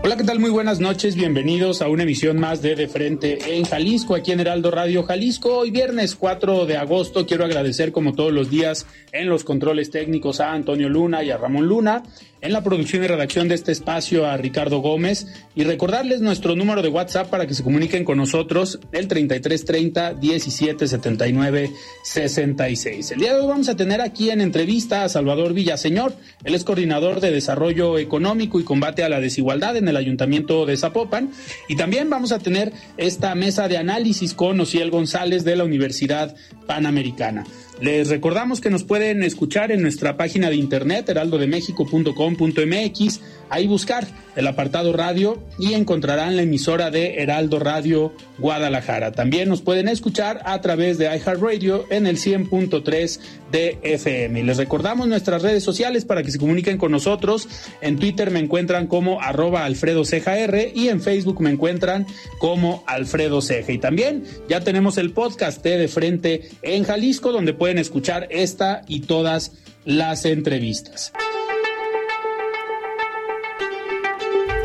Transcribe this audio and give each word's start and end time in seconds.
Hola, 0.00 0.16
¿qué 0.16 0.22
tal? 0.22 0.38
Muy 0.38 0.50
buenas 0.50 0.78
noches. 0.78 1.16
Bienvenidos 1.16 1.82
a 1.82 1.88
una 1.88 2.04
emisión 2.04 2.38
más 2.38 2.62
de 2.62 2.76
De 2.76 2.86
Frente 2.86 3.56
en 3.56 3.64
Jalisco, 3.64 4.14
aquí 4.14 4.30
en 4.30 4.38
Heraldo 4.40 4.70
Radio 4.70 5.02
Jalisco. 5.02 5.58
Hoy 5.58 5.70
viernes 5.72 6.14
4 6.14 6.66
de 6.66 6.76
agosto 6.76 7.26
quiero 7.26 7.44
agradecer 7.44 7.90
como 7.90 8.14
todos 8.14 8.32
los 8.32 8.48
días 8.48 8.86
en 9.12 9.28
los 9.28 9.42
controles 9.42 9.90
técnicos 9.90 10.40
a 10.40 10.52
Antonio 10.52 10.88
Luna 10.88 11.24
y 11.24 11.30
a 11.30 11.36
Ramón 11.36 11.66
Luna, 11.66 12.04
en 12.40 12.52
la 12.52 12.62
producción 12.62 13.04
y 13.04 13.06
redacción 13.06 13.48
de 13.48 13.54
este 13.54 13.72
espacio 13.72 14.26
a 14.26 14.36
Ricardo 14.36 14.78
Gómez 14.78 15.26
y 15.54 15.64
recordarles 15.64 16.20
nuestro 16.20 16.54
número 16.56 16.82
de 16.82 16.88
WhatsApp 16.88 17.28
para 17.28 17.46
que 17.46 17.54
se 17.54 17.62
comuniquen 17.62 18.04
con 18.04 18.18
nosotros 18.18 18.78
el 18.92 19.08
3330 19.08 20.14
1779 20.14 21.72
66. 22.02 23.10
El 23.12 23.18
día 23.18 23.34
de 23.34 23.40
hoy 23.40 23.46
vamos 23.46 23.68
a 23.68 23.76
tener 23.76 24.00
aquí 24.00 24.30
en 24.30 24.40
entrevista 24.40 25.04
a 25.04 25.08
Salvador 25.08 25.52
Villaseñor, 25.52 26.14
él 26.44 26.54
es 26.54 26.64
coordinador 26.64 27.20
de 27.20 27.30
desarrollo 27.30 27.98
económico 27.98 28.60
y 28.60 28.64
combate 28.64 29.02
a 29.02 29.08
la 29.08 29.20
desigualdad 29.20 29.76
en 29.76 29.88
el 29.88 29.96
Ayuntamiento 29.96 30.66
de 30.66 30.76
Zapopan 30.76 31.30
y 31.68 31.76
también 31.76 32.10
vamos 32.10 32.32
a 32.32 32.38
tener 32.38 32.72
esta 32.96 33.34
mesa 33.34 33.68
de 33.68 33.78
análisis 33.78 34.34
con 34.34 34.60
Ociel 34.60 34.90
González 34.90 35.44
de 35.44 35.56
la 35.56 35.64
Universidad 35.64 36.34
Panamericana. 36.66 37.44
Les 37.80 38.08
recordamos 38.08 38.60
que 38.60 38.70
nos 38.70 38.82
pueden 38.82 39.22
escuchar 39.22 39.70
en 39.70 39.82
nuestra 39.82 40.16
página 40.16 40.50
de 40.50 40.56
internet 40.56 41.08
heraldodemexico.com.mx, 41.08 43.20
ahí 43.50 43.68
buscar 43.68 44.04
el 44.34 44.48
apartado 44.48 44.92
radio 44.92 45.40
y 45.60 45.74
encontrarán 45.74 46.34
la 46.34 46.42
emisora 46.42 46.90
de 46.90 47.22
Heraldo 47.22 47.60
Radio 47.60 48.12
Guadalajara. 48.38 49.12
También 49.12 49.48
nos 49.48 49.62
pueden 49.62 49.86
escuchar 49.88 50.42
a 50.44 50.60
través 50.60 50.98
de 50.98 51.06
iHeartRadio 51.06 51.84
en 51.90 52.08
el 52.08 52.16
100.3 52.16 53.20
de 53.50 53.78
FM. 53.82 54.44
Les 54.44 54.56
recordamos 54.56 55.08
nuestras 55.08 55.42
redes 55.42 55.62
sociales 55.62 56.04
para 56.04 56.22
que 56.22 56.30
se 56.30 56.38
comuniquen 56.38 56.78
con 56.78 56.92
nosotros. 56.92 57.48
En 57.80 57.98
Twitter 57.98 58.30
me 58.30 58.40
encuentran 58.40 58.86
como 58.86 59.20
arroba 59.20 59.64
Alfredo 59.64 60.04
Ceja 60.04 60.28
y 60.74 60.88
en 60.88 61.00
Facebook 61.00 61.40
me 61.40 61.50
encuentran 61.50 62.06
como 62.38 62.84
Alfredo 62.86 63.40
Ceja. 63.40 63.72
Y 63.72 63.78
también 63.78 64.24
ya 64.48 64.60
tenemos 64.60 64.98
el 64.98 65.12
podcast 65.12 65.62
de, 65.62 65.78
de 65.78 65.88
Frente 65.88 66.50
en 66.62 66.84
Jalisco 66.84 67.32
donde 67.32 67.54
pueden 67.54 67.78
escuchar 67.78 68.26
esta 68.30 68.82
y 68.86 69.00
todas 69.00 69.52
las 69.84 70.24
entrevistas. 70.24 71.12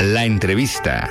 La 0.00 0.24
entrevista. 0.24 1.10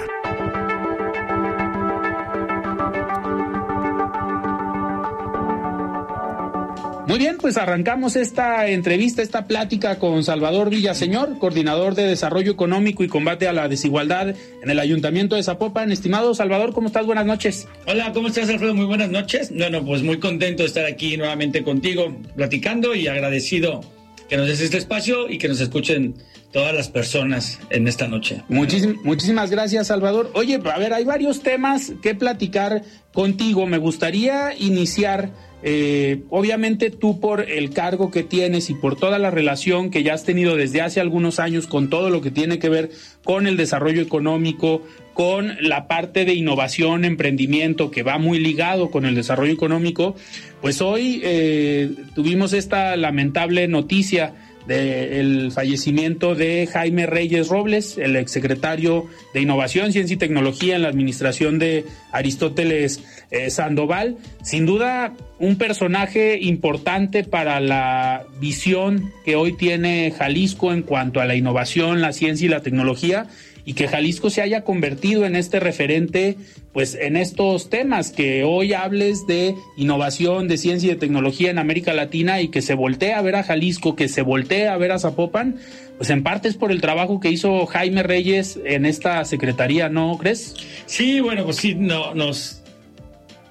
Muy 7.14 7.20
bien, 7.20 7.38
pues 7.40 7.58
arrancamos 7.58 8.16
esta 8.16 8.68
entrevista, 8.70 9.22
esta 9.22 9.46
plática 9.46 10.00
con 10.00 10.24
Salvador 10.24 10.72
Villaseñor, 10.72 11.38
coordinador 11.38 11.94
de 11.94 12.08
Desarrollo 12.08 12.52
Económico 12.52 13.04
y 13.04 13.08
Combate 13.08 13.48
a 13.48 13.54
la 13.54 13.68
Desigualdad 13.68 14.30
en 14.30 14.68
el 14.72 14.80
Ayuntamiento 14.80 15.36
de 15.36 15.44
Zapopan. 15.44 15.92
Estimado 15.92 16.34
Salvador, 16.34 16.74
¿cómo 16.74 16.88
estás? 16.88 17.06
Buenas 17.06 17.28
noches. 17.28 17.68
Hola, 17.86 18.12
¿cómo 18.14 18.30
estás, 18.30 18.50
Alfredo? 18.50 18.74
Muy 18.74 18.88
buenas 18.88 19.12
noches. 19.12 19.52
Bueno, 19.56 19.86
pues 19.86 20.02
muy 20.02 20.18
contento 20.18 20.64
de 20.64 20.68
estar 20.68 20.86
aquí 20.88 21.16
nuevamente 21.16 21.62
contigo, 21.64 22.18
platicando 22.36 22.96
y 22.96 23.08
agradecido 23.08 23.82
que 24.28 24.36
nos 24.36 24.48
des 24.48 24.62
este 24.62 24.80
espacio 24.80 25.30
y 25.30 25.38
que 25.38 25.48
nos 25.50 25.62
escuchen 25.62 26.16
todas 26.52 26.74
las 26.74 26.90
personas 26.90 27.60
en 27.70 27.88
esta 27.88 28.08
noche. 28.08 28.42
Muchísim- 28.50 28.98
muchísimas 29.04 29.52
gracias, 29.52 29.86
Salvador. 29.86 30.32
Oye, 30.34 30.56
a 30.56 30.80
ver, 30.80 30.94
hay 30.94 31.04
varios 31.06 31.44
temas 31.44 31.94
que 32.02 32.16
platicar 32.16 32.82
contigo. 33.14 33.68
Me 33.68 33.78
gustaría 33.78 34.56
iniciar, 34.58 35.30
eh, 35.66 36.24
obviamente 36.30 36.90
tú 36.90 37.22
por 37.22 37.50
el 37.50 37.70
cargo 37.70 38.12
que 38.12 38.24
tienes 38.24 38.70
y 38.70 38.74
por 38.74 38.98
toda 38.98 39.18
la 39.18 39.32
relación 39.32 39.92
que 39.92 40.04
ya 40.04 40.14
has 40.14 40.26
tenido 40.26 40.58
desde 40.58 40.82
hace 40.82 41.00
algunos 41.00 41.40
años 41.40 41.68
con 41.68 41.90
todo 41.90 42.10
lo 42.10 42.22
que 42.22 42.32
tiene 42.32 42.60
que 42.60 42.68
ver 42.68 42.92
con 43.24 43.48
el 43.48 43.56
desarrollo 43.56 44.02
económico, 44.02 44.82
con 45.14 45.56
la 45.62 45.88
parte 45.88 46.26
de 46.26 46.34
innovación, 46.34 47.06
emprendimiento, 47.06 47.92
que 47.92 48.04
va 48.04 48.18
muy 48.18 48.40
ligado 48.40 48.92
con 48.92 49.06
el 49.06 49.16
desarrollo 49.16 49.54
económico, 49.54 50.16
pues 50.62 50.82
hoy 50.82 51.22
eh, 51.24 51.92
tuvimos 52.14 52.52
esta 52.52 52.98
lamentable 52.98 53.68
noticia 53.70 54.34
del 54.68 55.52
fallecimiento 55.52 56.36
de 56.36 56.68
Jaime 56.72 57.06
Reyes 57.06 57.50
Robles, 57.50 57.98
el 57.98 58.16
exsecretario 58.16 59.08
de 59.34 59.42
Innovación, 59.42 59.92
Ciencia 59.92 60.14
y 60.14 60.18
Tecnología 60.18 60.76
en 60.76 60.84
la 60.84 60.88
administración 60.88 61.60
de 61.60 61.86
Aristóteles 62.12 63.04
eh, 63.32 63.50
Sandoval. 63.50 64.18
Sin 64.42 64.66
duda, 64.66 65.14
un 65.40 65.58
personaje 65.58 66.40
importante 66.42 67.24
para 67.24 67.60
la 67.60 68.26
visión 68.40 69.12
que 69.26 69.36
hoy 69.36 69.54
tiene 69.58 70.14
Jalisco 70.18 70.72
en 70.72 70.84
cuanto 70.84 71.20
a 71.20 71.26
la 71.26 71.36
innovación, 71.36 72.02
la 72.02 72.14
ciencia 72.14 72.46
y 72.46 72.50
la 72.50 72.62
tecnología 72.62 73.28
y 73.66 73.74
que 73.74 73.88
Jalisco 73.88 74.30
se 74.30 74.42
haya 74.42 74.64
convertido 74.64 75.26
en 75.26 75.36
este 75.36 75.60
referente, 75.60 76.36
pues 76.74 76.96
en 76.96 77.16
estos 77.16 77.70
temas, 77.70 78.12
que 78.12 78.44
hoy 78.44 78.74
hables 78.74 79.26
de 79.26 79.56
innovación, 79.78 80.48
de 80.48 80.58
ciencia 80.58 80.88
y 80.88 80.94
de 80.94 81.00
tecnología 81.00 81.50
en 81.50 81.60
América 81.60 81.94
Latina 81.94 82.42
y 82.42 82.50
que 82.50 82.62
se 82.62 82.74
voltee 82.74 83.14
a 83.14 83.22
ver 83.22 83.36
a 83.36 83.44
Jalisco, 83.44 83.96
que 83.96 84.10
se 84.10 84.22
voltee 84.22 84.68
a 84.68 84.78
ver 84.78 84.92
a 84.92 85.00
Zapopan, 85.00 85.58
pues 85.98 86.10
en 86.10 86.24
parte 86.24 86.50
es 86.50 86.56
por 86.56 86.72
el 86.72 86.82
trabajo 86.82 87.20
que 87.20 87.30
hizo 87.30 87.66
Jaime 87.66 88.04
Reyes 88.04 88.60
en 88.66 88.86
esta 88.86 89.24
secretaría, 89.26 89.88
¿no 89.90 90.18
crees? 90.18 90.56
Sí, 90.86 91.20
bueno, 91.20 91.46
pues 91.46 91.58
sí, 91.58 91.76
no, 91.76 92.14
nos 92.14 92.64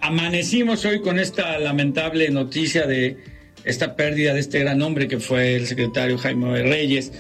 amanecimos 0.01 0.85
hoy 0.85 1.01
con 1.01 1.19
esta 1.19 1.59
lamentable 1.59 2.29
noticia 2.31 2.87
de 2.87 3.17
esta 3.65 3.95
pérdida 3.95 4.35
de 4.35 4.41
este 4.41 4.59
gran 4.59 4.83
hombre 4.83 5.07
que 5.09 5.21
fue 5.21 5.55
el 5.55 5.67
secretario 5.67 6.19
Jaime 6.19 6.63
Reyes. 6.63 7.13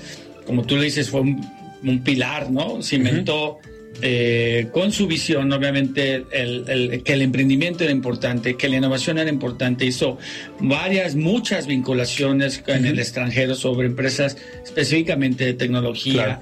Como 0.45 0.65
tú 0.65 0.77
le 0.77 0.87
dices, 0.87 1.09
fue 1.09 1.21
un, 1.21 1.62
un 1.85 2.03
pilar, 2.03 2.51
¿no? 2.51 2.83
Cimentó 2.83 3.59
eh, 4.01 4.69
con 4.73 4.91
su 4.91 5.07
visión, 5.07 5.53
obviamente, 5.53 6.25
el, 6.33 6.65
el- 6.69 7.03
que 7.03 7.13
el 7.13 7.23
emprendimiento 7.23 7.85
era 7.85 7.93
importante, 7.93 8.57
que 8.57 8.69
la 8.69 8.77
innovación 8.79 9.19
era 9.19 9.29
importante. 9.31 9.85
Hizo 9.85 10.19
varias, 10.61 11.15
muchas 11.15 11.67
vinculaciones 11.67 12.63
en 12.67 12.87
el 12.87 12.99
extranjero 12.99 13.55
sobre 13.55 13.87
empresas 13.89 14.37
específicamente 14.65 15.45
de 15.45 15.55
tecnología. 15.55 16.13
Claro. 16.25 16.41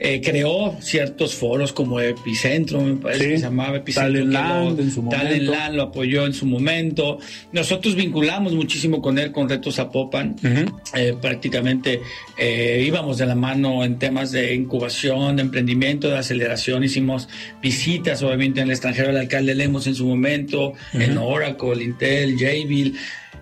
Eh, 0.00 0.20
creó 0.22 0.76
ciertos 0.80 1.34
foros 1.34 1.72
como 1.72 1.98
Epicentro, 1.98 2.80
me 2.80 2.94
parece 2.94 3.24
Sí. 3.24 3.28
que 3.30 3.36
se 3.38 3.42
llamaba 3.44 3.78
Epicentro. 3.78 4.12
Talent 4.12 4.32
Land. 4.32 5.42
Land 5.48 5.74
lo 5.74 5.82
apoyó 5.82 6.24
en 6.24 6.32
su 6.34 6.46
momento. 6.46 7.18
Nosotros 7.52 7.96
vinculamos 7.96 8.52
muchísimo 8.52 9.02
con 9.02 9.18
él 9.18 9.32
con 9.32 9.48
Retos 9.48 9.74
Zapopan. 9.74 10.36
Eh, 10.94 11.16
prácticamente 11.20 12.00
eh, 12.36 12.84
íbamos 12.86 13.18
de 13.18 13.26
la 13.26 13.34
mano 13.34 13.84
en 13.84 13.98
temas 13.98 14.30
de 14.30 14.54
incubación, 14.54 15.34
de 15.36 15.42
emprendimiento, 15.42 16.08
de 16.08 16.18
aceleración. 16.18 16.84
Hicimos 16.84 17.28
visitas, 17.60 18.22
obviamente, 18.22 18.60
en 18.60 18.66
el 18.68 18.70
extranjero 18.72 19.08
al 19.08 19.16
alcalde 19.16 19.54
Lemos 19.56 19.86
en 19.88 19.96
su 19.96 20.06
momento, 20.06 20.74
en 20.92 21.18
Oracle, 21.18 21.82
Intel, 21.82 22.36
Jabil. 22.38 22.94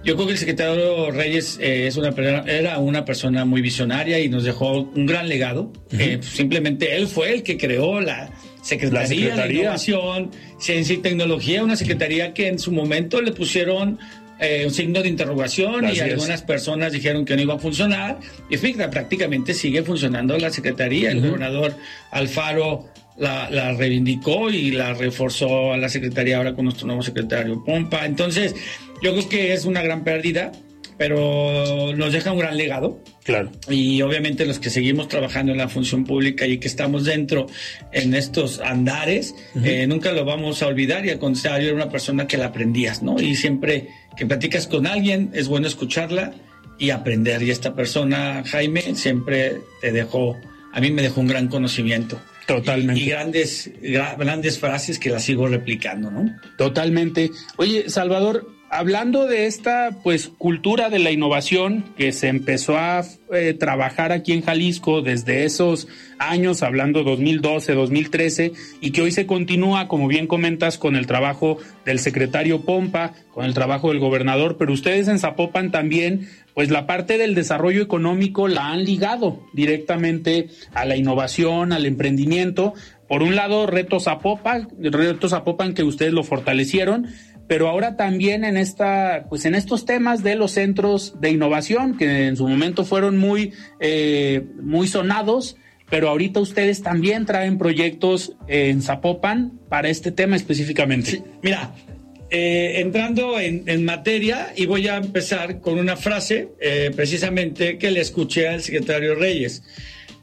Yo 0.06 0.14
creo 0.14 0.26
que 0.26 0.32
el 0.34 0.38
secretario 0.38 1.10
Reyes 1.10 1.58
eh, 1.60 1.86
es 1.88 1.96
una, 1.96 2.12
per- 2.12 2.48
era 2.48 2.78
una 2.78 3.04
persona 3.04 3.44
muy 3.44 3.60
visionaria 3.60 4.20
y 4.20 4.28
nos 4.28 4.44
dejó 4.44 4.82
un 4.82 5.04
gran 5.04 5.28
legado. 5.28 5.72
Eh, 5.98 6.20
simplemente 6.22 6.96
él 6.96 7.08
fue 7.08 7.34
el 7.34 7.42
que 7.42 7.58
creó 7.58 8.00
la 8.00 8.30
Secretaría, 8.62 9.00
La 9.00 9.06
Secretaría. 9.06 9.44
de 9.46 9.54
Innovación, 9.62 10.30
Ciencia 10.60 10.94
y 10.94 10.98
Tecnología, 10.98 11.62
una 11.64 11.76
secretaría 11.76 12.32
que 12.34 12.46
en 12.48 12.58
su 12.58 12.70
momento 12.72 13.20
le 13.20 13.32
pusieron 13.32 13.98
eh, 14.38 14.62
un 14.66 14.72
signo 14.72 15.02
de 15.02 15.08
interrogación 15.08 15.84
y 15.92 15.98
algunas 16.00 16.42
personas 16.42 16.92
dijeron 16.92 17.24
que 17.24 17.34
no 17.36 17.42
iba 17.42 17.54
a 17.54 17.58
funcionar. 17.58 18.18
Y 18.48 18.56
fíjate, 18.58 18.88
prácticamente 18.88 19.54
sigue 19.54 19.82
funcionando 19.82 20.38
la 20.38 20.50
Secretaría. 20.50 21.10
El 21.10 21.20
gobernador 21.20 21.74
Alfaro 22.12 22.86
la, 23.18 23.50
la, 23.50 23.72
reivindicó 23.72 24.50
y 24.50 24.70
la 24.70 24.94
reforzó 24.94 25.72
a 25.72 25.76
la 25.76 25.88
Secretaría 25.88 26.38
ahora 26.38 26.54
con 26.54 26.64
nuestro 26.64 26.86
nuevo 26.86 27.02
secretario 27.02 27.62
Pompa. 27.64 28.04
Entonces, 28.06 28.54
yo 29.02 29.12
creo 29.12 29.28
que 29.28 29.52
es 29.52 29.64
una 29.64 29.82
gran 29.82 30.04
pérdida 30.04 30.52
pero 30.98 31.92
nos 31.94 32.12
deja 32.12 32.32
un 32.32 32.38
gran 32.38 32.56
legado. 32.56 33.02
Claro. 33.24 33.50
Y 33.68 34.00
obviamente 34.02 34.46
los 34.46 34.58
que 34.58 34.70
seguimos 34.70 35.08
trabajando 35.08 35.52
en 35.52 35.58
la 35.58 35.68
función 35.68 36.04
pública 36.04 36.46
y 36.46 36.58
que 36.58 36.68
estamos 36.68 37.04
dentro 37.04 37.46
en 37.92 38.14
estos 38.14 38.60
andares, 38.60 39.34
eh, 39.62 39.86
nunca 39.86 40.12
lo 40.12 40.24
vamos 40.24 40.62
a 40.62 40.68
olvidar 40.68 41.04
y 41.04 41.10
al 41.10 41.18
contrario, 41.18 41.68
era 41.68 41.76
una 41.76 41.90
persona 41.90 42.26
que 42.26 42.36
la 42.36 42.46
aprendías, 42.46 43.02
¿no? 43.02 43.20
Y 43.20 43.34
siempre 43.36 43.88
que 44.16 44.26
platicas 44.26 44.66
con 44.66 44.86
alguien, 44.86 45.30
es 45.34 45.48
bueno 45.48 45.66
escucharla 45.66 46.34
y 46.78 46.90
aprender. 46.90 47.42
Y 47.42 47.50
esta 47.50 47.74
persona, 47.74 48.42
Jaime, 48.46 48.94
siempre 48.94 49.58
te 49.80 49.92
dejó, 49.92 50.36
a 50.72 50.80
mí 50.80 50.90
me 50.90 51.02
dejó 51.02 51.20
un 51.20 51.26
gran 51.26 51.48
conocimiento. 51.48 52.18
Totalmente. 52.46 53.00
Y, 53.00 53.06
grandes, 53.06 53.70
grandes 53.80 54.58
frases 54.58 54.98
que 54.98 55.10
las 55.10 55.24
sigo 55.24 55.48
replicando, 55.48 56.10
¿no? 56.10 56.36
Totalmente. 56.56 57.30
Oye, 57.56 57.90
Salvador, 57.90 58.55
hablando 58.70 59.26
de 59.26 59.46
esta 59.46 59.90
pues 60.02 60.28
cultura 60.28 60.90
de 60.90 60.98
la 60.98 61.10
innovación 61.10 61.84
que 61.96 62.12
se 62.12 62.28
empezó 62.28 62.76
a 62.76 63.04
eh, 63.32 63.54
trabajar 63.54 64.12
aquí 64.12 64.32
en 64.32 64.42
Jalisco 64.42 65.02
desde 65.02 65.44
esos 65.44 65.88
años, 66.18 66.62
hablando 66.62 67.02
2012, 67.02 67.74
2013, 67.74 68.52
y 68.80 68.90
que 68.90 69.02
hoy 69.02 69.10
se 69.10 69.26
continúa, 69.26 69.88
como 69.88 70.08
bien 70.08 70.26
comentas, 70.26 70.78
con 70.78 70.96
el 70.96 71.06
trabajo 71.06 71.58
del 71.84 71.98
secretario 71.98 72.62
Pompa, 72.62 73.12
con 73.32 73.44
el 73.44 73.54
trabajo 73.54 73.90
del 73.90 73.98
gobernador, 73.98 74.56
pero 74.56 74.72
ustedes 74.72 75.08
en 75.08 75.18
Zapopan 75.18 75.70
también, 75.70 76.28
pues 76.54 76.70
la 76.70 76.86
parte 76.86 77.18
del 77.18 77.34
desarrollo 77.34 77.82
económico 77.82 78.48
la 78.48 78.68
han 78.68 78.84
ligado 78.84 79.42
directamente 79.52 80.48
a 80.72 80.84
la 80.84 80.96
innovación, 80.96 81.72
al 81.72 81.84
emprendimiento. 81.84 82.74
Por 83.08 83.22
un 83.22 83.36
lado, 83.36 83.66
Retos 83.66 84.04
Zapopan, 84.04 84.68
Retos 84.80 85.32
Zapopan 85.32 85.74
que 85.74 85.84
ustedes 85.84 86.12
lo 86.12 86.24
fortalecieron, 86.24 87.08
pero 87.48 87.68
ahora 87.68 87.96
también 87.96 88.44
en 88.44 88.56
esta, 88.56 89.26
pues 89.28 89.44
en 89.44 89.54
estos 89.54 89.84
temas 89.84 90.22
de 90.22 90.34
los 90.34 90.52
centros 90.52 91.20
de 91.20 91.30
innovación 91.30 91.96
que 91.96 92.26
en 92.26 92.36
su 92.36 92.48
momento 92.48 92.84
fueron 92.84 93.16
muy, 93.16 93.52
eh, 93.80 94.44
muy 94.60 94.88
sonados, 94.88 95.56
pero 95.88 96.08
ahorita 96.08 96.40
ustedes 96.40 96.82
también 96.82 97.26
traen 97.26 97.58
proyectos 97.58 98.36
en 98.48 98.82
Zapopan 98.82 99.52
para 99.68 99.88
este 99.88 100.10
tema 100.10 100.36
específicamente. 100.36 101.22
mira, 101.42 101.72
eh, 102.28 102.80
entrando 102.80 103.38
en, 103.38 103.84
materia 103.84 104.52
y 104.56 104.66
voy 104.66 104.88
a 104.88 104.96
empezar 104.96 105.60
con 105.60 105.78
una 105.78 105.96
frase 105.96 106.48
eh, 106.60 106.90
precisamente 106.94 107.78
que 107.78 107.92
le 107.92 108.00
escuché 108.00 108.48
al 108.48 108.62
secretario 108.62 109.14
Reyes. 109.14 109.62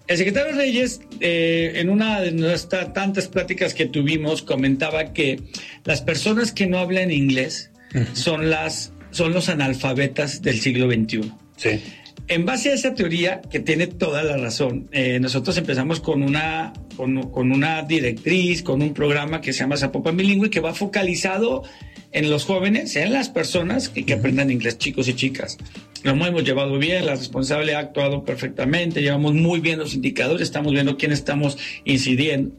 El 0.07 0.17
secretario 0.17 0.55
Reyes, 0.55 1.01
eh, 1.21 1.73
en 1.75 1.89
una 1.89 2.19
de 2.19 2.31
nuestras 2.31 2.93
tantas 2.93 3.27
pláticas 3.27 3.73
que 3.73 3.85
tuvimos, 3.85 4.41
comentaba 4.41 5.13
que 5.13 5.39
las 5.85 6.01
personas 6.01 6.51
que 6.51 6.67
no 6.67 6.79
hablan 6.79 7.11
inglés 7.11 7.71
son, 8.13 8.49
las, 8.49 8.91
son 9.11 9.33
los 9.33 9.49
analfabetas 9.49 10.41
del 10.41 10.59
siglo 10.59 10.91
XXI. 10.91 11.31
Sí. 11.55 11.81
En 12.27 12.45
base 12.45 12.69
a 12.69 12.73
esa 12.73 12.93
teoría, 12.93 13.41
que 13.41 13.59
tiene 13.59 13.87
toda 13.87 14.23
la 14.23 14.37
razón, 14.37 14.87
eh, 14.91 15.19
nosotros 15.19 15.57
empezamos 15.57 15.99
con 15.99 16.23
una, 16.23 16.73
con, 16.95 17.29
con, 17.31 17.51
una 17.51 17.83
directriz, 17.83 18.63
con 18.63 18.81
un 18.81 18.93
programa 18.93 19.41
que 19.41 19.51
se 19.53 19.59
llama 19.59 19.77
Zapopan 19.77 20.15
Bilingüe, 20.15 20.49
que 20.49 20.61
va 20.61 20.73
focalizado 20.73 21.63
en 22.11 22.29
los 22.29 22.45
jóvenes, 22.45 22.95
en 22.95 23.11
las 23.11 23.29
personas 23.29 23.89
que, 23.89 24.05
que 24.05 24.13
aprendan 24.13 24.51
inglés, 24.51 24.77
chicos 24.77 25.07
y 25.07 25.15
chicas 25.15 25.57
lo 26.03 26.11
hemos 26.11 26.43
llevado 26.43 26.77
bien, 26.77 27.05
la 27.05 27.15
responsable 27.15 27.75
ha 27.75 27.79
actuado 27.79 28.23
perfectamente, 28.23 29.01
llevamos 29.01 29.33
muy 29.33 29.61
bien 29.61 29.79
los 29.79 29.93
indicadores, 29.93 30.43
estamos 30.43 30.73
viendo 30.73 30.97
quién 30.97 31.11
estamos 31.11 31.57
incidiendo. 31.85 32.53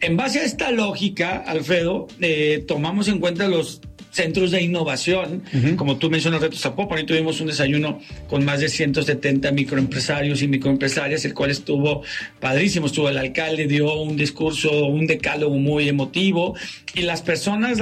En 0.00 0.16
base 0.16 0.40
a 0.40 0.44
esta 0.44 0.70
lógica, 0.70 1.36
Alfredo, 1.36 2.08
eh, 2.20 2.64
tomamos 2.66 3.08
en 3.08 3.20
cuenta 3.20 3.48
los 3.48 3.80
centros 4.10 4.50
de 4.50 4.62
innovación, 4.62 5.42
como 5.76 5.96
tú 5.96 6.10
mencionas, 6.10 6.40
Retos 6.40 6.60
Zapopan, 6.60 6.98
ahí 6.98 7.04
tuvimos 7.04 7.40
un 7.40 7.46
desayuno 7.46 8.00
con 8.28 8.44
más 8.44 8.60
de 8.60 8.68
170 8.68 9.52
microempresarios 9.52 10.42
y 10.42 10.48
microempresarias, 10.48 11.24
el 11.24 11.34
cual 11.34 11.50
estuvo 11.50 12.02
padrísimo, 12.40 12.86
estuvo 12.86 13.08
el 13.08 13.18
alcalde, 13.18 13.66
dio 13.66 13.94
un 14.02 14.16
discurso, 14.16 14.86
un 14.86 15.06
decálogo 15.06 15.56
muy 15.56 15.88
emotivo, 15.88 16.56
y 16.94 17.02
las 17.02 17.22
personas, 17.22 17.78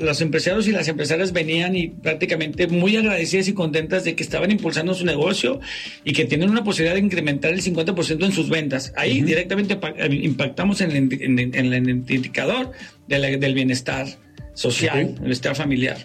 los 0.00 0.20
empresarios 0.20 0.66
y 0.66 0.72
las 0.72 0.88
empresarias 0.88 1.32
venían 1.32 1.76
y 1.76 1.88
prácticamente 1.88 2.66
muy 2.66 2.96
agradecidas 2.96 3.48
y 3.48 3.52
contentas 3.52 4.04
de 4.04 4.14
que 4.14 4.22
estaban 4.22 4.50
impulsando 4.50 4.94
su 4.94 5.04
negocio 5.04 5.60
y 6.04 6.12
que 6.12 6.24
tienen 6.24 6.50
una 6.50 6.64
posibilidad 6.64 6.94
de 6.94 7.00
incrementar 7.00 7.52
el 7.52 7.62
50% 7.62 8.24
en 8.24 8.32
sus 8.32 8.48
ventas. 8.48 8.92
Ahí 8.96 9.20
directamente 9.20 9.78
impactamos 10.10 10.80
en 10.80 10.90
el, 10.92 12.04
indicador 12.08 12.72
del 13.08 13.54
bienestar 13.54 14.06
social, 14.54 15.14
el 15.24 15.32
estado 15.32 15.54
familiar. 15.54 15.98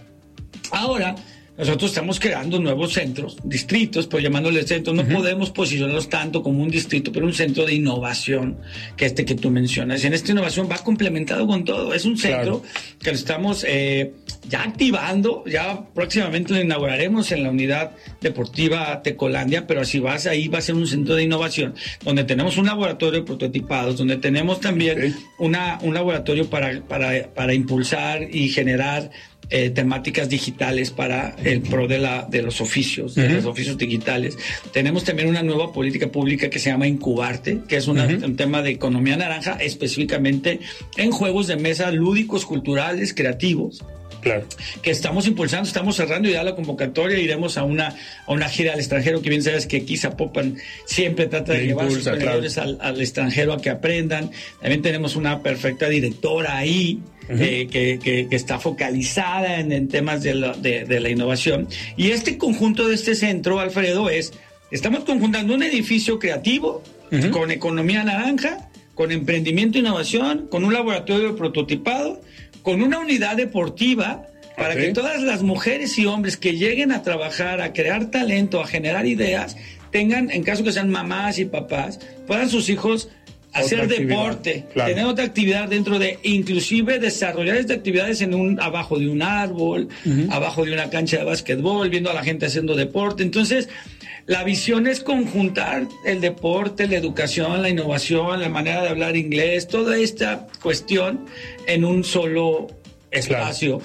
Ahora, 0.72 1.16
nosotros 1.57 1.89
estamos 1.89 2.19
creando 2.19 2.59
nuevos 2.59 2.94
centros, 2.94 3.38
distritos, 3.44 4.06
pues 4.06 4.24
llamándoles 4.24 4.68
centros. 4.68 4.95
No 4.95 5.06
podemos 5.06 5.50
posicionarlos 5.50 6.07
tanto 6.07 6.44
como 6.44 6.62
un 6.62 6.69
distrito, 6.69 7.12
pero 7.12 7.25
un 7.25 7.33
centro 7.33 7.65
de 7.65 7.74
innovación, 7.74 8.57
que 8.95 9.07
este 9.07 9.25
que 9.25 9.33
tú 9.33 9.50
mencionas. 9.50 10.04
Y 10.04 10.07
en 10.07 10.13
esta 10.13 10.31
innovación 10.31 10.69
va 10.69 10.77
complementado 10.77 11.48
con 11.48 11.65
todo. 11.65 11.95
Es 11.95 12.06
un 12.06 12.15
centro 12.15 12.62
que 13.01 13.09
lo 13.09 13.15
estamos 13.15 13.65
eh, 13.68 14.13
ya 14.48 14.62
activando. 14.62 15.44
Ya 15.48 15.83
próximamente 15.95 16.54
lo 16.54 16.62
inauguraremos 16.62 17.31
en 17.31 17.42
la 17.42 17.50
unidad 17.50 17.92
deportiva 18.21 19.01
Tecolandia, 19.01 19.65
pero 19.65 19.81
así 19.81 20.00
vas, 20.00 20.27
ahí 20.27 20.48
va 20.48 20.59
a 20.59 20.62
ser 20.62 20.75
un 20.75 20.86
centro 20.86 21.15
de 21.15 21.24
innovación, 21.24 21.74
donde 22.04 22.24
tenemos 22.24 22.57
un 22.57 22.68
laboratorio 22.68 23.21
de 23.21 23.25
prototipados, 23.25 23.98
donde 23.98 24.18
tenemos 24.18 24.59
también 24.59 25.15
una, 25.39 25.80
un 25.81 25.95
laboratorio 25.95 26.48
para, 26.50 26.81
para, 26.81 27.33
para 27.33 27.56
impulsar 27.56 28.27
y 28.31 28.50
generar 28.50 29.09
eh, 29.50 29.70
temáticas 29.70 30.30
digitales 30.30 30.92
para 30.92 31.36
el 31.44 31.62
pro 31.62 31.88
de, 31.88 32.00
la, 32.00 32.28
de 32.30 32.42
los 32.42 32.60
oficios, 32.60 33.16
de 33.16 33.30
los 33.30 33.46
oficios 33.46 33.78
digitales. 33.78 34.38
Tenemos 34.74 35.04
también 35.04 35.30
una 35.30 35.44
nueva 35.44 35.72
política 35.72 36.12
pública 36.12 36.50
que 36.50 36.60
se 36.60 36.70
llama 36.70 36.88
Incubarte, 36.88 37.62
que 37.68 37.78
es 37.78 37.88
un 37.88 38.36
tema 38.36 38.62
de 38.62 38.72
economía 38.72 39.16
naranja, 39.16 39.54
específicamente 39.54 40.60
en 40.98 41.12
juegos 41.12 41.48
de 41.48 41.56
mesa 41.56 41.92
lúdicos, 41.92 42.46
culturales, 42.46 43.14
creativos. 43.14 43.84
Claro. 44.28 44.46
que 44.82 44.92
estamos 44.92 45.28
impulsando, 45.28 45.68
estamos 45.68 45.96
cerrando 45.96 46.30
ya 46.30 46.44
la 46.44 46.56
convocatoria, 46.56 47.18
iremos 47.18 47.58
a 47.58 47.64
una, 47.64 47.96
a 48.26 48.32
una 48.32 48.50
gira 48.50 48.74
al 48.74 48.80
extranjero, 48.80 49.22
que 49.22 49.30
bien 49.30 49.44
sabes 49.44 49.66
que 49.66 49.78
aquí 49.78 49.98
Zapopan 49.98 50.58
siempre 50.86 51.28
trata 51.28 51.54
de 51.54 51.66
llevar 51.66 51.92
sus 51.92 52.08
al, 52.08 52.78
al, 52.82 53.02
extranjero 53.02 53.54
a 53.54 53.62
que 53.62 53.70
aprendan. 53.70 54.31
También 54.62 54.81
tenemos 54.81 55.16
una 55.16 55.42
perfecta 55.42 55.90
directora 55.90 56.57
ahí, 56.57 57.02
eh, 57.30 57.68
que, 57.69 58.28
está 58.31 58.60
focalizada 58.60 59.60
en, 59.60 59.88
temas 59.90 60.24
de 60.24 60.36
la, 60.36 60.54
de, 60.54 61.00
la, 61.00 61.10
innovación. 61.10 61.68
Y 61.98 62.12
este 62.12 62.38
conjunto 62.38 62.88
de 62.88 62.96
este 62.96 63.16
centro, 63.16 63.60
Alfredo, 63.60 64.10
es, 64.10 64.34
estamos 64.72 65.04
conjuntando 65.04 65.54
un 65.54 65.64
edificio 65.64 66.19
creativo 66.19 66.84
con 67.31 67.52
economía 67.52 68.04
naranja, 68.04 68.69
con 68.97 69.11
emprendimiento 69.11 69.77
e 69.77 69.81
innovación, 69.81 70.47
con 70.49 70.66
un 70.66 70.73
laboratorio 70.73 71.35
prototipado, 71.35 72.19
con 72.63 72.81
una 72.81 72.97
unidad 72.97 73.37
deportiva 73.37 74.25
para 74.57 74.75
que 74.75 74.92
todas 74.92 75.21
las 75.21 75.44
mujeres 75.44 75.99
y 75.99 76.07
hombres 76.07 76.35
que 76.35 76.57
lleguen 76.57 76.92
a 76.92 77.04
trabajar, 77.04 77.61
a 77.61 77.73
crear 77.73 78.09
talento, 78.09 78.59
a 78.59 78.66
generar 78.66 79.06
ideas, 79.06 79.56
tengan, 79.92 80.31
en 80.31 80.42
caso 80.42 80.63
que 80.63 80.71
sean 80.71 80.89
mamás 80.89 81.37
y 81.37 81.45
papás, 81.45 81.99
puedan 82.25 82.49
sus 82.49 82.69
hijos 82.69 83.09
hacer 83.54 83.87
deporte, 83.87 84.66
tener 84.73 85.06
otra 85.06 85.25
actividad 85.25 85.68
dentro 85.68 85.99
de, 85.99 86.19
inclusive 86.23 86.99
desarrollar 86.99 87.57
estas 87.57 87.77
actividades 87.77 88.21
en 88.21 88.33
un, 88.33 88.59
abajo 88.59 88.99
de 88.99 89.09
un 89.09 89.21
árbol, 89.21 89.87
abajo 90.30 90.66
de 90.66 90.73
una 90.73 90.89
cancha 90.89 91.18
de 91.18 91.23
básquetbol, 91.23 91.89
viendo 91.89 92.09
a 92.09 92.13
la 92.13 92.23
gente 92.23 92.45
haciendo 92.45 92.75
deporte. 92.75 93.23
Entonces, 93.23 93.69
la 94.25 94.44
visión 94.44 94.87
es 94.87 94.99
conjuntar 94.99 95.87
el 96.06 96.19
deporte, 96.19 96.87
la 96.87 96.97
educación, 96.97 97.61
la 97.61 97.69
innovación, 97.69 98.42
la 98.42 98.49
manera 98.49 98.81
de 98.81 98.89
hablar 98.89 99.16
inglés, 99.16 99.68
toda 99.68 99.97
esta 99.97 100.47
cuestión 100.61 101.25
en 101.66 101.85
un 101.85 102.04
solo 102.04 102.68
espacio. 103.09 103.81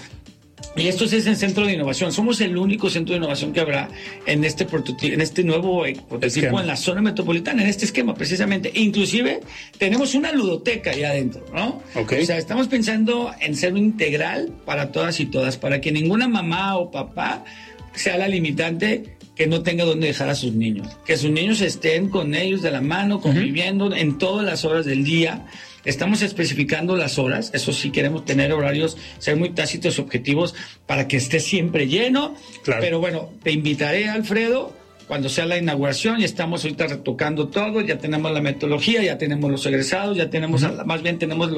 Y 0.74 0.86
esto 0.86 1.04
es 1.04 1.26
el 1.26 1.36
centro 1.36 1.66
de 1.66 1.74
innovación. 1.74 2.12
Somos 2.12 2.40
el 2.40 2.56
único 2.56 2.88
centro 2.88 3.12
de 3.12 3.18
innovación 3.18 3.52
que 3.52 3.60
habrá 3.60 3.88
en 4.26 4.44
este 4.44 4.66
en 5.02 5.20
este 5.20 5.44
nuevo 5.44 5.84
eh, 5.84 5.96
prototipo 6.08 6.60
en 6.60 6.66
la 6.66 6.76
zona 6.76 7.02
metropolitana, 7.02 7.62
en 7.62 7.68
este 7.68 7.84
esquema 7.84 8.14
precisamente. 8.14 8.72
Inclusive 8.74 9.40
tenemos 9.78 10.14
una 10.14 10.32
ludoteca 10.32 10.90
ahí 10.90 11.04
adentro, 11.04 11.44
¿no? 11.54 11.82
O 11.94 12.24
sea, 12.24 12.38
estamos 12.38 12.68
pensando 12.68 13.32
en 13.40 13.54
ser 13.54 13.72
un 13.72 13.78
integral 13.78 14.52
para 14.64 14.92
todas 14.92 15.20
y 15.20 15.26
todas, 15.26 15.56
para 15.56 15.80
que 15.80 15.92
ninguna 15.92 16.26
mamá 16.28 16.76
o 16.76 16.90
papá 16.90 17.44
sea 17.94 18.16
la 18.16 18.28
limitante 18.28 19.16
que 19.34 19.46
no 19.46 19.62
tenga 19.62 19.84
donde 19.84 20.06
dejar 20.06 20.28
a 20.28 20.34
sus 20.34 20.52
niños. 20.52 20.88
Que 21.04 21.16
sus 21.16 21.30
niños 21.30 21.60
estén 21.60 22.08
con 22.08 22.34
ellos 22.34 22.62
de 22.62 22.70
la 22.70 22.80
mano, 22.80 23.20
conviviendo 23.20 23.94
en 23.94 24.18
todas 24.18 24.44
las 24.44 24.64
horas 24.64 24.84
del 24.84 25.04
día. 25.04 25.46
Estamos 25.84 26.22
especificando 26.22 26.96
las 26.96 27.18
horas, 27.18 27.50
eso 27.54 27.72
sí 27.72 27.90
queremos 27.90 28.24
tener 28.24 28.52
horarios, 28.52 28.96
ser 29.18 29.36
muy 29.36 29.50
tácitos 29.50 29.98
y 29.98 30.00
objetivos 30.00 30.54
para 30.86 31.08
que 31.08 31.16
esté 31.16 31.40
siempre 31.40 31.88
lleno. 31.88 32.34
Pero 32.64 33.00
bueno, 33.00 33.30
te 33.42 33.50
invitaré, 33.52 34.08
Alfredo, 34.08 34.72
cuando 35.08 35.28
sea 35.28 35.44
la 35.44 35.58
inauguración 35.58 36.20
y 36.20 36.24
estamos 36.24 36.64
ahorita 36.64 36.86
retocando 36.86 37.48
todo, 37.48 37.80
ya 37.80 37.98
tenemos 37.98 38.32
la 38.32 38.40
metodología, 38.40 39.02
ya 39.02 39.18
tenemos 39.18 39.50
los 39.50 39.66
egresados, 39.66 40.16
ya 40.16 40.30
tenemos, 40.30 40.62
más 40.86 41.02
bien 41.02 41.18
tenemos 41.18 41.50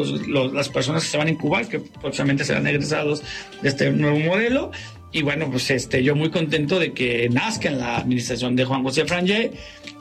las 0.53 0.69
personas 0.71 1.05
que 1.05 1.11
se 1.11 1.19
van 1.19 1.29
a 1.29 1.31
incubar, 1.31 1.69
que 1.69 1.79
próximamente 1.79 2.45
serán 2.45 2.67
egresados 2.67 3.23
de 3.63 3.69
este 3.69 3.91
nuevo 3.93 4.19
modelo. 4.19 4.71
Y 5.15 5.23
bueno, 5.23 5.49
pues 5.49 5.71
este, 5.71 6.03
yo 6.03 6.17
muy 6.17 6.31
contento 6.31 6.81
de 6.81 6.93
que 6.93 7.29
nazca 7.29 7.69
en 7.69 7.79
la 7.79 7.99
administración 7.99 8.57
de 8.57 8.65
Juan 8.65 8.83
José 8.83 9.05
Frangé 9.05 9.53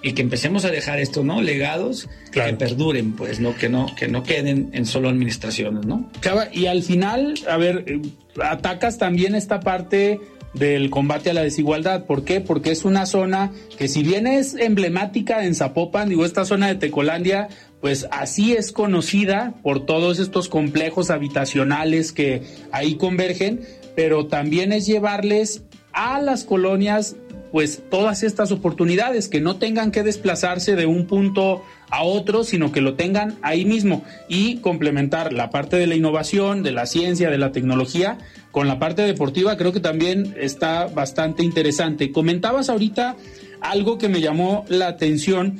y 0.01 0.13
que 0.13 0.23
empecemos 0.23 0.65
a 0.65 0.71
dejar 0.71 0.99
esto, 0.99 1.23
¿no? 1.23 1.39
Legados 1.39 2.09
que 2.31 2.41
perduren, 2.53 3.13
pues, 3.13 3.39
¿no? 3.39 3.55
Que 3.55 3.69
no, 3.69 3.93
que 3.95 4.07
no 4.07 4.23
queden 4.23 4.71
en 4.73 4.87
solo 4.87 5.09
administraciones, 5.09 5.85
¿no? 5.85 6.09
Y 6.51 6.65
al 6.65 6.81
final, 6.81 7.35
a 7.47 7.57
ver, 7.57 7.85
eh, 7.85 8.01
atacas 8.41 8.97
también 8.97 9.35
esta 9.35 9.59
parte 9.59 10.19
del 10.55 10.89
combate 10.89 11.29
a 11.29 11.33
la 11.35 11.43
desigualdad. 11.43 12.05
¿Por 12.05 12.23
qué? 12.25 12.41
Porque 12.41 12.71
es 12.71 12.83
una 12.83 13.05
zona 13.05 13.51
que 13.77 13.87
si 13.87 14.01
bien 14.01 14.25
es 14.25 14.55
emblemática 14.55 15.45
en 15.45 15.53
Zapopan, 15.53 16.09
digo, 16.09 16.25
esta 16.25 16.43
zona 16.43 16.69
de 16.69 16.75
Tecolandia, 16.75 17.49
pues 17.81 18.07
así 18.09 18.53
es 18.53 18.71
conocida 18.71 19.53
por 19.61 19.85
todos 19.85 20.17
estos 20.17 20.49
complejos 20.49 21.11
habitacionales 21.11 22.13
que 22.13 22.41
ahí 22.71 22.95
convergen, 22.95 23.61
pero 23.95 24.27
también 24.27 24.71
es 24.71 24.85
llevarles 24.85 25.63
a 25.91 26.19
las 26.21 26.43
colonias 26.43 27.15
pues 27.51 27.83
todas 27.91 28.23
estas 28.23 28.51
oportunidades, 28.51 29.27
que 29.27 29.39
no 29.39 29.57
tengan 29.57 29.91
que 29.91 30.01
desplazarse 30.01 30.75
de 30.75 30.87
un 30.87 31.05
punto 31.05 31.63
a 31.91 32.01
otro, 32.01 32.43
sino 32.43 32.71
que 32.71 32.81
lo 32.81 32.95
tengan 32.95 33.37
ahí 33.43 33.63
mismo 33.63 34.03
y 34.27 34.57
complementar 34.57 35.31
la 35.31 35.51
parte 35.51 35.75
de 35.75 35.85
la 35.85 35.93
innovación, 35.93 36.63
de 36.63 36.71
la 36.71 36.87
ciencia, 36.87 37.29
de 37.29 37.37
la 37.37 37.51
tecnología, 37.51 38.17
con 38.49 38.67
la 38.67 38.79
parte 38.79 39.03
deportiva, 39.03 39.55
creo 39.55 39.71
que 39.71 39.79
también 39.79 40.33
está 40.39 40.87
bastante 40.87 41.43
interesante. 41.43 42.11
Comentabas 42.11 42.69
ahorita 42.69 43.17
algo 43.61 43.99
que 43.99 44.09
me 44.09 44.19
llamó 44.19 44.65
la 44.67 44.87
atención, 44.87 45.59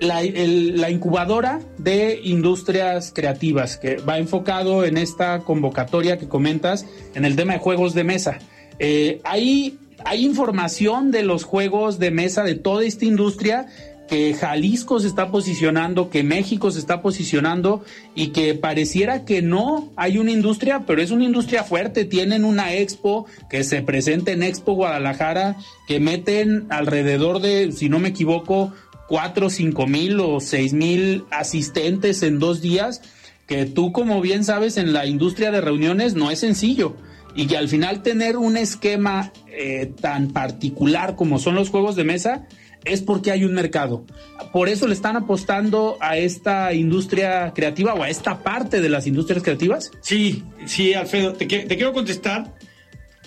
la, 0.00 0.90
incubadora 0.90 1.60
de 1.78 2.20
industrias 2.22 3.12
creativas, 3.14 3.76
que 3.76 3.96
va 3.96 4.18
enfocado 4.18 4.84
en 4.84 4.96
esta 4.96 5.40
convocatoria 5.40 6.18
que 6.18 6.28
comentas 6.28 6.86
en 7.14 7.24
el 7.24 7.36
tema 7.36 7.54
de 7.54 7.58
juegos 7.58 7.94
de 7.94 8.04
mesa. 8.04 8.38
Eh, 8.78 9.20
hay, 9.24 9.78
hay 10.04 10.24
información 10.24 11.10
de 11.10 11.22
los 11.22 11.44
juegos 11.44 11.98
de 11.98 12.10
mesa 12.10 12.44
de 12.44 12.54
toda 12.54 12.84
esta 12.84 13.04
industria 13.04 13.66
que 14.08 14.34
Jalisco 14.34 15.00
se 15.00 15.08
está 15.08 15.30
posicionando, 15.30 16.10
que 16.10 16.22
México 16.22 16.70
se 16.70 16.78
está 16.78 17.02
posicionando 17.02 17.84
y 18.14 18.28
que 18.28 18.54
pareciera 18.54 19.24
que 19.24 19.42
no 19.42 19.90
hay 19.96 20.18
una 20.18 20.30
industria, 20.30 20.84
pero 20.86 21.02
es 21.02 21.10
una 21.10 21.24
industria 21.24 21.64
fuerte. 21.64 22.04
Tienen 22.04 22.44
una 22.44 22.74
expo 22.74 23.26
que 23.50 23.64
se 23.64 23.82
presenta 23.82 24.32
en 24.32 24.42
Expo 24.42 24.74
Guadalajara, 24.74 25.56
que 25.88 26.00
meten 26.00 26.66
alrededor 26.70 27.40
de, 27.40 27.72
si 27.72 27.88
no 27.88 27.98
me 27.98 28.08
equivoco, 28.08 28.72
cuatro, 29.08 29.50
cinco 29.50 29.86
mil 29.86 30.20
o 30.20 30.40
seis 30.40 30.72
mil 30.72 31.24
asistentes 31.30 32.22
en 32.22 32.38
dos 32.38 32.60
días, 32.60 33.02
que 33.46 33.66
tú 33.66 33.92
como 33.92 34.20
bien 34.20 34.44
sabes 34.44 34.76
en 34.76 34.92
la 34.92 35.06
industria 35.06 35.50
de 35.50 35.60
reuniones 35.60 36.14
no 36.14 36.30
es 36.30 36.40
sencillo 36.40 36.96
y 37.34 37.46
que 37.46 37.56
al 37.56 37.68
final 37.68 38.02
tener 38.02 38.36
un 38.36 38.56
esquema 38.56 39.32
eh, 39.48 39.92
tan 40.00 40.28
particular 40.28 41.16
como 41.16 41.38
son 41.38 41.54
los 41.54 41.68
juegos 41.68 41.94
de 41.94 42.04
mesa 42.04 42.46
es 42.84 43.02
porque 43.02 43.32
hay 43.32 43.44
un 43.44 43.52
mercado. 43.52 44.04
Por 44.52 44.68
eso 44.68 44.86
le 44.86 44.94
están 44.94 45.16
apostando 45.16 45.98
a 46.00 46.16
esta 46.16 46.72
industria 46.72 47.52
creativa 47.52 47.94
o 47.94 48.02
a 48.02 48.08
esta 48.08 48.42
parte 48.42 48.80
de 48.80 48.88
las 48.88 49.06
industrias 49.06 49.42
creativas. 49.42 49.90
Sí, 50.00 50.44
sí, 50.66 50.94
Alfredo, 50.94 51.32
te, 51.34 51.46
quiero 51.46 51.92
contestar. 51.92 52.54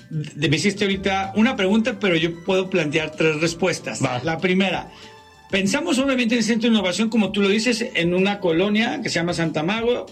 Me 0.10 0.56
hiciste 0.56 0.86
ahorita 0.86 1.34
una 1.36 1.56
pregunta, 1.56 2.00
pero 2.00 2.16
yo 2.16 2.44
puedo 2.46 2.70
plantear 2.70 3.12
tres 3.12 3.42
respuestas. 3.42 4.02
La 4.24 4.38
primera, 4.40 4.90
Pensamos 5.50 5.98
obviamente 5.98 6.36
en 6.36 6.40
el 6.40 6.46
Centro 6.46 6.70
de 6.70 6.76
Innovación, 6.76 7.10
como 7.10 7.32
tú 7.32 7.42
lo 7.42 7.50
dices, 7.50 7.84
en 7.96 8.14
una 8.14 8.40
colonia 8.40 9.02
que 9.02 9.10
se 9.10 9.16
llama 9.16 9.34
Santa 9.34 9.64
Mago. 9.64 10.06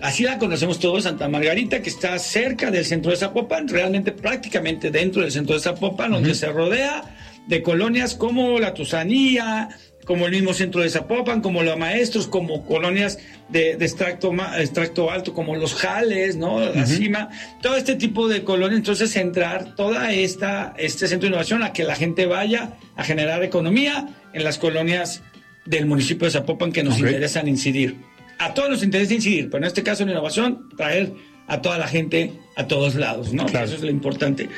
Así 0.00 0.22
la 0.22 0.38
conocemos 0.38 0.78
todos, 0.78 1.04
Santa 1.04 1.28
Margarita, 1.28 1.82
que 1.82 1.90
está 1.90 2.16
cerca 2.20 2.70
del 2.70 2.84
centro 2.84 3.10
de 3.10 3.16
Zapopan, 3.16 3.66
realmente 3.66 4.12
prácticamente 4.12 4.92
dentro 4.92 5.22
del 5.22 5.32
centro 5.32 5.54
de 5.54 5.60
Zapopan, 5.60 6.12
donde 6.12 6.34
se 6.36 6.46
rodea 6.52 7.16
de 7.48 7.62
colonias 7.62 8.14
como 8.14 8.60
la 8.60 8.74
Tusanía, 8.74 9.70
como 10.06 10.26
el 10.26 10.32
mismo 10.32 10.54
centro 10.54 10.80
de 10.80 10.88
Zapopan, 10.88 11.42
como 11.42 11.64
los 11.64 11.76
maestros, 11.76 12.28
como 12.28 12.64
colonias 12.64 13.18
de, 13.48 13.72
extracto, 13.72 14.32
extracto 14.56 15.10
alto, 15.10 15.34
como 15.34 15.56
los 15.56 15.74
Jales, 15.74 16.36
¿no? 16.36 16.60
La 16.60 16.86
cima, 16.86 17.28
todo 17.60 17.76
este 17.76 17.96
tipo 17.96 18.28
de 18.28 18.44
colonias. 18.44 18.78
Entonces, 18.78 19.10
centrar 19.10 19.74
toda 19.74 20.12
esta, 20.12 20.74
este 20.78 21.08
centro 21.08 21.26
de 21.26 21.30
innovación 21.30 21.64
a 21.64 21.72
que 21.72 21.82
la 21.82 21.96
gente 21.96 22.26
vaya 22.26 22.74
a 22.94 23.02
generar 23.02 23.42
economía 23.42 24.08
en 24.32 24.44
las 24.44 24.58
colonias 24.58 25.22
del 25.64 25.86
municipio 25.86 26.26
de 26.26 26.30
Zapopan 26.30 26.70
que 26.70 26.84
nos 26.84 26.98
interesan 27.00 27.48
incidir. 27.48 27.96
A 28.38 28.54
todos 28.54 28.70
nos 28.70 28.82
interesa 28.84 29.12
incidir, 29.12 29.50
pero 29.50 29.58
en 29.58 29.64
este 29.64 29.82
caso 29.82 30.04
en 30.04 30.10
innovación, 30.10 30.68
traer 30.76 31.12
a 31.48 31.60
toda 31.60 31.78
la 31.78 31.88
gente 31.88 32.32
a 32.54 32.68
todos 32.68 32.94
lados, 32.94 33.32
¿no? 33.32 33.46
Eso 33.46 33.74
es 33.74 33.82
lo 33.82 33.90
importante. 33.90 34.48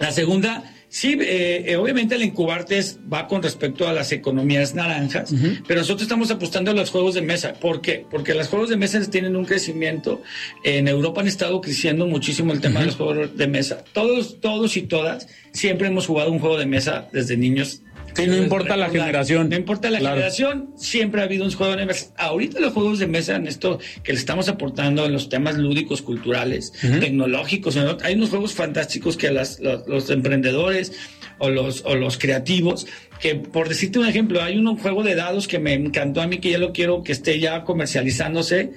La 0.00 0.10
segunda 0.10 0.64
Sí, 0.90 1.18
eh, 1.20 1.64
eh, 1.66 1.76
obviamente 1.76 2.14
el 2.14 2.22
incubartes 2.22 2.98
va 3.12 3.26
con 3.26 3.42
respecto 3.42 3.86
a 3.86 3.92
las 3.92 4.10
economías 4.10 4.74
naranjas, 4.74 5.34
pero 5.66 5.80
nosotros 5.80 6.02
estamos 6.02 6.30
apostando 6.30 6.70
a 6.70 6.74
los 6.74 6.90
juegos 6.90 7.14
de 7.14 7.20
mesa. 7.20 7.52
¿Por 7.54 7.82
qué? 7.82 8.06
Porque 8.10 8.32
los 8.34 8.48
juegos 8.48 8.70
de 8.70 8.78
mesa 8.78 8.98
tienen 9.10 9.36
un 9.36 9.44
crecimiento. 9.44 10.22
En 10.64 10.88
Europa 10.88 11.20
han 11.20 11.28
estado 11.28 11.60
creciendo 11.60 12.06
muchísimo 12.06 12.52
el 12.52 12.60
tema 12.60 12.80
de 12.80 12.86
los 12.86 12.96
juegos 12.96 13.36
de 13.36 13.46
mesa. 13.46 13.84
Todos, 13.92 14.40
todos 14.40 14.76
y 14.78 14.82
todas 14.82 15.28
siempre 15.52 15.88
hemos 15.88 16.06
jugado 16.06 16.32
un 16.32 16.38
juego 16.38 16.56
de 16.56 16.66
mesa 16.66 17.08
desde 17.12 17.36
niños 17.36 17.82
no 18.26 18.36
importa 18.36 18.76
la 18.76 18.88
generación. 18.90 19.48
No 19.48 19.56
importa 19.56 19.90
la 19.90 19.98
generación, 19.98 20.70
siempre 20.76 21.20
ha 21.20 21.24
habido 21.24 21.44
un 21.44 21.52
juego 21.52 21.76
de 21.76 21.86
mesa. 21.86 22.12
Ahorita 22.16 22.60
los 22.60 22.72
juegos 22.72 22.98
de 22.98 23.06
mesa, 23.06 23.36
en 23.36 23.46
esto 23.46 23.78
que 24.02 24.12
le 24.12 24.18
estamos 24.18 24.48
aportando 24.48 25.04
en 25.04 25.12
los 25.12 25.28
temas 25.28 25.56
lúdicos, 25.56 26.02
culturales, 26.02 26.72
tecnológicos, 27.00 27.76
hay 28.02 28.14
unos 28.14 28.30
juegos 28.30 28.54
fantásticos 28.54 29.16
que 29.16 29.30
las, 29.30 29.60
los, 29.60 30.10
emprendedores 30.10 30.92
o 31.38 31.50
los, 31.50 31.84
o 31.84 31.94
los 31.94 32.18
creativos, 32.18 32.86
que 33.20 33.36
por 33.36 33.68
decirte 33.68 33.98
un 33.98 34.06
ejemplo, 34.06 34.42
hay 34.42 34.58
un 34.58 34.76
juego 34.76 35.02
de 35.02 35.14
dados 35.14 35.46
que 35.46 35.58
me 35.58 35.74
encantó 35.74 36.20
a 36.20 36.26
mí, 36.26 36.38
que 36.38 36.50
ya 36.50 36.58
lo 36.58 36.72
quiero 36.72 37.02
que 37.02 37.12
esté 37.12 37.38
ya 37.38 37.64
comercializándose 37.64 38.72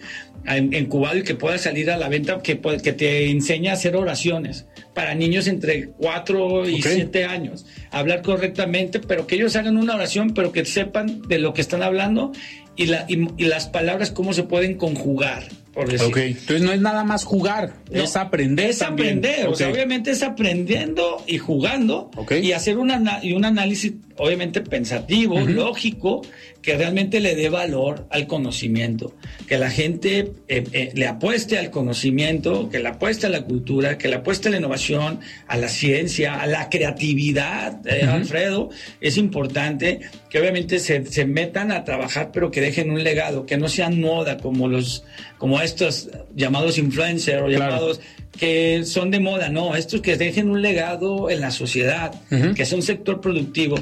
en, 0.46 0.74
en 0.74 0.86
Cubado 0.86 1.18
y 1.18 1.24
que 1.24 1.36
pueda 1.36 1.58
salir 1.58 1.92
a 1.92 1.98
la 1.98 2.10
venta, 2.10 2.42
que, 2.42 2.60
que 2.60 2.94
te 2.94 3.30
enseña 3.30 3.72
a 3.72 3.74
hacer 3.76 3.96
oraciones 3.96 4.66
para 4.94 5.16
niños 5.16 5.48
entre 5.48 5.90
4 5.90 6.70
y 6.70 6.82
7 6.82 7.26
años. 7.26 7.66
Hablar 7.92 8.22
correctamente, 8.22 9.00
pero 9.00 9.28
que 9.28 9.36
ellos 9.36 9.56
hagan 9.56 9.78
una 9.78 9.96
oración, 9.96 10.34
pero 10.34 10.52
que 10.52 10.66
sepan 10.66 11.22
de 11.28 11.40
lo 11.40 11.54
que 11.54 11.62
están 11.62 11.84
hablando 11.84 12.32
y, 12.76 12.86
la, 12.88 13.06
y, 13.08 13.46
las 13.46 13.68
palabras 13.68 14.12
cómo 14.12 14.34
se 14.34 14.44
pueden 14.44 14.76
conjugar. 14.76 15.48
Por 15.74 15.90
decir. 15.90 16.08
Ok, 16.08 16.18
entonces 16.18 16.62
no 16.62 16.74
es 16.74 16.82
nada 16.82 17.06
más 17.06 17.24
jugar, 17.24 17.76
es 17.90 18.18
aprender. 18.18 18.72
Es 18.72 18.82
aprender, 18.82 19.48
o 19.48 19.56
sea, 19.56 19.70
obviamente 19.70 20.12
es 20.12 20.22
aprendiendo 20.22 21.24
y 21.28 21.38
jugando 21.38 22.12
y 22.30 22.52
hacer 22.52 22.78
una, 22.78 23.20
y 23.24 23.32
un 23.32 23.46
análisis, 23.46 23.94
obviamente 24.22 24.62
pensativo, 24.62 25.40
lógico, 25.40 26.22
que 26.62 26.78
realmente 26.78 27.20
le 27.20 27.34
dé 27.34 27.50
valor 27.50 28.06
al 28.12 28.28
conocimiento, 28.28 29.16
que 29.48 29.58
la 29.58 29.72
gente 29.72 30.32
eh, 30.48 30.64
eh, 30.74 30.92
le 30.94 31.08
apueste 31.08 31.58
al 31.58 31.72
conocimiento, 31.72 32.70
que 32.70 32.78
le 32.78 32.90
apueste 32.90 33.26
a 33.26 33.30
la 33.32 33.42
cultura, 33.42 33.98
que 33.98 34.08
le 34.08 34.18
apueste 34.18 34.50
a 34.50 34.52
la 34.52 34.58
innovación, 34.58 35.22
a 35.48 35.58
la 35.58 35.70
ciencia, 35.70 36.40
a 36.40 36.46
la 36.46 36.70
creatividad, 36.70 37.86
eh, 37.88 38.06
Alfredo, 38.06 38.70
es 39.02 39.18
importante 39.18 40.02
que 40.30 40.40
obviamente 40.40 40.78
se, 40.78 41.04
se, 41.08 41.26
metan 41.26 41.72
a 41.72 41.84
trabajar, 41.84 42.30
pero 42.32 42.52
que 42.52 42.62
dejen 42.62 42.92
un 42.92 43.04
legado, 43.04 43.48
que 43.48 43.58
no 43.58 43.68
sean 43.70 44.00
moda 44.00 44.38
como 44.38 44.68
los, 44.68 45.04
como 45.40 45.60
estos 45.62 46.10
llamados 46.36 46.78
influencers 46.78 47.42
o 47.42 47.48
llamados 47.48 48.00
que 48.38 48.86
son 48.86 49.12
de 49.12 49.20
moda, 49.20 49.50
no, 49.50 49.76
estos 49.76 50.02
que 50.02 50.16
dejen 50.18 50.50
un 50.50 50.62
legado 50.62 51.30
en 51.30 51.42
la 51.42 51.52
sociedad, 51.52 52.14
que 52.56 52.66
sea 52.66 52.78
un 52.78 52.82
sector 52.82 53.20
productivo 53.20 53.76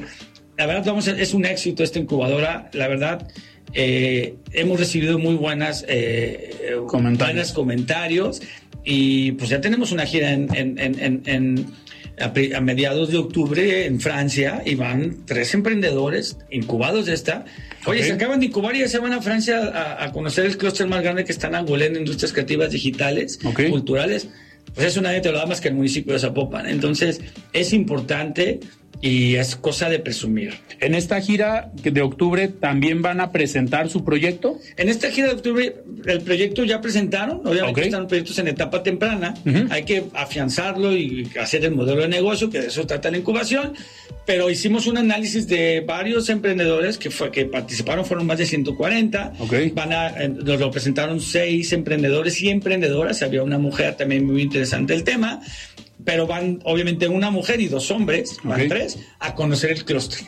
la 0.60 0.66
verdad 0.66 0.84
vamos 0.88 1.08
es 1.08 1.34
un 1.34 1.46
éxito 1.46 1.84
esta 1.84 2.00
incubadora. 2.00 2.70
La 2.74 2.90
verdad, 2.90 3.26
eh, 3.74 4.36
hemos 4.52 4.78
recibido 4.78 5.18
muy 5.18 5.36
buenas, 5.36 5.86
eh, 5.88 6.76
comentarios. 6.86 7.54
comentarios 7.54 8.42
y 8.84 9.32
pues 9.34 9.50
ya 9.50 9.62
tenemos 9.62 9.94
una 9.94 10.06
gira 10.06 10.34
en, 10.34 11.66
a, 12.20 12.60
mediados 12.60 13.10
de 13.10 13.18
octubre 13.20 13.86
en 13.86 14.02
Francia 14.02 14.62
y 14.66 14.76
van 14.76 15.20
tres 15.26 15.54
emprendedores 15.54 16.38
incubados 16.52 17.06
de 17.06 17.14
esta. 17.14 17.46
Oye, 17.86 18.04
se 18.04 18.12
acaban 18.12 18.42
de 18.42 18.48
incubar 18.48 18.76
y 18.76 18.80
ya 18.80 18.90
se 18.90 19.00
van 19.00 19.14
a 19.14 19.22
Francia 19.22 20.04
a, 20.04 20.12
conocer 20.12 20.46
el 20.46 20.58
clúster 20.58 20.88
más 20.88 21.02
grande 21.02 21.24
que 21.24 21.32
está 21.32 21.48
en 21.48 21.56
Angolén, 21.56 21.96
Industrias 21.96 22.34
Creativas 22.34 22.72
Digitales, 22.72 23.40
Culturales 23.70 24.28
pues 24.74 24.88
eso 24.88 25.02
nadie 25.02 25.22
te 25.22 25.32
lo 25.32 25.38
da 25.38 25.46
más 25.46 25.62
que 25.62 25.70
el 25.70 25.74
municipio 25.74 26.14
de 26.14 26.20
Zapopan. 26.20 26.68
Entonces, 26.68 27.22
es 27.54 27.74
importante 27.74 28.60
y 29.02 29.36
es 29.36 29.56
cosa 29.56 29.90
de 29.90 30.00
presumir. 30.00 30.56
En 30.82 30.94
esta 30.94 31.22
gira 31.22 31.72
de 31.74 32.02
octubre 32.02 32.48
también 32.48 33.02
van 33.02 33.22
a 33.22 33.32
presentar 33.32 33.90
su 33.90 34.04
proyecto. 34.04 34.58
En 34.78 34.90
esta 34.90 35.10
gira 35.10 35.28
de 35.28 35.34
octubre 35.34 35.76
el 36.06 36.22
proyecto 36.22 36.64
ya 36.64 36.82
presentaron, 36.82 37.42
obviamente 37.46 37.86
están 37.86 38.08
proyectos 38.08 38.38
en 38.40 38.50
etapa 38.50 38.84
temprana, 38.84 39.34
hay 39.70 39.84
que 39.84 40.06
afianzarlo 40.14 40.96
y 40.96 41.30
hacer 41.40 41.64
el 41.66 41.72
modelo 41.72 42.02
de 42.02 42.08
negocio, 42.10 42.50
que 42.50 42.62
de 42.62 42.68
eso 42.68 42.86
trata 42.86 43.12
la 43.12 43.18
incubación, 43.18 43.74
pero 44.26 44.50
hicimos 44.50 44.86
un 44.88 44.98
análisis 44.98 45.48
de 45.48 45.82
varios 45.82 46.30
emprendedores 46.30 46.98
que 46.98 47.10
fue 47.10 47.32
que 47.32 47.46
participaron, 47.46 48.06
fueron 48.06 48.28
más 48.28 48.38
de 48.38 48.46
140. 48.46 49.34
Van 49.74 49.94
a, 49.94 50.12
nos 50.28 50.60
lo 50.60 50.72
presentaron 50.72 51.20
seis 51.20 51.74
emprendedores 51.74 52.42
y 52.42 52.50
emprendedoras, 52.50 53.22
había 53.24 53.44
una 53.44 53.58
mujer 53.58 53.96
también 53.96 54.26
muy 54.26 54.42
interesante 54.42 54.94
el 54.94 55.04
tema 55.04 55.42
pero 56.04 56.28
van 56.28 56.60
obviamente 56.64 57.08
una 57.08 57.30
mujer 57.30 57.60
y 57.62 57.68
dos 57.68 57.92
hombres, 57.92 58.38
van 58.44 58.68
tres, 58.68 59.00
a 59.20 59.36
conocer 59.36 59.72
el 59.72 59.86
clúster. 59.86 60.20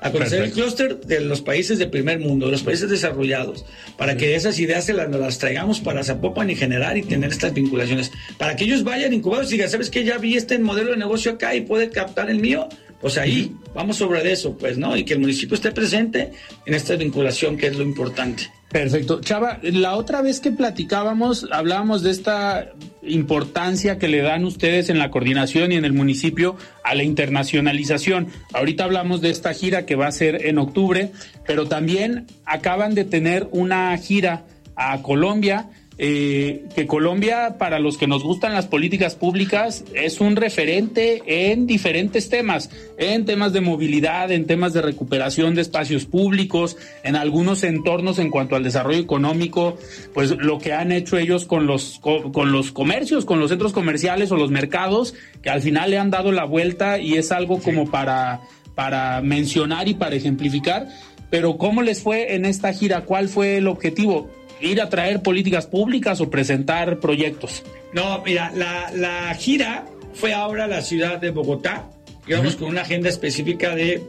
A 0.00 0.12
conocer 0.12 0.42
el 0.42 0.52
clúster 0.52 1.00
de 1.00 1.20
los 1.20 1.40
países 1.40 1.78
de 1.78 1.86
primer 1.86 2.18
mundo, 2.18 2.46
de 2.46 2.52
los 2.52 2.62
países 2.62 2.90
desarrollados, 2.90 3.64
para 3.96 4.18
que 4.18 4.34
esas 4.34 4.58
ideas 4.58 4.84
se 4.84 4.92
las, 4.92 5.10
las 5.10 5.38
traigamos 5.38 5.80
para 5.80 6.04
Zapopan 6.04 6.50
y 6.50 6.56
generar 6.56 6.98
y 6.98 7.02
tener 7.02 7.30
estas 7.30 7.54
vinculaciones. 7.54 8.12
Para 8.36 8.54
que 8.54 8.64
ellos 8.64 8.84
vayan 8.84 9.14
incubados 9.14 9.48
y 9.48 9.52
digan, 9.52 9.70
¿sabes 9.70 9.88
qué? 9.88 10.04
Ya 10.04 10.18
vi 10.18 10.36
este 10.36 10.58
modelo 10.58 10.90
de 10.90 10.98
negocio 10.98 11.32
acá 11.32 11.54
y 11.54 11.62
puede 11.62 11.88
captar 11.88 12.28
el 12.28 12.38
mío. 12.38 12.68
Pues 13.00 13.16
ahí, 13.16 13.54
vamos 13.74 13.96
sobre 13.96 14.30
eso, 14.30 14.58
pues, 14.58 14.76
¿no? 14.76 14.94
Y 14.94 15.04
que 15.04 15.14
el 15.14 15.20
municipio 15.20 15.54
esté 15.54 15.72
presente 15.72 16.32
en 16.66 16.74
esta 16.74 16.96
vinculación, 16.96 17.56
que 17.56 17.68
es 17.68 17.76
lo 17.76 17.82
importante. 17.82 18.50
Perfecto. 18.74 19.20
Chava, 19.20 19.60
la 19.62 19.94
otra 19.94 20.20
vez 20.20 20.40
que 20.40 20.50
platicábamos, 20.50 21.46
hablábamos 21.52 22.02
de 22.02 22.10
esta 22.10 22.72
importancia 23.02 23.98
que 23.98 24.08
le 24.08 24.20
dan 24.20 24.44
ustedes 24.44 24.90
en 24.90 24.98
la 24.98 25.12
coordinación 25.12 25.70
y 25.70 25.76
en 25.76 25.84
el 25.84 25.92
municipio 25.92 26.56
a 26.82 26.96
la 26.96 27.04
internacionalización. 27.04 28.30
Ahorita 28.52 28.82
hablamos 28.82 29.20
de 29.20 29.30
esta 29.30 29.54
gira 29.54 29.86
que 29.86 29.94
va 29.94 30.08
a 30.08 30.10
ser 30.10 30.46
en 30.46 30.58
octubre, 30.58 31.12
pero 31.46 31.68
también 31.68 32.26
acaban 32.44 32.96
de 32.96 33.04
tener 33.04 33.46
una 33.52 33.96
gira 33.96 34.44
a 34.74 35.02
Colombia 35.02 35.70
eh, 35.96 36.64
que 36.74 36.86
Colombia, 36.86 37.56
para 37.58 37.78
los 37.78 37.98
que 37.98 38.08
nos 38.08 38.24
gustan 38.24 38.52
las 38.52 38.66
políticas 38.66 39.14
públicas, 39.14 39.84
es 39.94 40.20
un 40.20 40.34
referente 40.34 41.22
en 41.26 41.66
diferentes 41.66 42.28
temas, 42.28 42.70
en 42.98 43.24
temas 43.24 43.52
de 43.52 43.60
movilidad, 43.60 44.32
en 44.32 44.46
temas 44.46 44.72
de 44.72 44.82
recuperación 44.82 45.54
de 45.54 45.62
espacios 45.62 46.04
públicos, 46.04 46.76
en 47.04 47.14
algunos 47.14 47.62
entornos 47.62 48.18
en 48.18 48.30
cuanto 48.30 48.56
al 48.56 48.64
desarrollo 48.64 48.98
económico, 48.98 49.78
pues 50.12 50.30
lo 50.32 50.58
que 50.58 50.72
han 50.72 50.90
hecho 50.90 51.16
ellos 51.16 51.44
con 51.44 51.66
los, 51.66 52.00
con 52.00 52.50
los 52.50 52.72
comercios, 52.72 53.24
con 53.24 53.38
los 53.38 53.50
centros 53.50 53.72
comerciales 53.72 54.32
o 54.32 54.36
los 54.36 54.50
mercados, 54.50 55.14
que 55.42 55.50
al 55.50 55.62
final 55.62 55.90
le 55.90 55.98
han 55.98 56.10
dado 56.10 56.32
la 56.32 56.44
vuelta 56.44 56.98
y 56.98 57.14
es 57.14 57.30
algo 57.30 57.60
como 57.60 57.88
para, 57.88 58.40
para 58.74 59.20
mencionar 59.20 59.88
y 59.88 59.94
para 59.94 60.16
ejemplificar. 60.16 60.88
Pero 61.30 61.56
¿cómo 61.56 61.82
les 61.82 62.02
fue 62.02 62.34
en 62.34 62.44
esta 62.44 62.72
gira? 62.72 63.02
¿Cuál 63.04 63.28
fue 63.28 63.56
el 63.58 63.68
objetivo? 63.68 64.30
Ir 64.64 64.80
a 64.80 64.88
traer 64.88 65.22
políticas 65.22 65.66
públicas 65.66 66.20
o 66.20 66.30
presentar 66.30 67.00
proyectos? 67.00 67.62
No, 67.92 68.22
mira, 68.24 68.52
la, 68.54 69.34
gira 69.34 69.86
fue 70.14 70.32
ahora 70.32 70.64
a 70.64 70.68
la 70.68 70.82
ciudad 70.82 71.18
de 71.20 71.30
Bogotá, 71.30 71.90
digamos, 72.26 72.56
con 72.56 72.68
una 72.68 72.82
agenda 72.82 73.08
específica 73.08 73.74
de 73.74 74.02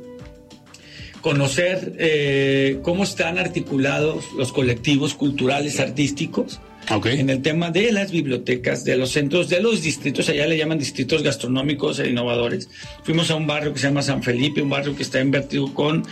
conocer 1.22 1.94
eh, 1.98 2.80
cómo 2.84 3.04
están 3.04 3.40
articulados 3.40 4.26
los 4.38 4.52
colectivos 4.52 5.16
culturales 5.16 5.80
artísticos 5.80 6.60
en 6.90 7.30
el 7.30 7.42
tema 7.42 7.72
de 7.72 7.92
las 7.92 8.12
bibliotecas, 8.12 8.84
de 8.84 8.96
los 8.96 9.10
centros, 9.12 9.50
de 9.50 9.60
los 9.60 9.82
distritos, 9.82 10.30
allá 10.30 10.46
le 10.46 10.58
llaman 10.58 10.78
distritos 10.78 11.24
gastronómicos 11.24 12.00
e 12.00 12.10
innovadores. 12.10 12.70
Fuimos 13.04 13.32
a 13.32 13.36
un 13.36 13.48
barrio 13.48 13.74
que 13.74 13.80
se 13.80 13.88
llama 13.88 14.04
San 14.04 14.22
Felipe, 14.22 14.62
un 14.62 14.70
barrio 14.70 14.96
que 14.96 15.04
está 15.04 15.20
invertido 15.20 15.74
con 15.74 16.06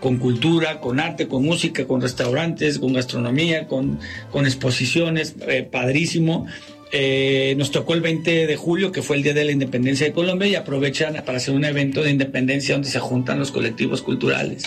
con 0.00 0.18
cultura, 0.18 0.80
con 0.80 1.00
arte, 1.00 1.28
con 1.28 1.44
música, 1.44 1.86
con 1.86 2.00
restaurantes, 2.00 2.78
con 2.78 2.92
gastronomía, 2.92 3.66
con, 3.66 3.98
con 4.30 4.46
exposiciones, 4.46 5.34
eh, 5.46 5.66
padrísimo. 5.70 6.46
Eh, 6.90 7.54
nos 7.58 7.70
tocó 7.70 7.94
el 7.94 8.00
20 8.00 8.46
de 8.46 8.56
julio, 8.56 8.92
que 8.92 9.02
fue 9.02 9.16
el 9.16 9.22
Día 9.22 9.34
de 9.34 9.44
la 9.44 9.52
Independencia 9.52 10.06
de 10.06 10.12
Colombia, 10.12 10.48
y 10.48 10.54
aprovechan 10.54 11.14
para 11.24 11.38
hacer 11.38 11.54
un 11.54 11.64
evento 11.64 12.02
de 12.02 12.10
independencia 12.10 12.74
donde 12.74 12.88
se 12.88 12.98
juntan 12.98 13.38
los 13.38 13.50
colectivos 13.50 14.00
culturales. 14.02 14.64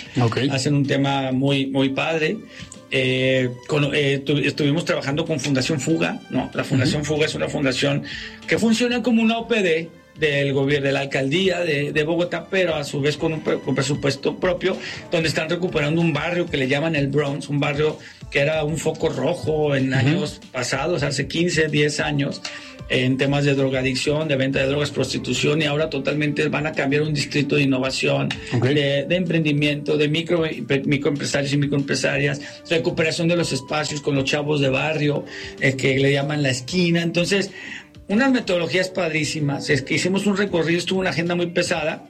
Hacen 0.52 0.76
un 0.76 0.86
tema 0.86 1.32
muy, 1.32 1.68
muy 1.68 1.90
padre. 1.90 2.38
Eh, 2.92 3.50
estuvimos 4.44 4.86
trabajando 4.86 5.26
con 5.26 5.40
Fundación 5.40 5.80
Fuga, 5.80 6.20
¿no? 6.30 6.52
La 6.54 6.64
Fundación 6.64 7.06
Fuga 7.06 7.26
es 7.26 7.36
una 7.36 7.48
fundación 7.48 8.04
que 8.48 8.60
funciona 8.60 9.02
como 9.02 9.22
una 9.22 9.38
OPD, 9.38 9.88
del 10.20 10.54
gobierno, 10.54 10.88
de 10.88 10.94
la 10.94 11.02
alcaldía 11.02 11.62
de, 11.62 12.04
Bogotá, 12.04 12.48
pero 12.50 12.76
a 12.76 12.84
su 12.84 13.02
vez 13.02 13.18
con 13.18 13.34
un, 13.34 13.42
presupuesto 13.76 14.38
propio, 14.38 14.78
donde 15.12 15.30
están 15.30 15.50
recuperando 15.50 16.02
un 16.02 16.14
barrio 16.14 16.46
que 16.48 16.58
le 16.58 16.68
llaman 16.68 16.96
el 16.96 17.08
Bronx, 17.08 17.50
un 17.50 17.60
barrio 17.60 17.98
que 18.30 18.40
era 18.40 18.64
un 18.64 18.78
foco 18.78 19.10
rojo 19.10 19.76
en 19.76 19.94
años 19.94 20.40
pasados, 20.52 21.04
hace 21.04 21.28
15, 21.28 21.68
10 21.68 22.00
años, 22.00 22.42
en 22.92 23.18
temas 23.18 23.46
de 23.46 23.56
drogadicción, 23.56 24.28
de 24.28 24.36
venta 24.36 24.60
de 24.60 24.68
drogas, 24.68 24.92
prostitución, 24.92 25.62
y 25.62 25.66
ahora 25.66 25.90
totalmente 25.90 26.50
van 26.50 26.68
a 26.68 26.74
cambiar 26.74 27.04
un 27.04 27.14
distrito 27.14 27.56
de 27.56 27.64
innovación, 27.64 28.28
de, 28.62 29.06
emprendimiento, 29.10 29.98
de 29.98 30.10
micro, 30.10 30.44
microempresarios 30.86 31.54
y 31.54 31.58
microempresarias, 31.58 32.42
recuperación 32.70 33.30
de 33.30 33.38
los 33.38 33.54
espacios 33.54 34.02
con 34.02 34.16
los 34.16 34.26
chavos 34.26 34.60
de 34.60 34.70
barrio, 34.70 35.24
eh, 35.62 35.76
que 35.78 35.98
le 36.00 36.12
llaman 36.12 36.44
la 36.44 36.50
esquina. 36.50 37.02
Entonces, 37.02 37.52
unas 38.08 38.32
metodologías 38.32 38.90
padrísimas. 38.90 39.70
Es 39.70 39.82
que 39.82 39.96
hicimos 39.96 40.26
un 40.26 40.38
recorrido, 40.38 40.80
estuvo 40.80 41.00
una 41.00 41.12
agenda 41.12 41.36
muy 41.36 41.48
pesada, 41.48 42.04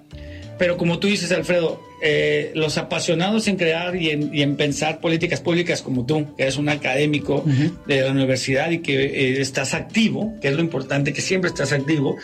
pero 0.58 0.78
como 0.78 1.00
tú 1.00 1.08
dices, 1.08 1.32
Alfredo, 1.32 1.82
eh, 2.04 2.52
los 2.56 2.78
apasionados 2.78 3.48
en 3.48 3.58
crear 3.58 3.96
y 3.96 4.10
en, 4.10 4.56
pensar 4.56 5.00
políticas 5.00 5.42
públicas 5.42 5.82
como 5.82 6.06
tú, 6.06 6.36
que 6.36 6.44
eres 6.44 6.58
un 6.58 6.70
académico 6.70 7.44
de 7.88 8.02
la 8.02 8.12
universidad 8.12 8.70
y 8.70 8.80
que 8.80 9.06
eh, 9.06 9.42
estás 9.42 9.74
activo, 9.74 10.36
que 10.42 10.50
es 10.50 10.54
lo 10.54 10.62
importante, 10.62 11.14
que 11.14 11.22
siempre 11.22 11.50
estás 11.50 11.72
activo, 11.72 12.18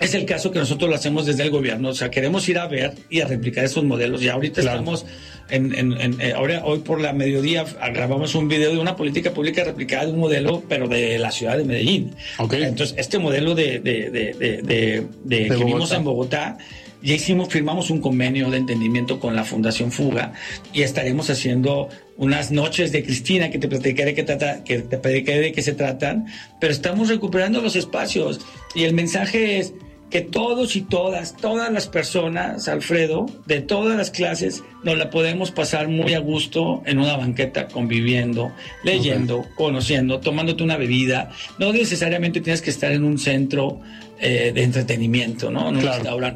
es 0.00 0.14
el 0.14 0.24
caso 0.24 0.50
que 0.50 0.58
nosotros 0.58 0.88
lo 0.90 0.96
hacemos 0.96 1.26
desde 1.26 1.42
el 1.42 1.50
gobierno. 1.50 1.90
O 1.90 1.94
sea, 1.94 2.10
queremos 2.10 2.48
ir 2.48 2.58
a 2.58 2.66
ver 2.66 2.94
y 3.10 3.20
a 3.20 3.26
replicar 3.26 3.64
esos 3.64 3.84
modelos. 3.84 4.22
Y 4.22 4.28
ahorita 4.28 4.60
estamos 4.60 5.06
en, 5.48 5.74
en, 5.74 6.20
eh, 6.20 6.32
ahora, 6.34 6.64
hoy 6.64 6.80
por 6.80 7.00
la 7.00 7.12
mediodía 7.12 7.64
grabamos 7.92 8.34
un 8.34 8.48
video 8.48 8.72
de 8.72 8.78
una 8.78 8.96
política 8.96 9.32
pública 9.32 9.64
replicada 9.64 10.06
de 10.06 10.12
un 10.12 10.18
modelo, 10.18 10.62
pero 10.68 10.88
de 10.88 11.18
la 11.18 11.30
ciudad 11.30 11.56
de 11.56 11.64
Medellín. 11.64 12.14
Entonces, 12.38 12.94
este 12.98 13.18
modelo 13.18 13.54
de, 13.54 13.78
de, 13.80 14.10
de, 14.10 15.06
de 15.24 15.48
que 15.48 15.64
vimos 15.64 15.92
en 15.92 16.04
Bogotá, 16.04 16.58
ya 17.02 17.14
hicimos, 17.14 17.48
firmamos 17.48 17.90
un 17.90 18.00
convenio 18.00 18.50
de 18.50 18.56
entendimiento 18.56 19.20
con 19.20 19.36
la 19.36 19.44
Fundación 19.44 19.92
Fuga 19.92 20.32
y 20.72 20.82
estaremos 20.82 21.30
haciendo 21.30 21.88
unas 22.16 22.50
noches 22.50 22.90
de 22.90 23.04
Cristina 23.04 23.50
que 23.50 23.58
te 23.58 23.68
platicaré 23.68 24.14
que, 24.14 24.24
trata, 24.24 24.64
que 24.64 24.80
te 24.80 24.98
platicaré 24.98 25.40
de 25.40 25.52
qué 25.52 25.62
se 25.62 25.72
tratan, 25.72 26.26
pero 26.60 26.72
estamos 26.72 27.08
recuperando 27.08 27.60
los 27.60 27.76
espacios 27.76 28.40
y 28.74 28.84
el 28.84 28.94
mensaje 28.94 29.58
es 29.58 29.74
que 30.10 30.20
todos 30.20 30.76
y 30.76 30.82
todas, 30.82 31.36
todas 31.36 31.72
las 31.72 31.88
personas, 31.88 32.68
Alfredo, 32.68 33.26
de 33.46 33.60
todas 33.60 33.96
las 33.96 34.10
clases, 34.10 34.62
nos 34.84 34.96
la 34.96 35.10
podemos 35.10 35.50
pasar 35.50 35.88
muy 35.88 36.14
a 36.14 36.20
gusto 36.20 36.82
en 36.86 36.98
una 36.98 37.16
banqueta, 37.16 37.66
conviviendo, 37.66 38.52
leyendo, 38.84 39.44
conociendo, 39.56 40.20
tomándote 40.20 40.62
una 40.62 40.76
bebida. 40.76 41.30
No 41.58 41.72
necesariamente 41.72 42.40
tienes 42.40 42.62
que 42.62 42.70
estar 42.70 42.92
en 42.92 43.02
un 43.02 43.18
centro 43.18 43.80
eh, 44.18 44.52
de 44.54 44.62
entretenimiento, 44.62 45.50
¿no? 45.50 45.72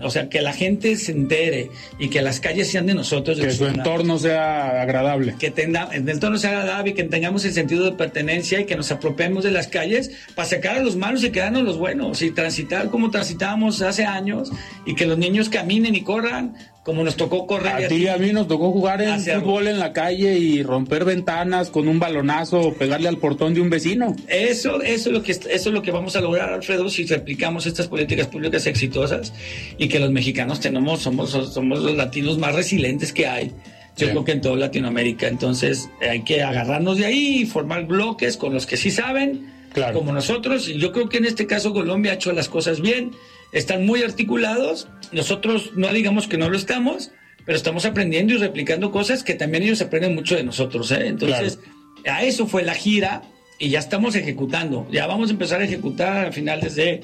O 0.03 0.11
sea, 0.11 0.29
que 0.29 0.43
la 0.43 0.53
gente 0.53 0.97
se 0.97 1.13
entere 1.13 1.71
y 1.99 2.09
que 2.09 2.21
las 2.21 2.39
calles 2.39 2.71
sean 2.71 2.87
de 2.87 2.95
nosotros. 2.95 3.39
Que 3.41 3.51
su 3.51 3.67
entorno 3.67 4.19
sea 4.19 4.83
agradable. 4.83 5.35
Que 5.39 5.51
tenga, 5.51 5.89
el 5.93 6.07
entorno 6.09 6.37
sea 6.37 6.61
agradable 6.61 6.91
y 6.91 6.95
que 6.95 7.05
tengamos 7.05 7.45
el 7.47 7.53
sentido 7.55 7.87
de 7.87 7.93
pertenencia 7.93 8.61
y 8.61 8.67
que 8.67 8.77
nos 8.77 8.91
apropiemos 8.93 9.45
de 9.45 9.51
las 9.51 9.67
calles 9.67 10.11
para 10.35 10.47
sacar 10.47 10.77
a 10.77 10.83
los 10.83 10.97
malos 10.97 11.25
y 11.25 11.31
quedarnos 11.31 11.63
los 11.63 11.79
buenos 11.79 12.21
y 12.21 12.31
transitar 12.33 12.91
como 12.91 13.11
transitábamos 13.11 13.81
hace 13.81 14.05
años 14.05 14.51
y 14.85 14.95
que 14.95 15.07
los 15.07 15.17
niños 15.17 15.49
caminen 15.49 15.95
y 15.95 16.03
corran 16.03 16.57
como 16.83 17.05
nos 17.05 17.17
tocó 17.17 17.47
correr. 17.47 17.85
A 17.85 17.89
ti 17.89 17.97
y 17.97 18.09
a 18.09 18.17
mí 18.17 18.33
nos 18.33 18.49
tocó 18.49 18.73
jugar 18.73 19.03
en 19.03 19.21
fútbol 19.21 19.69
en 19.69 19.79
la 19.79 19.93
calle 19.93 20.39
y 20.39 20.63
romper 20.63 21.05
ventanas 21.05 21.71
con 21.71 21.89
un 21.89 21.99
balonazo 21.99 22.61
o 22.61 22.75
pegarle 22.75 23.09
al 23.09 23.19
portón 23.19 23.55
de 23.55 23.61
un 23.61 23.69
vecino. 23.69 24.17
Eso, 24.29 24.81
eso, 24.81 25.11
es 25.11 25.15
lo 25.15 25.23
que, 25.23 25.33
eso 25.33 25.47
es 25.49 25.67
lo 25.67 25.83
que 25.83 25.91
vamos 25.91 26.17
a 26.17 26.21
lograr, 26.21 26.53
Alfredo, 26.53 26.89
si 26.89 27.05
replicamos 27.05 27.67
estas 27.67 27.87
políticas 27.89 28.29
públicas 28.29 28.67
exitosas 28.67 29.33
y 29.77 29.89
que 29.89 29.99
los 29.99 30.11
mexicanos 30.11 30.61
tenemos, 30.61 31.01
somos, 31.01 31.31
somos 31.31 31.81
los 31.81 31.97
latinos 31.97 32.39
más 32.39 32.55
resilientes 32.55 33.13
que 33.13 33.27
hay. 33.27 33.53
Yo 33.97 34.09
creo 34.09 34.25
que 34.25 34.33
en 34.33 34.41
toda 34.41 34.57
Latinoamérica. 34.57 35.29
Entonces 35.29 35.91
hay 36.01 36.23
que 36.23 36.43
agarrarnos 36.43 36.97
de 36.97 37.05
ahí 37.07 37.41
y 37.41 37.47
formar 37.47 37.87
bloques 37.87 38.39
con 38.39 38.55
los 38.55 38.65
que 38.65 38.79
sí 38.79 38.91
saben, 38.91 39.53
como 39.93 40.13
nosotros. 40.13 40.69
Y 40.69 40.79
yo 40.79 40.93
creo 40.93 41.11
que 41.11 41.19
en 41.19 41.27
este 41.27 41.47
caso 41.47 41.75
Colombia 41.75 42.13
ha 42.13 42.15
hecho 42.15 42.33
las 42.33 42.49
cosas 42.49 42.81
bien 42.81 43.11
están 43.53 43.85
muy 43.85 44.03
articulados. 44.03 44.89
Nosotros 45.13 45.73
no 45.75 45.93
digamos 45.93 46.27
que 46.29 46.39
no 46.39 46.49
lo 46.49 46.57
estamos, 46.57 47.11
pero 47.45 47.57
estamos 47.57 47.85
aprendiendo 47.85 48.35
y 48.35 48.39
replicando 48.39 48.91
cosas 48.91 49.25
que 49.25 49.35
también 49.35 49.63
ellos 49.63 49.81
aprenden 49.83 50.15
mucho 50.15 50.37
de 50.37 50.45
nosotros. 50.45 50.91
¿eh? 50.93 51.07
Entonces, 51.07 51.59
a 52.07 52.23
eso 52.23 52.47
fue 52.47 52.63
la 52.63 52.75
gira. 52.75 53.23
y 53.59 53.69
ya 53.69 53.79
estamos 53.79 54.15
ejecutando. 54.15 54.87
Ya 54.91 55.07
vamos 55.07 55.29
a 55.29 55.33
empezar 55.33 55.61
a 55.61 55.65
ejecutar 55.65 56.27
a 56.27 56.33
finales 56.33 56.75
de, 56.77 57.03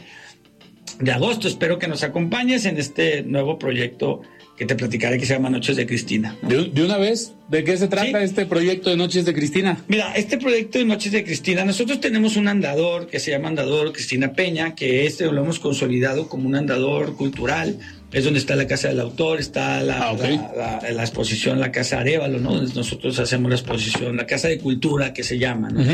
de 1.00 1.12
agosto. 1.12 1.48
Espero 1.48 1.78
que 1.78 1.88
nos 1.88 2.02
acompañes 2.02 2.64
en 2.64 2.78
este 2.78 3.22
nuevo 3.22 3.58
proyecto 3.58 4.22
que 4.56 4.64
te 4.64 4.74
platicaré 4.74 5.18
que 5.18 5.26
se 5.26 5.34
llama 5.34 5.50
Noches 5.50 5.76
de 5.76 5.86
Cristina. 5.86 6.34
De, 6.42 6.82
una 6.82 6.96
vez, 6.96 7.34
¿de 7.48 7.62
qué 7.62 7.76
se 7.76 7.88
trata 7.88 8.22
este 8.22 8.46
proyecto 8.46 8.88
de 8.88 8.96
Noches 8.96 9.24
de 9.26 9.34
Cristina? 9.34 9.84
Mira, 9.86 10.14
este 10.14 10.38
proyecto 10.38 10.78
de 10.78 10.86
Noches 10.86 11.12
de 11.12 11.24
Cristina, 11.24 11.64
nosotros 11.64 12.00
tenemos 12.00 12.36
un 12.36 12.48
andador 12.48 13.06
que 13.06 13.20
se 13.20 13.32
llama 13.32 13.48
Andador 13.48 13.92
Cristina 13.92 14.32
Peña, 14.32 14.74
que 14.74 15.06
este 15.06 15.26
lo 15.26 15.42
hemos 15.42 15.58
consolidado 15.58 16.28
como 16.28 16.48
un 16.48 16.54
andador 16.54 17.16
cultural 17.16 17.78
es 18.16 18.24
donde 18.24 18.38
está 18.38 18.56
la 18.56 18.66
casa 18.66 18.88
del 18.88 18.98
autor, 19.00 19.40
está 19.40 19.82
la, 19.82 20.08
ah, 20.08 20.80
la, 20.90 21.02
exposición, 21.02 21.60
la 21.60 21.70
casa 21.70 22.00
Arevalo, 22.00 22.38
¿no? 22.38 22.62
Nosotros 22.62 23.18
hacemos 23.18 23.50
la 23.50 23.56
exposición, 23.56 24.16
la 24.16 24.26
casa 24.26 24.48
de 24.48 24.56
cultura 24.56 25.12
que 25.12 25.22
se 25.22 25.38
llama, 25.38 25.68
¿no? 25.68 25.84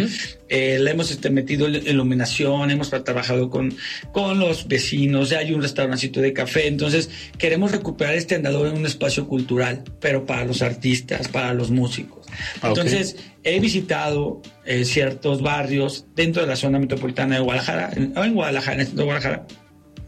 Eh, 0.48 0.78
le 0.78 0.88
hemos 0.92 1.10
este, 1.10 1.30
metido 1.30 1.68
iluminación, 1.68 2.70
hemos 2.70 2.90
trabajado 2.90 3.50
con, 3.50 3.74
con 4.12 4.38
los 4.38 4.68
vecinos, 4.68 5.32
hay 5.32 5.52
un 5.52 5.62
restaurancito 5.62 6.20
de 6.20 6.32
café, 6.32 6.68
entonces 6.68 7.10
queremos 7.38 7.72
recuperar 7.72 8.14
este 8.14 8.36
andador 8.36 8.68
en 8.68 8.76
un 8.76 8.86
espacio 8.86 9.26
cultural, 9.26 9.82
pero 9.98 10.24
para 10.24 10.44
los 10.44 10.62
artistas, 10.62 11.26
para 11.26 11.52
los 11.54 11.72
músicos. 11.72 12.24
Ah, 12.60 12.68
entonces, 12.68 13.16
he 13.42 13.58
visitado 13.58 14.42
eh, 14.64 14.84
ciertos 14.84 15.42
barrios 15.42 16.06
dentro 16.14 16.42
de 16.42 16.46
la 16.46 16.54
zona 16.54 16.78
metropolitana 16.78 17.34
de 17.34 17.40
Guadalajara, 17.40 17.90
en, 17.96 18.12
en 18.16 18.34
Guadalajara, 18.34 18.82
en 18.82 18.94
Guadalajara, 18.94 19.46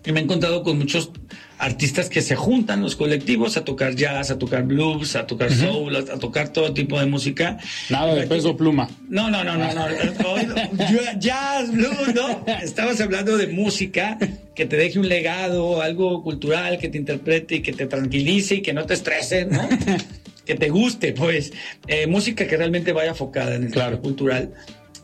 y 0.04 0.12
me 0.12 0.20
he 0.20 0.22
encontrado 0.22 0.62
con 0.62 0.78
muchos 0.78 1.10
artistas 1.58 2.10
que 2.10 2.20
se 2.20 2.36
juntan 2.36 2.82
los 2.82 2.94
colectivos 2.94 3.56
a 3.56 3.64
tocar 3.64 3.94
jazz, 3.94 4.30
a 4.30 4.38
tocar 4.38 4.64
blues, 4.64 5.16
a 5.16 5.26
tocar 5.26 5.50
soul, 5.50 5.96
a, 5.96 6.04
tocar 6.18 6.50
todo 6.50 6.74
tipo 6.74 6.98
de 7.00 7.06
música. 7.06 7.58
Nada 7.88 8.14
de 8.14 8.26
peso 8.26 8.56
pluma. 8.56 8.88
No, 9.08 9.30
no, 9.30 9.42
no, 9.44 9.56
no, 9.56 9.72
no. 9.72 11.18
jazz, 11.18 11.72
blues, 11.72 12.14
no. 12.14 12.44
Estabas 12.62 13.00
hablando 13.00 13.38
de 13.38 13.46
música 13.46 14.18
que 14.54 14.66
te 14.66 14.76
deje 14.76 14.98
un 14.98 15.08
legado, 15.08 15.80
algo 15.80 16.22
cultural, 16.22 16.78
que 16.78 16.88
te 16.88 16.98
interprete 16.98 17.56
y 17.56 17.62
que 17.62 17.72
te 17.72 17.86
tranquilice 17.86 18.56
y 18.56 18.62
que 18.62 18.74
no 18.74 18.84
te 18.84 18.94
estrese, 18.94 19.46
¿no? 19.46 19.66
que 20.44 20.54
te 20.54 20.68
guste, 20.68 21.12
pues. 21.12 21.52
Eh, 21.86 22.06
música 22.06 22.46
que 22.46 22.56
realmente 22.56 22.92
vaya 22.92 23.10
enfocada 23.10 23.54
en 23.54 23.64
el 23.64 23.70
claro. 23.70 24.00
cultural. 24.00 24.52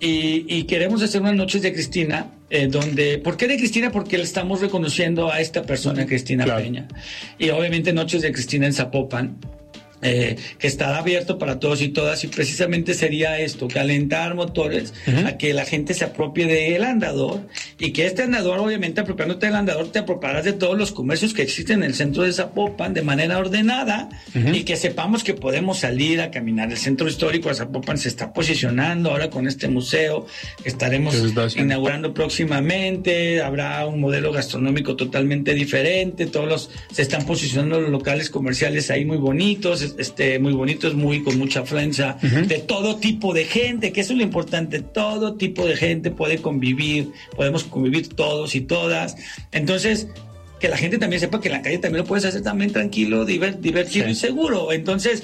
Y, 0.02 0.64
queremos 0.64 1.02
hacer 1.02 1.20
unas 1.20 1.34
noches 1.34 1.60
de 1.60 1.74
Cristina, 1.74 2.32
eh, 2.48 2.68
donde, 2.68 3.18
¿por 3.18 3.36
qué 3.36 3.46
de 3.46 3.58
Cristina? 3.58 3.92
Porque 3.92 4.16
le 4.16 4.24
estamos 4.24 4.62
reconociendo 4.62 5.30
a 5.30 5.40
esta 5.40 5.62
persona, 5.62 6.06
Cristina 6.06 6.46
Peña. 6.56 6.88
Y 7.38 7.50
obviamente 7.50 7.92
noches 7.92 8.22
de 8.22 8.32
Cristina 8.32 8.66
en 8.66 8.72
Zapopan, 8.72 9.36
eh, 10.02 10.36
que 10.58 10.66
está 10.66 10.96
abierto 10.96 11.38
para 11.38 11.58
todos 11.58 11.82
y 11.82 11.88
todas 11.88 12.24
y 12.24 12.28
precisamente 12.28 12.94
sería 12.94 13.38
esto, 13.38 13.68
calentar 13.68 14.34
motores 14.34 14.94
a 15.26 15.36
que 15.36 15.52
la 15.52 15.64
gente 15.64 15.94
se 15.94 16.04
apropie 16.04 16.46
del 16.46 16.84
andador 16.84 17.46
y 17.78 17.92
que 17.92 18.06
este 18.06 18.22
andador, 18.22 18.58
obviamente 18.60 19.00
apropiándote 19.00 19.46
del 19.46 19.56
andador, 19.56 19.92
te 19.92 19.98
apropiarás 19.98 20.44
de 20.44 20.52
todos 20.52 20.78
los 20.78 20.92
comercios 20.92 21.34
que 21.34 21.42
existen 21.42 21.80
en 21.80 21.90
el 21.90 21.94
centro 21.94 22.22
de 22.22 22.32
Zapopan 22.32 22.94
de 22.94 23.02
manera 23.02 23.38
ordenada 23.38 24.08
y 24.34 24.64
que 24.64 24.76
sepamos 24.76 25.24
que 25.24 25.34
podemos 25.34 25.78
salir 25.78 26.20
a 26.20 26.30
caminar. 26.30 26.70
El 26.70 26.78
centro 26.78 27.08
histórico 27.08 27.48
de 27.48 27.56
Zapopan 27.56 27.98
se 27.98 28.08
está 28.08 28.32
posicionando 28.32 29.10
ahora 29.10 29.30
con 29.30 29.46
este 29.46 29.68
museo, 29.68 30.26
estaremos 30.64 31.16
inaugurando 31.56 32.14
próximamente, 32.14 33.42
habrá 33.42 33.86
un 33.86 34.00
modelo 34.00 34.32
gastronómico 34.32 34.96
totalmente 34.96 35.54
diferente, 35.54 36.26
todos 36.26 36.48
los, 36.48 36.70
se 36.92 37.02
están 37.02 37.26
posicionando 37.26 37.80
los 37.80 37.90
locales 37.90 38.30
comerciales 38.30 38.90
ahí 38.90 39.04
muy 39.04 39.18
bonitos, 39.18 39.82
este, 39.98 40.38
muy 40.38 40.52
bonitos, 40.52 40.94
muy 40.94 41.22
con 41.22 41.38
mucha 41.38 41.60
afluencia, 41.60 42.16
de 42.22 42.58
todo 42.58 42.96
tipo 42.96 43.34
de 43.34 43.44
gente, 43.44 43.92
que 43.92 44.00
eso 44.00 44.12
es 44.12 44.18
lo 44.18 44.24
importante, 44.24 44.80
todo 44.80 45.34
tipo 45.34 45.66
de 45.66 45.76
gente 45.76 46.10
puede 46.10 46.38
convivir, 46.38 47.10
podemos 47.36 47.64
convivir 47.64 48.08
todos 48.08 48.54
y 48.54 48.60
todas. 48.60 49.16
Entonces, 49.52 50.08
que 50.60 50.68
la 50.68 50.76
gente 50.76 50.98
también 50.98 51.20
sepa 51.20 51.40
que 51.40 51.48
en 51.48 51.54
la 51.54 51.62
calle 51.62 51.78
también 51.78 52.02
lo 52.02 52.08
puedes 52.08 52.24
hacer 52.24 52.42
también 52.42 52.70
tranquilo, 52.70 53.24
divertido 53.24 54.08
y 54.08 54.14
seguro. 54.14 54.72
Entonces, 54.72 55.22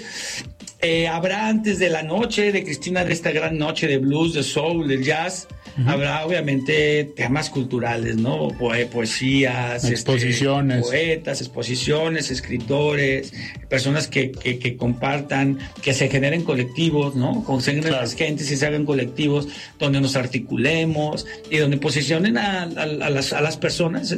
eh, 0.88 1.08
habrá 1.08 1.48
antes 1.48 1.80
de 1.80 1.90
la 1.90 2.04
noche 2.04 2.52
de 2.52 2.62
Cristina, 2.62 3.04
de 3.04 3.12
esta 3.12 3.32
gran 3.32 3.58
noche 3.58 3.88
de 3.88 3.98
blues, 3.98 4.34
de 4.34 4.44
soul, 4.44 4.86
de 4.86 5.02
jazz, 5.02 5.48
habrá 5.84 6.24
obviamente 6.24 7.04
temas 7.16 7.50
culturales, 7.50 8.16
¿no? 8.16 8.48
poesías, 8.92 9.82
este, 9.82 9.90
exposiciones. 9.90 10.86
poetas, 10.86 11.40
exposiciones, 11.40 12.30
escritores, 12.30 13.32
personas 13.68 14.06
que, 14.08 14.30
que, 14.32 14.76
compartan, 14.76 15.58
que 15.82 15.92
se 15.92 16.08
generen 16.08 16.44
colectivos, 16.44 17.14
¿no? 17.14 17.44
Concentren 17.44 17.92
las 17.92 18.14
gentes 18.14 18.50
y 18.50 18.56
se 18.56 18.64
hagan 18.64 18.86
colectivos 18.86 19.48
donde 19.78 20.00
nos 20.00 20.16
articulemos 20.16 21.26
y 21.50 21.58
donde 21.58 21.76
posicionen 21.76 22.38
a, 22.38 22.66
las, 22.66 23.32
a 23.32 23.40
las 23.42 23.56
personas. 23.58 24.16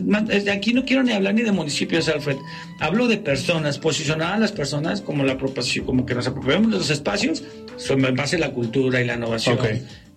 Aquí 0.52 0.74
no 0.74 0.84
quiero 0.84 1.02
ni 1.02 1.12
hablar 1.12 1.34
ni 1.34 1.42
de 1.42 1.50
municipios, 1.50 2.08
Alfred. 2.08 2.36
Hablo 2.78 3.08
de 3.08 3.16
personas, 3.16 3.78
posicionar 3.78 4.34
a 4.34 4.38
las 4.38 4.52
personas 4.52 5.00
como 5.00 5.24
la 5.24 5.36
como 5.84 6.04
que 6.06 6.14
nos 6.14 6.26
apropiamos 6.26 6.57
los 6.66 6.90
espacios 6.90 7.42
en 7.88 8.16
base 8.16 8.36
a 8.36 8.38
la 8.40 8.50
cultura 8.50 9.00
y 9.00 9.06
la 9.06 9.14
innovación 9.14 9.58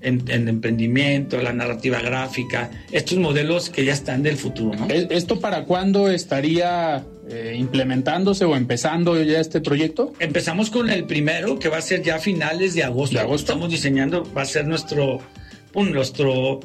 en, 0.02 0.48
emprendimiento, 0.48 1.40
la 1.42 1.54
narrativa 1.54 2.02
gráfica, 2.02 2.72
estos 2.92 3.18
modelos 3.18 3.70
que 3.70 3.86
ya 3.86 3.94
están 3.94 4.24
del 4.24 4.38
futuro. 4.38 4.78
¿no? 4.78 4.88
¿Esto 4.90 5.40
para 5.40 5.66
cuándo 5.66 6.10
estaría 6.10 7.06
eh, 7.30 7.56
implementándose 7.58 8.46
o 8.46 8.56
empezando 8.56 9.22
ya 9.22 9.40
este 9.40 9.62
proyecto? 9.62 10.14
Empezamos 10.20 10.70
con 10.70 10.90
el 10.90 11.06
primero, 11.06 11.60
que 11.60 11.70
va 11.70 11.78
a 11.78 11.82
ser 11.82 12.02
ya 12.02 12.16
a 12.16 12.20
finales 12.20 12.74
de 12.74 12.84
agosto. 12.84 13.16
¿De 13.16 13.22
agosto? 13.22 13.52
Estamos 13.52 13.70
diseñando, 13.70 14.28
va 14.36 14.42
a 14.42 14.46
ser 14.46 14.66
nuestro, 14.66 15.20
un, 15.76 15.92
nuestro 15.92 16.62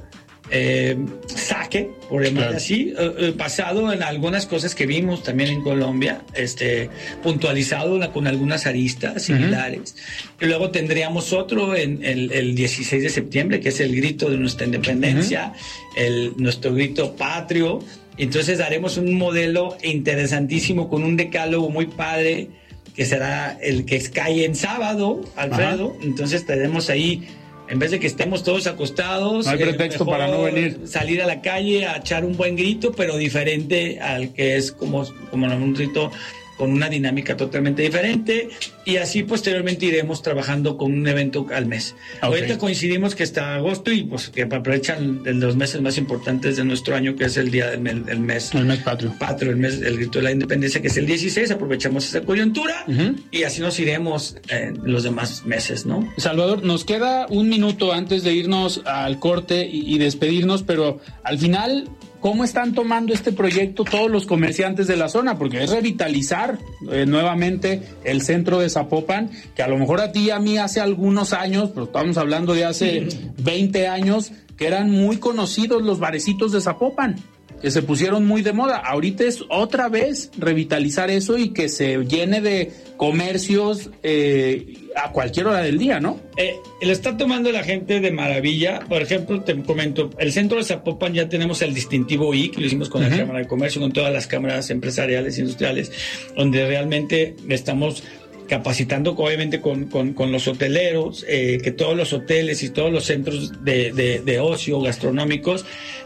eh, 0.50 0.96
saque, 1.26 1.90
por 2.08 2.24
llamarlo 2.24 2.56
así, 2.56 2.94
eh, 2.96 3.14
eh, 3.18 3.34
basado 3.36 3.92
en 3.92 4.02
algunas 4.02 4.46
cosas 4.46 4.74
que 4.74 4.86
vimos 4.86 5.24
también 5.24 5.50
en 5.50 5.62
Colombia, 5.62 6.22
este, 6.34 6.88
puntualizado 7.22 8.12
con 8.12 8.26
algunas 8.26 8.66
aristas 8.66 9.22
similares. 9.22 9.96
Y 10.40 10.46
luego 10.46 10.70
tendríamos 10.70 11.32
otro 11.32 11.74
en 11.74 12.04
el, 12.04 12.54
16 12.54 13.02
de 13.02 13.08
septiembre, 13.08 13.60
que 13.60 13.70
es 13.70 13.80
el 13.80 13.94
grito 13.96 14.30
de 14.30 14.36
nuestra 14.36 14.66
independencia, 14.66 15.52
el, 15.96 16.34
nuestro 16.36 16.72
grito 16.74 17.16
patrio. 17.16 17.80
Entonces 18.16 18.58
daremos 18.58 18.98
un 18.98 19.14
modelo 19.14 19.76
interesantísimo 19.82 20.88
con 20.88 21.02
un 21.02 21.16
decálogo 21.16 21.70
muy 21.70 21.86
padre 21.86 22.48
que 22.94 23.04
será 23.04 23.58
el 23.60 23.84
que 23.84 24.00
cae 24.10 24.44
en 24.44 24.54
sábado, 24.54 25.20
Alfredo. 25.36 25.96
Entonces 26.02 26.46
tenemos 26.46 26.88
ahí 26.88 27.28
en 27.68 27.78
vez 27.78 27.90
de 27.90 28.00
que 28.00 28.06
estemos 28.06 28.42
todos 28.42 28.66
acostados. 28.66 29.46
No 29.46 29.52
hay 29.52 29.58
pretexto 29.58 30.06
para 30.06 30.28
no 30.28 30.42
venir. 30.42 30.80
Salir 30.86 31.22
a 31.22 31.26
la 31.26 31.40
calle 31.40 31.86
a 31.86 31.98
echar 31.98 32.24
un 32.24 32.36
buen 32.36 32.56
grito, 32.56 32.92
pero 32.92 33.16
diferente 33.16 34.00
al 34.00 34.32
que 34.32 34.56
es 34.56 34.72
como, 34.72 35.04
como 35.30 35.46
un 35.46 35.74
grito 35.74 36.10
con 36.56 36.72
una 36.72 36.88
dinámica 36.88 37.36
totalmente 37.36 37.82
diferente 37.82 38.48
y 38.84 38.96
así 38.96 39.22
posteriormente 39.22 39.86
iremos 39.86 40.22
trabajando 40.22 40.76
con 40.76 40.92
un 40.92 41.06
evento 41.06 41.46
al 41.54 41.66
mes. 41.66 41.94
Ahorita 42.20 42.58
coincidimos 42.58 43.14
que 43.14 43.22
está 43.22 43.56
agosto 43.56 43.92
y 43.92 44.04
pues 44.04 44.28
que 44.28 44.42
aprovechan 44.42 45.22
los 45.24 45.56
meses 45.56 45.80
más 45.80 45.98
importantes 45.98 46.56
de 46.56 46.64
nuestro 46.64 46.94
año 46.94 47.16
que 47.16 47.24
es 47.24 47.36
el 47.36 47.50
día 47.50 47.70
del 47.70 47.80
mes, 47.80 47.94
el 48.08 48.20
mes 48.20 48.52
patrio. 48.84 49.14
Patrio, 49.18 49.50
el 49.50 49.56
mes 49.56 49.80
el 49.82 49.96
grito 49.96 50.18
de 50.18 50.24
la 50.24 50.32
independencia 50.32 50.80
que 50.80 50.88
es 50.88 50.96
el 50.96 51.06
16, 51.06 51.50
aprovechamos 51.50 52.06
esa 52.08 52.22
coyuntura 52.22 52.84
y 53.30 53.42
así 53.42 53.60
nos 53.60 53.78
iremos 53.78 54.36
en 54.48 54.80
los 54.84 55.02
demás 55.02 55.44
meses, 55.44 55.86
¿no? 55.86 56.12
Salvador, 56.16 56.64
nos 56.64 56.84
queda 56.84 57.26
un 57.28 57.48
minuto 57.48 57.92
antes 57.92 58.22
de 58.22 58.32
irnos 58.32 58.82
al 58.86 59.18
corte 59.18 59.68
y 59.70 59.98
despedirnos, 59.98 60.62
pero 60.62 61.00
al 61.22 61.38
final 61.38 61.88
¿Cómo 62.20 62.44
están 62.44 62.74
tomando 62.74 63.12
este 63.12 63.32
proyecto 63.32 63.84
todos 63.84 64.10
los 64.10 64.26
comerciantes 64.26 64.86
de 64.86 64.96
la 64.96 65.08
zona? 65.08 65.38
Porque 65.38 65.62
es 65.62 65.70
revitalizar 65.70 66.58
eh, 66.90 67.06
nuevamente 67.06 67.82
el 68.04 68.22
centro 68.22 68.58
de 68.58 68.70
Zapopan, 68.70 69.30
que 69.54 69.62
a 69.62 69.68
lo 69.68 69.78
mejor 69.78 70.00
a 70.00 70.12
ti 70.12 70.26
y 70.26 70.30
a 70.30 70.38
mí 70.38 70.58
hace 70.58 70.80
algunos 70.80 71.32
años, 71.32 71.70
pero 71.72 71.86
estamos 71.86 72.16
hablando 72.16 72.54
de 72.54 72.64
hace 72.64 73.08
20 73.38 73.88
años, 73.88 74.32
que 74.56 74.66
eran 74.66 74.90
muy 74.90 75.18
conocidos 75.18 75.82
los 75.82 75.98
barecitos 75.98 76.52
de 76.52 76.60
Zapopan 76.60 77.16
que 77.60 77.70
se 77.70 77.82
pusieron 77.82 78.26
muy 78.26 78.42
de 78.42 78.52
moda. 78.52 78.76
Ahorita 78.76 79.24
es 79.24 79.42
otra 79.48 79.88
vez 79.88 80.30
revitalizar 80.36 81.10
eso 81.10 81.38
y 81.38 81.50
que 81.50 81.68
se 81.68 82.04
llene 82.04 82.40
de 82.40 82.72
comercios 82.96 83.90
eh, 84.02 84.85
a 84.96 85.12
cualquier 85.12 85.46
hora 85.46 85.62
del 85.62 85.78
día, 85.78 86.00
¿no? 86.00 86.18
Eh, 86.36 86.56
lo 86.80 86.90
está 86.90 87.16
tomando 87.16 87.52
la 87.52 87.62
gente 87.62 88.00
de 88.00 88.10
maravilla. 88.10 88.80
Por 88.88 89.02
ejemplo, 89.02 89.42
te 89.42 89.54
comento, 89.62 90.10
el 90.18 90.32
centro 90.32 90.56
de 90.56 90.64
Zapopan 90.64 91.12
ya 91.12 91.28
tenemos 91.28 91.60
el 91.62 91.74
distintivo 91.74 92.32
I, 92.34 92.50
que 92.50 92.60
lo 92.60 92.66
hicimos 92.66 92.88
con 92.88 93.02
la 93.02 93.14
Cámara 93.14 93.40
de 93.40 93.46
Comercio, 93.46 93.80
con 93.80 93.92
todas 93.92 94.12
las 94.12 94.26
cámaras 94.26 94.70
empresariales, 94.70 95.38
industriales, 95.38 95.92
donde 96.34 96.66
realmente 96.66 97.36
estamos 97.48 98.02
capacitando 98.48 99.12
obviamente 99.16 99.60
con, 99.60 99.86
con, 99.86 100.32
los 100.32 100.46
hoteleros, 100.46 101.24
eh, 101.28 101.58
que 101.62 101.72
todos 101.72 101.96
los 101.96 102.12
hoteles 102.12 102.62
y 102.62 102.70
todos 102.70 102.92
los 102.92 103.04
centros 103.04 103.64
de, 103.64 103.92
de, 104.24 104.40
ocio 104.40 104.80
gastronómicos 104.80 105.64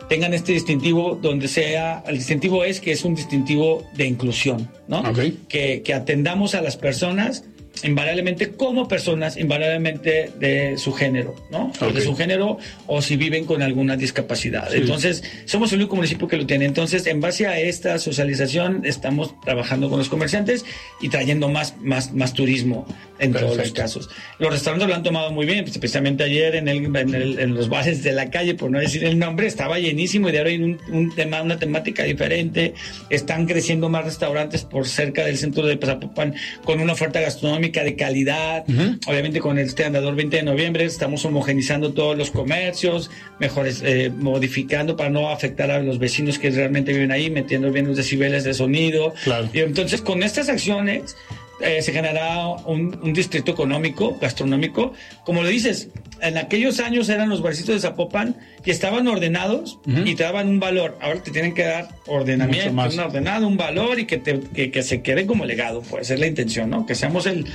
tengan 0.08 0.32
este 0.32 0.52
distintivo 0.52 1.18
donde 1.20 1.48
sea, 1.48 2.02
el 2.08 2.16
distintivo 2.16 2.64
es 2.64 2.80
que 2.80 2.92
es 2.92 3.04
un 3.04 3.14
distintivo 3.14 3.84
de 3.94 4.06
inclusión, 4.06 4.70
¿no? 4.88 5.02
Que, 5.48 5.82
que 5.82 5.94
atendamos 5.94 6.54
a 6.54 6.62
las 6.62 6.78
personas 6.78 7.44
invariablemente 7.84 8.52
como 8.52 8.88
personas, 8.88 9.36
invariablemente 9.36 10.30
de 10.38 10.76
su 10.78 10.92
género, 10.92 11.34
¿no? 11.50 11.72
O 11.80 11.92
de 11.92 12.00
su 12.00 12.16
género 12.16 12.58
o 12.86 13.02
si 13.02 13.16
viven 13.16 13.44
con 13.44 13.62
alguna 13.62 13.96
discapacidad. 13.96 14.74
Entonces, 14.74 15.22
somos 15.44 15.72
el 15.72 15.80
único 15.80 15.96
municipio 15.96 16.28
que 16.28 16.36
lo 16.36 16.46
tiene. 16.46 16.64
Entonces, 16.64 17.06
en 17.06 17.20
base 17.20 17.46
a 17.46 17.58
esta 17.58 17.98
socialización, 17.98 18.82
estamos 18.84 19.38
trabajando 19.40 19.88
con 19.88 19.98
los 19.98 20.08
comerciantes 20.08 20.64
y 21.00 21.08
trayendo 21.08 21.48
más, 21.48 21.76
más, 21.80 22.12
más 22.12 22.34
turismo 22.34 22.86
en 23.18 23.32
todos 23.32 23.56
los 23.56 23.72
casos. 23.72 24.08
Los 24.38 24.50
restaurantes 24.50 24.88
lo 24.88 24.94
han 24.94 25.02
tomado 25.02 25.30
muy 25.30 25.46
bien, 25.46 25.64
pues, 25.64 25.72
especialmente 25.72 26.24
ayer 26.24 26.56
en, 26.56 26.68
el, 26.68 26.96
en, 27.38 27.54
los 27.54 27.68
bares 27.68 28.02
de 28.02 28.12
la 28.12 28.30
calle, 28.30 28.54
por 28.54 28.70
no 28.70 28.78
decir 28.78 29.04
el 29.04 29.18
nombre, 29.18 29.46
estaba 29.46 29.78
llenísimo 29.78 30.28
y 30.28 30.32
de 30.32 30.38
ahora 30.38 30.50
hay 30.50 30.56
un, 30.56 31.12
tema, 31.14 31.42
una 31.42 31.58
temática 31.58 32.04
diferente. 32.04 32.74
Están 33.10 33.46
creciendo 33.46 33.88
más 33.88 34.04
restaurantes 34.04 34.64
por 34.64 34.88
cerca 34.88 35.24
del 35.24 35.36
centro 35.36 35.66
de 35.66 35.78
Zapopan 35.78 36.34
con 36.64 36.80
una 36.80 36.92
oferta 36.92 37.20
gastronómica 37.20 37.69
de 37.70 37.96
calidad. 37.96 38.64
Obviamente 39.06 39.40
con 39.40 39.58
este 39.58 39.84
andador 39.84 40.16
20 40.16 40.38
de 40.38 40.42
noviembre 40.42 40.84
estamos 40.84 41.24
homogenizando 41.24 41.92
todos 41.92 42.18
los 42.18 42.30
comercios, 42.30 43.10
mejores, 43.38 43.82
eh, 43.84 44.10
modificando 44.14 44.96
para 44.96 45.10
no 45.10 45.30
afectar 45.30 45.70
a 45.70 45.80
los 45.80 45.98
vecinos 45.98 46.38
que 46.38 46.50
realmente 46.50 46.92
viven 46.92 47.12
ahí, 47.12 47.30
metiendo 47.30 47.70
bien 47.70 47.86
los 47.86 47.96
decibeles 47.96 48.44
de 48.44 48.54
sonido. 48.54 49.14
Y 49.52 49.60
entonces 49.60 50.02
con 50.02 50.22
estas 50.22 50.48
acciones 50.48 51.16
eh, 51.60 51.82
se 51.82 51.92
generará 51.92 52.48
un, 52.48 53.12
distrito 53.12 53.52
económico, 53.52 54.16
gastronómico. 54.20 54.92
Como 55.24 55.42
lo 55.42 55.48
dices, 55.48 55.88
en 56.20 56.38
aquellos 56.38 56.80
años 56.80 57.08
eran 57.08 57.28
los 57.28 57.42
barcitos 57.42 57.74
de 57.74 57.80
Zapopan 57.80 58.36
y 58.64 58.70
estaban 58.70 59.06
ordenados 59.08 59.78
y 59.86 60.14
te 60.14 60.22
daban 60.22 60.48
un 60.48 60.60
valor. 60.60 60.98
Ahora 61.00 61.22
te 61.22 61.30
tienen 61.30 61.54
que 61.54 61.64
dar 61.64 61.88
ordenamiento, 62.06 62.70
un 62.70 63.00
ordenado, 63.00 63.46
un 63.46 63.56
valor 63.56 63.98
y 63.98 64.06
que, 64.06 64.18
te, 64.18 64.40
que, 64.40 64.82
se 64.82 65.02
quede 65.02 65.26
como 65.26 65.44
legado. 65.44 65.82
Pues 65.82 66.10
es 66.10 66.18
la 66.18 66.26
intención, 66.26 66.70
¿no? 66.70 66.86
Que 66.86 66.94
seamos 66.94 67.26
el, 67.26 67.46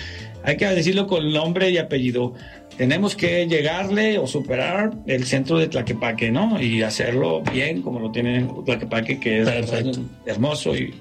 hay 0.44 0.58
que 0.58 0.68
decirlo 0.68 1.08
con 1.08 1.32
nombre 1.32 1.72
y 1.72 1.78
apellido. 1.78 2.34
Tenemos 2.78 3.16
que 3.16 3.48
llegarle 3.48 4.20
o 4.20 4.28
superar 4.28 4.92
el 5.08 5.26
centro 5.26 5.58
de 5.58 5.68
Tlaquepaque, 5.68 6.30
¿no? 6.30 6.62
Y 6.62 6.84
hacerlo 6.84 7.42
bien 7.42 7.82
como 7.82 8.00
lo 8.00 8.12
tiene 8.12 8.48
Tlaquepaque, 8.66 9.20
que 9.20 9.42
es 9.42 9.50
hermoso 10.26 10.76
y 10.76 10.94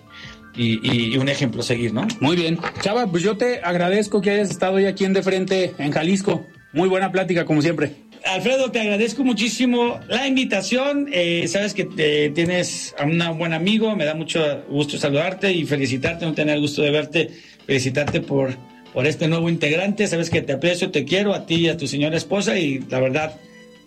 y, 0.57 1.17
un 1.17 1.29
ejemplo 1.29 1.61
a 1.61 1.65
seguir, 1.65 1.93
¿no? 1.93 2.07
Muy 2.21 2.37
bien. 2.37 2.59
Chava, 2.81 3.07
pues 3.07 3.23
yo 3.23 3.37
te 3.37 3.61
agradezco 3.61 4.21
que 4.21 4.31
hayas 4.31 4.51
estado 4.51 4.75
hoy 4.75 4.87
aquí 4.87 5.05
en 5.05 5.13
De 5.13 5.23
Frente, 5.23 5.75
en 5.79 5.93
Jalisco. 5.93 6.47
Muy 6.73 6.89
buena 6.89 7.13
plática, 7.13 7.45
como 7.45 7.63
siempre. 7.63 7.93
Alfredo, 8.25 8.71
te 8.71 8.81
agradezco 8.81 9.23
muchísimo 9.23 10.01
la 10.09 10.27
invitación. 10.27 11.09
Eh, 11.13 11.47
sabes 11.47 11.75
que 11.75 11.89
eh, 11.99 12.33
tienes 12.35 12.95
a 12.99 13.05
un 13.05 13.39
buen 13.39 13.53
amigo, 13.53 13.95
me 13.95 14.05
da 14.05 14.15
mucho 14.15 14.65
gusto 14.69 14.97
saludarte 14.97 15.53
y 15.53 15.65
felicitarte, 15.67 16.25
no 16.25 16.33
tener 16.33 16.55
el 16.55 16.61
gusto 16.61 16.83
de 16.83 16.91
verte, 16.91 17.31
felicitarte 17.67 18.21
por, 18.23 18.57
por 18.93 19.07
este 19.07 19.29
nuevo 19.29 19.49
integrante. 19.49 20.07
Sabes 20.07 20.31
que 20.31 20.41
te 20.41 20.55
aprecio, 20.55 20.91
te 20.91 21.05
quiero 21.05 21.35
a 21.35 21.47
ti 21.47 21.57
y 21.57 21.69
a 21.69 21.77
tu 21.77 21.87
señora 21.87 22.17
esposa 22.17 22.59
y 22.59 22.81
la 22.89 22.99
verdad 22.99 23.37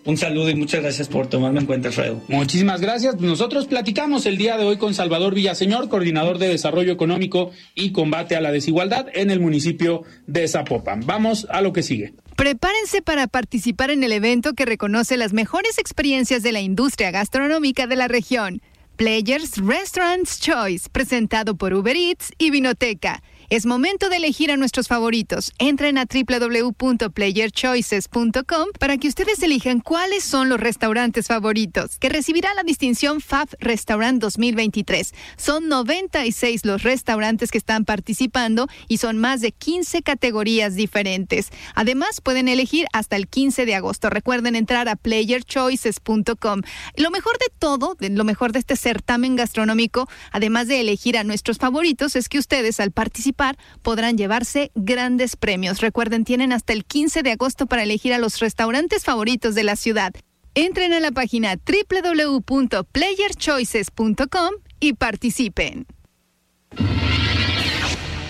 un 0.04 0.16
saludo 0.16 0.50
y 0.50 0.54
muchas 0.54 0.82
gracias 0.82 1.08
por 1.08 1.26
tomarme 1.26 1.60
en 1.60 1.66
cuenta, 1.66 1.88
Alfredo. 1.88 2.22
Muchísimas 2.28 2.80
gracias. 2.80 3.20
Nosotros 3.20 3.66
platicamos 3.66 4.26
el 4.26 4.38
día 4.38 4.56
de 4.56 4.64
hoy 4.64 4.76
con 4.76 4.94
Salvador 4.94 5.34
Villaseñor, 5.34 5.88
coordinador 5.88 6.38
de 6.38 6.48
Desarrollo 6.48 6.92
Económico 6.92 7.50
y 7.74 7.92
Combate 7.92 8.36
a 8.36 8.40
la 8.40 8.52
Desigualdad 8.52 9.06
en 9.14 9.30
el 9.30 9.40
municipio 9.40 10.02
de 10.26 10.48
Zapopan. 10.48 11.02
Vamos 11.06 11.46
a 11.50 11.60
lo 11.60 11.72
que 11.72 11.82
sigue. 11.82 12.14
Prepárense 12.36 13.02
para 13.02 13.26
participar 13.26 13.90
en 13.90 14.04
el 14.04 14.12
evento 14.12 14.54
que 14.54 14.64
reconoce 14.64 15.16
las 15.16 15.32
mejores 15.32 15.78
experiencias 15.78 16.42
de 16.42 16.52
la 16.52 16.60
industria 16.60 17.10
gastronómica 17.10 17.86
de 17.86 17.96
la 17.96 18.08
región. 18.08 18.62
Players 18.96 19.58
Restaurants 19.58 20.40
Choice, 20.40 20.88
presentado 20.90 21.56
por 21.56 21.72
Uber 21.72 21.96
Eats 21.96 22.32
y 22.36 22.50
Vinoteca. 22.50 23.22
Es 23.50 23.64
momento 23.64 24.10
de 24.10 24.18
elegir 24.18 24.50
a 24.50 24.58
nuestros 24.58 24.88
favoritos. 24.88 25.54
Entren 25.58 25.96
a 25.96 26.04
www.playerchoices.com 26.04 28.68
para 28.78 28.98
que 28.98 29.08
ustedes 29.08 29.42
elijan 29.42 29.80
cuáles 29.80 30.22
son 30.22 30.50
los 30.50 30.60
restaurantes 30.60 31.28
favoritos, 31.28 31.96
que 31.98 32.10
recibirá 32.10 32.52
la 32.52 32.62
distinción 32.62 33.22
FAB 33.22 33.48
Restaurant 33.58 34.20
2023. 34.20 35.14
Son 35.38 35.66
96 35.66 36.66
los 36.66 36.82
restaurantes 36.82 37.50
que 37.50 37.56
están 37.56 37.86
participando 37.86 38.68
y 38.86 38.98
son 38.98 39.16
más 39.16 39.40
de 39.40 39.52
15 39.52 40.02
categorías 40.02 40.74
diferentes. 40.74 41.48
Además, 41.74 42.20
pueden 42.20 42.48
elegir 42.48 42.86
hasta 42.92 43.16
el 43.16 43.28
15 43.28 43.64
de 43.64 43.76
agosto. 43.76 44.10
Recuerden 44.10 44.56
entrar 44.56 44.90
a 44.90 44.96
playerchoices.com. 44.96 46.60
Lo 46.96 47.10
mejor 47.10 47.38
de 47.38 47.46
todo, 47.58 47.96
lo 47.98 48.24
mejor 48.24 48.52
de 48.52 48.58
este 48.58 48.76
certamen 48.76 49.36
gastronómico, 49.36 50.06
además 50.32 50.68
de 50.68 50.82
elegir 50.82 51.16
a 51.16 51.24
nuestros 51.24 51.56
favoritos, 51.56 52.14
es 52.14 52.28
que 52.28 52.38
ustedes 52.38 52.78
al 52.78 52.90
participar 52.90 53.37
podrán 53.82 54.18
llevarse 54.18 54.70
grandes 54.74 55.36
premios. 55.36 55.80
Recuerden, 55.80 56.24
tienen 56.24 56.52
hasta 56.52 56.72
el 56.72 56.84
15 56.84 57.22
de 57.22 57.30
agosto 57.32 57.66
para 57.66 57.82
elegir 57.82 58.12
a 58.12 58.18
los 58.18 58.38
restaurantes 58.40 59.04
favoritos 59.04 59.54
de 59.54 59.64
la 59.64 59.76
ciudad. 59.76 60.12
Entren 60.54 60.92
a 60.92 61.00
la 61.00 61.12
página 61.12 61.56
www.playerchoices.com 61.56 64.50
y 64.80 64.92
participen. 64.94 65.86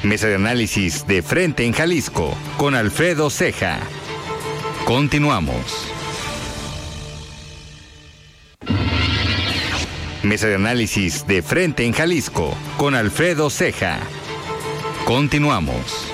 Mesa 0.02 0.26
de 0.28 0.36
análisis 0.36 1.06
de 1.06 1.22
frente 1.22 1.64
en 1.64 1.72
Jalisco 1.72 2.34
con 2.56 2.74
Alfredo 2.74 3.30
Ceja. 3.30 3.80
Continuamos. 4.84 5.88
Mesa 10.22 10.46
de 10.46 10.54
análisis 10.54 11.26
de 11.26 11.42
frente 11.42 11.84
en 11.84 11.92
Jalisco 11.92 12.54
con 12.76 12.94
Alfredo 12.94 13.50
Ceja. 13.50 14.00
Continuamos. 15.08 16.06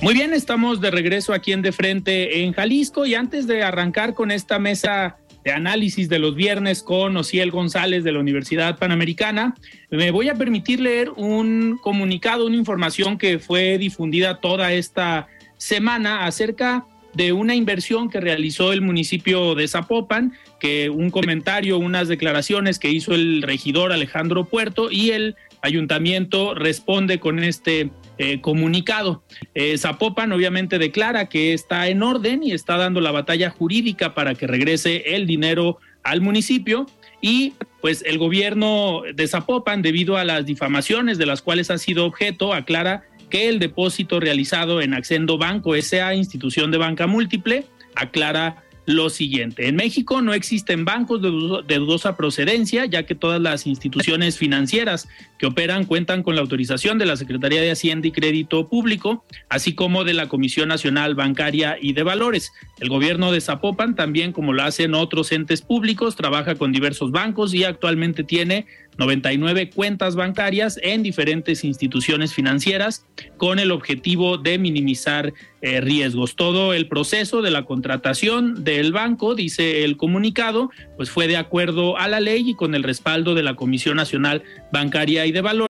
Muy 0.00 0.14
bien, 0.14 0.32
estamos 0.32 0.80
de 0.80 0.90
regreso 0.90 1.34
aquí 1.34 1.52
en 1.52 1.60
De 1.60 1.72
Frente 1.72 2.42
en 2.42 2.54
Jalisco 2.54 3.04
y 3.04 3.14
antes 3.14 3.46
de 3.46 3.62
arrancar 3.62 4.14
con 4.14 4.30
esta 4.30 4.58
mesa 4.58 5.18
de 5.44 5.52
análisis 5.52 6.08
de 6.08 6.20
los 6.20 6.34
viernes 6.34 6.82
con 6.82 7.14
Ociel 7.18 7.50
González 7.50 8.02
de 8.02 8.12
la 8.12 8.20
Universidad 8.20 8.78
Panamericana, 8.78 9.54
me 9.90 10.10
voy 10.10 10.30
a 10.30 10.36
permitir 10.36 10.80
leer 10.80 11.10
un 11.16 11.78
comunicado, 11.82 12.46
una 12.46 12.56
información 12.56 13.18
que 13.18 13.38
fue 13.38 13.76
difundida 13.76 14.40
toda 14.40 14.72
esta 14.72 15.28
semana 15.58 16.24
acerca 16.24 16.86
de 17.12 17.32
una 17.32 17.54
inversión 17.54 18.08
que 18.08 18.20
realizó 18.20 18.72
el 18.72 18.80
municipio 18.80 19.54
de 19.54 19.68
Zapopan, 19.68 20.32
que 20.60 20.88
un 20.88 21.10
comentario, 21.10 21.76
unas 21.76 22.08
declaraciones 22.08 22.78
que 22.78 22.90
hizo 22.90 23.14
el 23.14 23.42
regidor 23.42 23.92
Alejandro 23.92 24.46
Puerto 24.46 24.90
y 24.90 25.10
el 25.10 25.36
ayuntamiento 25.62 26.54
responde 26.54 27.20
con 27.20 27.38
este 27.42 27.90
eh, 28.18 28.40
comunicado. 28.40 29.22
Eh, 29.54 29.78
Zapopan 29.78 30.32
obviamente 30.32 30.78
declara 30.78 31.28
que 31.28 31.52
está 31.52 31.88
en 31.88 32.02
orden 32.02 32.42
y 32.42 32.52
está 32.52 32.76
dando 32.76 33.00
la 33.00 33.12
batalla 33.12 33.50
jurídica 33.50 34.14
para 34.14 34.34
que 34.34 34.46
regrese 34.46 35.14
el 35.14 35.26
dinero 35.26 35.78
al 36.02 36.20
municipio 36.20 36.86
y 37.20 37.54
pues 37.80 38.02
el 38.06 38.18
gobierno 38.18 39.02
de 39.14 39.26
Zapopan, 39.28 39.82
debido 39.82 40.16
a 40.16 40.24
las 40.24 40.46
difamaciones 40.46 41.18
de 41.18 41.26
las 41.26 41.42
cuales 41.42 41.70
ha 41.70 41.78
sido 41.78 42.06
objeto, 42.06 42.54
aclara 42.54 43.04
que 43.30 43.48
el 43.48 43.58
depósito 43.58 44.20
realizado 44.20 44.80
en 44.80 44.94
Accendo 44.94 45.38
Banco, 45.38 45.74
esa 45.74 46.14
institución 46.14 46.70
de 46.70 46.78
banca 46.78 47.06
múltiple, 47.06 47.66
aclara 47.94 48.64
lo 48.88 49.10
siguiente. 49.10 49.68
En 49.68 49.76
México 49.76 50.22
no 50.22 50.32
existen 50.32 50.84
bancos 50.84 51.20
de, 51.22 51.78
dudosa 51.78 52.16
procedencia, 52.16 52.86
ya 52.86 53.04
que 53.04 53.14
todas 53.14 53.40
las 53.40 53.66
instituciones 53.66 54.38
financieras 54.38 55.08
que 55.38 55.46
operan 55.46 55.84
cuentan 55.84 56.22
con 56.22 56.34
la 56.34 56.40
autorización 56.40 56.98
de 56.98 57.06
la 57.06 57.16
Secretaría 57.16 57.60
de 57.60 57.70
Hacienda 57.70 58.08
y 58.08 58.12
Crédito 58.12 58.68
Público, 58.68 59.24
así 59.48 59.74
como 59.74 60.04
de 60.04 60.14
la 60.14 60.28
Comisión 60.28 60.68
Nacional 60.68 61.14
Bancaria 61.14 61.76
y 61.80 61.92
de 61.92 62.02
Valores. 62.02 62.50
El 62.80 62.88
gobierno 62.88 63.30
de 63.30 63.40
Zapopan, 63.40 63.94
también 63.94 64.32
como 64.32 64.52
lo 64.52 64.62
hacen 64.62 64.94
otros 64.94 65.32
entes 65.32 65.62
públicos, 65.62 66.16
trabaja 66.16 66.54
con 66.54 66.72
diversos 66.72 67.12
bancos 67.12 67.54
y 67.54 67.64
actualmente 67.64 68.24
tiene 68.24 68.66
99 68.98 69.70
cuentas 69.70 70.16
bancarias 70.16 70.78
en 70.82 71.02
diferentes 71.02 71.64
instituciones 71.64 72.34
financieras 72.34 73.06
con 73.36 73.58
el 73.58 73.70
objetivo 73.70 74.36
de 74.36 74.58
minimizar 74.58 75.32
eh, 75.62 75.80
riesgos. 75.80 76.36
Todo 76.36 76.74
el 76.74 76.88
proceso 76.88 77.40
de 77.40 77.50
la 77.50 77.64
contratación 77.64 78.64
del 78.64 78.92
banco, 78.92 79.34
dice 79.34 79.84
el 79.84 79.96
comunicado, 79.96 80.70
pues 80.96 81.10
fue 81.10 81.28
de 81.28 81.36
acuerdo 81.36 81.96
a 81.96 82.08
la 82.08 82.20
ley 82.20 82.50
y 82.50 82.54
con 82.54 82.74
el 82.74 82.82
respaldo 82.82 83.34
de 83.34 83.44
la 83.44 83.54
Comisión 83.54 83.96
Nacional 83.96 84.42
Bancaria 84.72 85.24
y 85.26 85.32
de 85.32 85.40
Valores. 85.40 85.68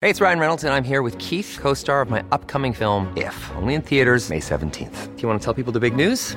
Hey, 0.00 0.10
it's 0.10 0.20
Ryan 0.20 0.38
Reynolds 0.38 0.62
and 0.62 0.72
I'm 0.72 0.84
here 0.84 1.02
with 1.02 1.18
Keith, 1.18 1.58
co-star 1.60 2.00
of 2.02 2.08
my 2.08 2.22
upcoming 2.30 2.72
film 2.72 3.12
If, 3.16 3.34
only 3.56 3.74
in 3.74 3.82
theaters 3.82 4.30
May 4.30 4.38
17th. 4.38 5.16
Do 5.16 5.22
you 5.22 5.28
want 5.28 5.42
to 5.42 5.96
news? 5.96 6.36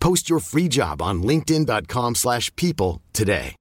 Post 0.00 0.28
your 0.28 0.40
free 0.40 0.68
job 0.68 1.02
on 1.02 1.22
linkedin.com/people 1.22 2.14
slash 2.14 2.50
people 2.54 3.00
today. 3.12 3.56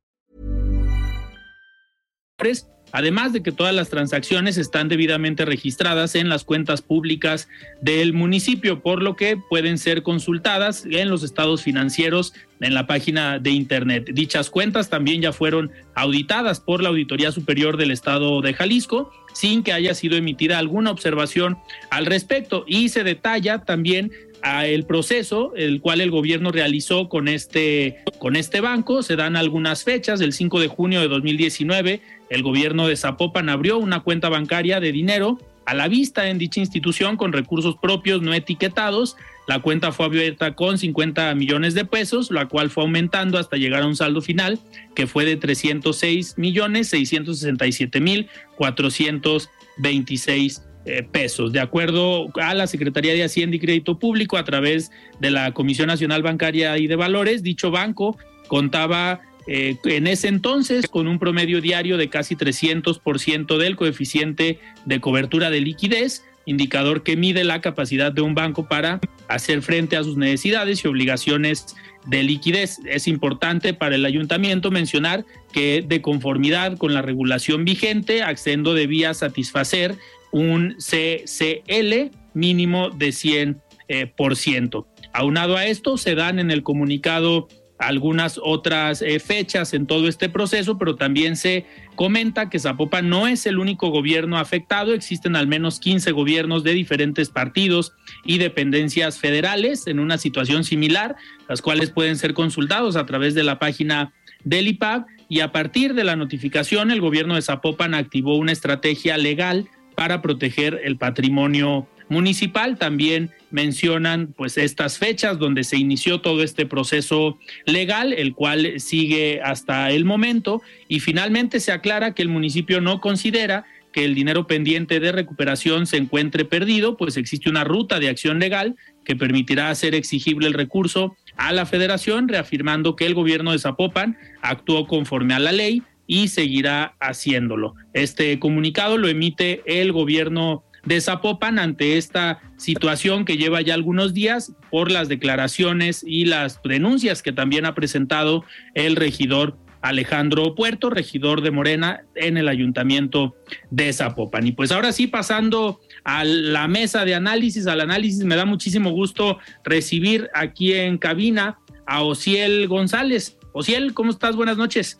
Además 2.91 3.33
de 3.33 3.43
que 3.43 3.51
todas 3.51 3.75
las 3.75 3.89
transacciones 3.89 4.57
están 4.57 4.87
debidamente 4.87 5.43
registradas 5.43 6.15
en 6.15 6.29
las 6.29 6.45
cuentas 6.45 6.81
públicas 6.81 7.49
del 7.81 8.13
municipio, 8.13 8.81
por 8.81 9.03
lo 9.03 9.17
que 9.17 9.35
pueden 9.35 9.77
ser 9.77 10.01
consultadas 10.01 10.85
en 10.85 11.09
los 11.09 11.23
estados 11.23 11.61
financieros 11.61 12.33
en 12.61 12.73
la 12.73 12.87
página 12.87 13.37
de 13.39 13.49
Internet. 13.49 14.11
Dichas 14.13 14.49
cuentas 14.49 14.89
también 14.89 15.21
ya 15.21 15.33
fueron 15.33 15.71
auditadas 15.93 16.61
por 16.61 16.81
la 16.81 16.89
Auditoría 16.89 17.33
Superior 17.33 17.75
del 17.75 17.91
Estado 17.91 18.41
de 18.41 18.53
Jalisco 18.53 19.11
sin 19.33 19.63
que 19.63 19.73
haya 19.73 19.93
sido 19.93 20.15
emitida 20.15 20.57
alguna 20.57 20.91
observación 20.91 21.57
al 21.89 22.05
respecto 22.05 22.63
y 22.65 22.87
se 22.87 23.03
detalla 23.03 23.65
también 23.65 24.11
a 24.45 24.67
el 24.67 24.85
proceso 24.85 25.53
el 25.55 25.81
cual 25.81 26.01
el 26.01 26.11
gobierno 26.11 26.51
realizó 26.51 27.09
con 27.09 27.27
este 27.27 28.03
con 28.19 28.35
este 28.35 28.61
banco. 28.61 29.01
Se 29.01 29.15
dan 29.15 29.35
algunas 29.35 29.83
fechas. 29.83 30.21
El 30.21 30.33
5 30.33 30.59
de 30.59 30.67
junio 30.67 31.01
de 31.01 31.07
2019 31.07 32.01
el 32.29 32.43
gobierno 32.43 32.87
de 32.87 32.95
Zapopan 32.95 33.49
abrió 33.49 33.79
una 33.79 34.01
cuenta 34.01 34.29
bancaria 34.29 34.79
de 34.79 34.91
dinero 34.91 35.39
a 35.65 35.73
la 35.73 35.87
vista 35.87 36.29
en 36.29 36.37
dicha 36.37 36.59
institución 36.59 37.17
con 37.17 37.33
recursos 37.33 37.75
propios 37.81 38.21
no 38.21 38.35
etiquetados. 38.35 39.17
La 39.47 39.59
cuenta 39.59 39.91
fue 39.91 40.05
abierta 40.05 40.53
con 40.53 40.77
50 40.77 41.33
millones 41.33 41.73
de 41.73 41.85
pesos, 41.85 42.29
la 42.29 42.47
cual 42.47 42.69
fue 42.69 42.83
aumentando 42.83 43.39
hasta 43.39 43.57
llegar 43.57 43.81
a 43.81 43.87
un 43.87 43.95
saldo 43.95 44.21
final 44.21 44.59
que 44.95 45.07
fue 45.07 45.25
de 45.25 45.37
306 45.37 46.37
millones 46.37 46.89
667 46.89 47.99
mil 47.99 48.27
426 48.57 50.57
eh, 50.57 50.74
pesos. 51.11 51.51
De 51.51 51.59
acuerdo 51.59 52.27
a 52.35 52.53
la 52.53 52.67
Secretaría 52.67 53.13
de 53.13 53.23
Hacienda 53.23 53.55
y 53.55 53.59
Crédito 53.59 53.97
Público, 53.97 54.37
a 54.37 54.43
través 54.43 54.91
de 55.19 55.31
la 55.31 55.51
Comisión 55.51 55.87
Nacional 55.87 56.21
Bancaria 56.21 56.77
y 56.77 56.87
de 56.87 56.95
Valores, 56.95 57.41
dicho 57.41 57.71
banco 57.71 58.17
contaba 58.47 59.21
eh, 59.47 59.77
en 59.85 60.07
ese 60.07 60.27
entonces 60.27 60.87
con 60.87 61.07
un 61.07 61.19
promedio 61.19 61.61
diario 61.61 61.97
de 61.97 62.09
casi 62.09 62.35
300% 62.35 63.57
del 63.57 63.75
coeficiente 63.75 64.59
de 64.85 64.99
cobertura 64.99 65.49
de 65.49 65.61
liquidez, 65.61 66.23
indicador 66.45 67.03
que 67.03 67.15
mide 67.15 67.43
la 67.43 67.61
capacidad 67.61 68.11
de 68.11 68.21
un 68.21 68.33
banco 68.33 68.67
para 68.67 68.99
hacer 69.27 69.61
frente 69.61 69.97
a 69.97 70.03
sus 70.03 70.17
necesidades 70.17 70.83
y 70.83 70.87
obligaciones 70.87 71.75
de 72.05 72.23
liquidez. 72.23 72.79
Es 72.85 73.07
importante 73.07 73.73
para 73.73 73.95
el 73.95 74.05
ayuntamiento 74.05 74.71
mencionar 74.71 75.25
que 75.51 75.83
de 75.87 76.01
conformidad 76.01 76.77
con 76.77 76.93
la 76.93 77.01
regulación 77.01 77.65
vigente, 77.65 78.23
Accendo 78.23 78.73
debía 78.73 79.13
satisfacer 79.13 79.95
un 80.35 80.75
CCL 80.77 82.11
mínimo 82.33 82.89
de 82.89 83.09
100%. 83.09 83.61
Eh, 83.87 84.07
por 84.07 84.35
ciento. 84.35 84.87
Aunado 85.13 85.57
a 85.57 85.67
esto, 85.67 85.99
se 85.99 86.15
dan 86.15 86.39
en 86.39 86.49
el 86.49 86.63
comunicado 86.63 87.47
algunas 87.77 88.39
otras 88.43 89.03
eh, 89.03 89.19
fechas 89.19 89.75
en 89.75 89.85
todo 89.85 90.07
este 90.07 90.27
proceso, 90.27 90.79
pero 90.79 90.95
también 90.95 91.35
se 91.35 91.67
comenta 91.93 92.49
que 92.49 92.57
Zapopan 92.57 93.09
no 93.09 93.27
es 93.27 93.45
el 93.45 93.59
único 93.59 93.89
gobierno 93.89 94.39
afectado, 94.39 94.93
existen 94.93 95.35
al 95.35 95.45
menos 95.45 95.79
15 95.79 96.13
gobiernos 96.13 96.63
de 96.63 96.73
diferentes 96.73 97.29
partidos 97.29 97.93
y 98.23 98.39
dependencias 98.39 99.19
federales 99.19 99.85
en 99.85 99.99
una 99.99 100.17
situación 100.17 100.63
similar, 100.63 101.15
las 101.47 101.61
cuales 101.61 101.91
pueden 101.91 102.17
ser 102.17 102.33
consultados 102.33 102.95
a 102.95 103.05
través 103.05 103.35
de 103.35 103.43
la 103.43 103.59
página 103.59 104.13
del 104.43 104.67
IPAB 104.69 105.05
y 105.29 105.41
a 105.41 105.51
partir 105.51 105.93
de 105.93 106.05
la 106.05 106.15
notificación 106.15 106.89
el 106.89 107.01
gobierno 107.01 107.35
de 107.35 107.43
Zapopan 107.43 107.93
activó 107.93 108.35
una 108.35 108.51
estrategia 108.51 109.15
legal 109.17 109.69
para 109.95 110.21
proteger 110.21 110.81
el 110.83 110.97
patrimonio 110.97 111.87
municipal. 112.09 112.77
También 112.77 113.31
mencionan 113.51 114.33
pues 114.35 114.57
estas 114.57 114.97
fechas 114.97 115.39
donde 115.39 115.63
se 115.63 115.77
inició 115.77 116.21
todo 116.21 116.43
este 116.43 116.65
proceso 116.65 117.37
legal, 117.65 118.13
el 118.13 118.33
cual 118.33 118.79
sigue 118.79 119.41
hasta 119.41 119.91
el 119.91 120.05
momento 120.05 120.61
y 120.87 120.99
finalmente 120.99 121.59
se 121.59 121.71
aclara 121.71 122.13
que 122.13 122.21
el 122.21 122.29
municipio 122.29 122.81
no 122.81 123.01
considera 123.01 123.65
que 123.91 124.03
el 124.03 124.13
dinero 124.13 124.45
pendiente 124.45 124.99
de 124.99 125.13
recuperación 125.13 125.87
se 125.87 125.95
encuentre 125.95 126.43
perdido, 126.43 126.97
pues 126.97 127.15
existe 127.15 127.49
una 127.49 127.63
ruta 127.63 127.97
de 127.97 128.09
acción 128.09 128.39
legal 128.39 128.75
que 129.05 129.15
permitirá 129.15 129.69
hacer 129.69 129.95
exigible 129.95 130.47
el 130.47 130.53
recurso 130.53 131.15
a 131.37 131.53
la 131.53 131.65
federación, 131.65 132.27
reafirmando 132.27 132.97
que 132.97 133.05
el 133.05 133.13
gobierno 133.13 133.53
de 133.53 133.59
Zapopan 133.59 134.17
actuó 134.41 134.85
conforme 134.85 135.33
a 135.33 135.39
la 135.39 135.53
ley 135.53 135.81
y 136.07 136.27
seguirá 136.27 136.95
haciéndolo. 136.99 137.75
Este 137.93 138.39
comunicado 138.39 138.97
lo 138.97 139.07
emite 139.07 139.61
el 139.65 139.91
gobierno 139.91 140.63
de 140.85 141.01
Zapopan 141.01 141.59
ante 141.59 141.97
esta 141.97 142.41
situación 142.57 143.25
que 143.25 143.37
lleva 143.37 143.61
ya 143.61 143.73
algunos 143.73 144.13
días 144.13 144.53
por 144.69 144.91
las 144.91 145.09
declaraciones 145.09 146.03
y 146.07 146.25
las 146.25 146.61
denuncias 146.63 147.21
que 147.21 147.31
también 147.31 147.65
ha 147.65 147.75
presentado 147.75 148.45
el 148.75 148.95
regidor 148.95 149.57
Alejandro 149.81 150.55
Puerto, 150.55 150.89
regidor 150.89 151.41
de 151.41 151.51
Morena 151.51 152.05
en 152.15 152.37
el 152.37 152.47
ayuntamiento 152.47 153.35
de 153.69 153.93
Zapopan. 153.93 154.47
Y 154.47 154.51
pues 154.51 154.71
ahora 154.71 154.91
sí, 154.91 155.05
pasando 155.05 155.79
a 156.03 156.23
la 156.23 156.67
mesa 156.67 157.05
de 157.05 157.13
análisis, 157.13 157.67
al 157.67 157.81
análisis, 157.81 158.23
me 158.23 158.35
da 158.35 158.45
muchísimo 158.45 158.89
gusto 158.91 159.37
recibir 159.63 160.29
aquí 160.33 160.73
en 160.73 160.97
cabina 160.97 161.59
a 161.85 162.01
Ociel 162.01 162.67
González. 162.67 163.37
Ociel, 163.53 163.93
¿cómo 163.93 164.09
estás? 164.09 164.35
Buenas 164.35 164.57
noches. 164.57 164.97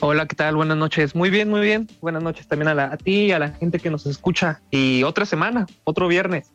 Hola, 0.00 0.26
¿qué 0.26 0.36
tal? 0.36 0.56
Buenas 0.56 0.76
noches. 0.76 1.14
Muy 1.14 1.30
bien, 1.30 1.48
muy 1.48 1.62
bien. 1.62 1.88
Buenas 2.02 2.22
noches 2.22 2.46
también 2.46 2.68
a, 2.68 2.74
la, 2.74 2.92
a 2.92 2.98
ti, 2.98 3.32
a 3.32 3.38
la 3.38 3.52
gente 3.52 3.78
que 3.78 3.88
nos 3.88 4.04
escucha. 4.04 4.60
Y 4.70 5.02
otra 5.04 5.24
semana, 5.24 5.66
otro 5.84 6.06
viernes. 6.06 6.52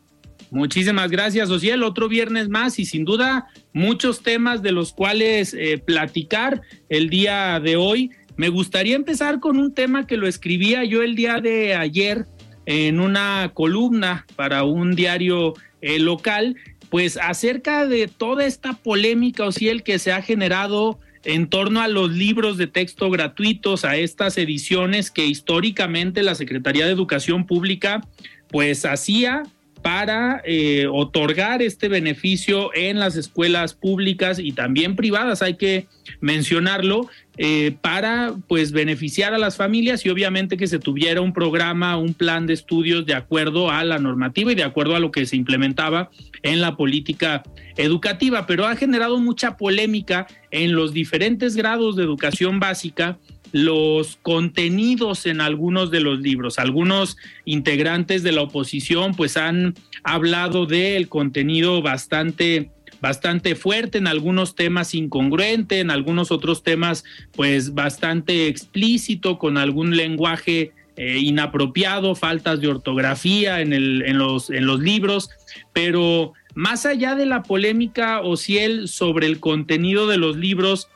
Muchísimas 0.52 1.10
gracias, 1.10 1.50
Ociel. 1.50 1.82
Otro 1.82 2.08
viernes 2.08 2.50
más 2.50 2.78
y 2.78 2.86
sin 2.86 3.04
duda 3.04 3.48
muchos 3.74 4.22
temas 4.22 4.62
de 4.62 4.72
los 4.72 4.94
cuales 4.94 5.56
eh, 5.56 5.82
platicar 5.84 6.62
el 6.90 7.10
día 7.10 7.60
de 7.60 7.78
hoy. 7.78 8.12
Me 8.36 8.50
gustaría 8.50 8.96
empezar 8.96 9.40
con 9.40 9.58
un 9.58 9.74
tema 9.74 10.06
que 10.06 10.18
lo 10.18 10.28
escribía 10.28 10.84
yo 10.84 11.02
el 11.02 11.16
día 11.16 11.40
de 11.42 11.74
ayer 11.74 12.28
en 12.68 13.00
una 13.00 13.52
columna 13.56 14.28
para 14.36 14.64
un 14.66 14.96
diario 14.96 15.56
eh, 15.82 15.98
local, 15.98 16.58
pues 16.92 17.18
acerca 17.18 17.88
de 17.88 18.08
toda 18.08 18.46
esta 18.46 18.74
polémica, 18.74 19.46
Ociel, 19.46 19.82
que 19.82 19.98
se 19.98 20.12
ha 20.12 20.22
generado 20.22 21.00
en 21.24 21.48
torno 21.48 21.82
a 21.82 21.88
los 21.88 22.12
libros 22.12 22.58
de 22.58 22.68
texto 22.68 23.10
gratuitos, 23.10 23.86
a 23.86 23.96
estas 23.98 24.38
ediciones 24.38 25.12
que 25.12 25.26
históricamente 25.26 26.24
la 26.24 26.36
Secretaría 26.36 26.86
de 26.86 26.92
Educación 26.92 27.46
Pública 27.46 28.02
pues 28.50 28.86
hacía 28.86 29.44
para 29.82 30.42
eh, 30.46 30.88
otorgar 30.92 31.62
este 31.62 31.88
beneficio 31.88 32.70
en 32.76 33.00
las 33.00 33.16
escuelas 33.16 33.74
públicas 33.74 34.40
y 34.40 34.52
también 34.52 34.96
privadas, 34.96 35.42
hay 35.42 35.56
que 35.56 35.88
mencionarlo, 36.20 37.08
eh, 37.38 37.76
para 37.82 38.36
pues 38.48 38.72
beneficiar 38.72 39.34
a 39.34 39.38
las 39.38 39.56
familias 39.56 40.06
y 40.06 40.10
obviamente 40.10 40.58
que 40.58 40.68
se 40.68 40.80
tuviera 40.80 41.22
un 41.22 41.32
programa, 41.32 41.98
un 41.98 42.14
plan 42.14 42.46
de 42.46 42.54
estudios 42.54 43.06
de 43.06 43.14
acuerdo 43.14 43.72
a 43.72 43.84
la 43.86 44.00
normativa 44.00 44.52
y 44.52 44.56
de 44.56 44.64
acuerdo 44.64 44.96
a 44.96 45.00
lo 45.00 45.12
que 45.12 45.26
se 45.26 45.38
implementaba 45.38 46.12
en 46.44 46.60
la 46.60 46.76
política 46.76 47.44
educativa, 47.78 48.46
pero 48.46 48.66
ha 48.66 48.76
generado 48.76 49.18
mucha 49.18 49.56
polémica 49.56 50.28
en 50.52 50.74
los 50.76 50.94
diferentes 50.94 51.56
grados 51.56 51.96
de 51.96 52.04
educación 52.04 52.60
básica 52.60 53.18
los 53.54 54.18
contenidos 54.22 55.26
en 55.26 55.42
algunos 55.42 55.92
de 55.92 56.00
los 56.00 56.20
libros. 56.20 56.60
Algunos 56.60 57.18
integrantes 57.46 58.24
de 58.24 58.32
la 58.32 58.44
oposición 58.44 59.14
pues 59.14 59.38
han 59.38 59.76
hablado 60.04 60.66
del 60.66 61.10
contenido 61.10 61.82
bastante 61.82 62.72
bastante 63.02 63.56
fuerte 63.56 63.98
en 63.98 64.08
algunos 64.08 64.56
temas 64.56 64.94
incongruente, 64.94 65.80
en 65.80 65.92
algunos 65.92 66.32
otros 66.32 66.64
temas 66.64 67.04
pues 67.34 67.74
bastante 67.74 68.48
explícito 68.48 69.40
con 69.40 69.58
algún 69.58 69.98
lenguaje 69.98 70.72
eh, 70.96 71.18
inapropiado, 71.18 72.16
faltas 72.16 72.62
de 72.62 72.68
ortografía 72.68 73.62
en, 73.62 73.74
el, 73.74 74.04
en, 74.04 74.18
los, 74.18 74.50
en 74.50 74.68
los 74.68 74.80
libros, 74.80 75.30
pero 75.74 76.34
más 76.54 76.86
allá 76.86 77.16
de 77.16 77.26
la 77.26 77.44
polémica 77.44 78.22
o 78.22 78.32
Ociel 78.32 78.88
sobre 78.88 79.26
el 79.26 79.40
contenido 79.40 80.08
de 80.08 80.18
los 80.18 80.38
libros, 80.38 80.90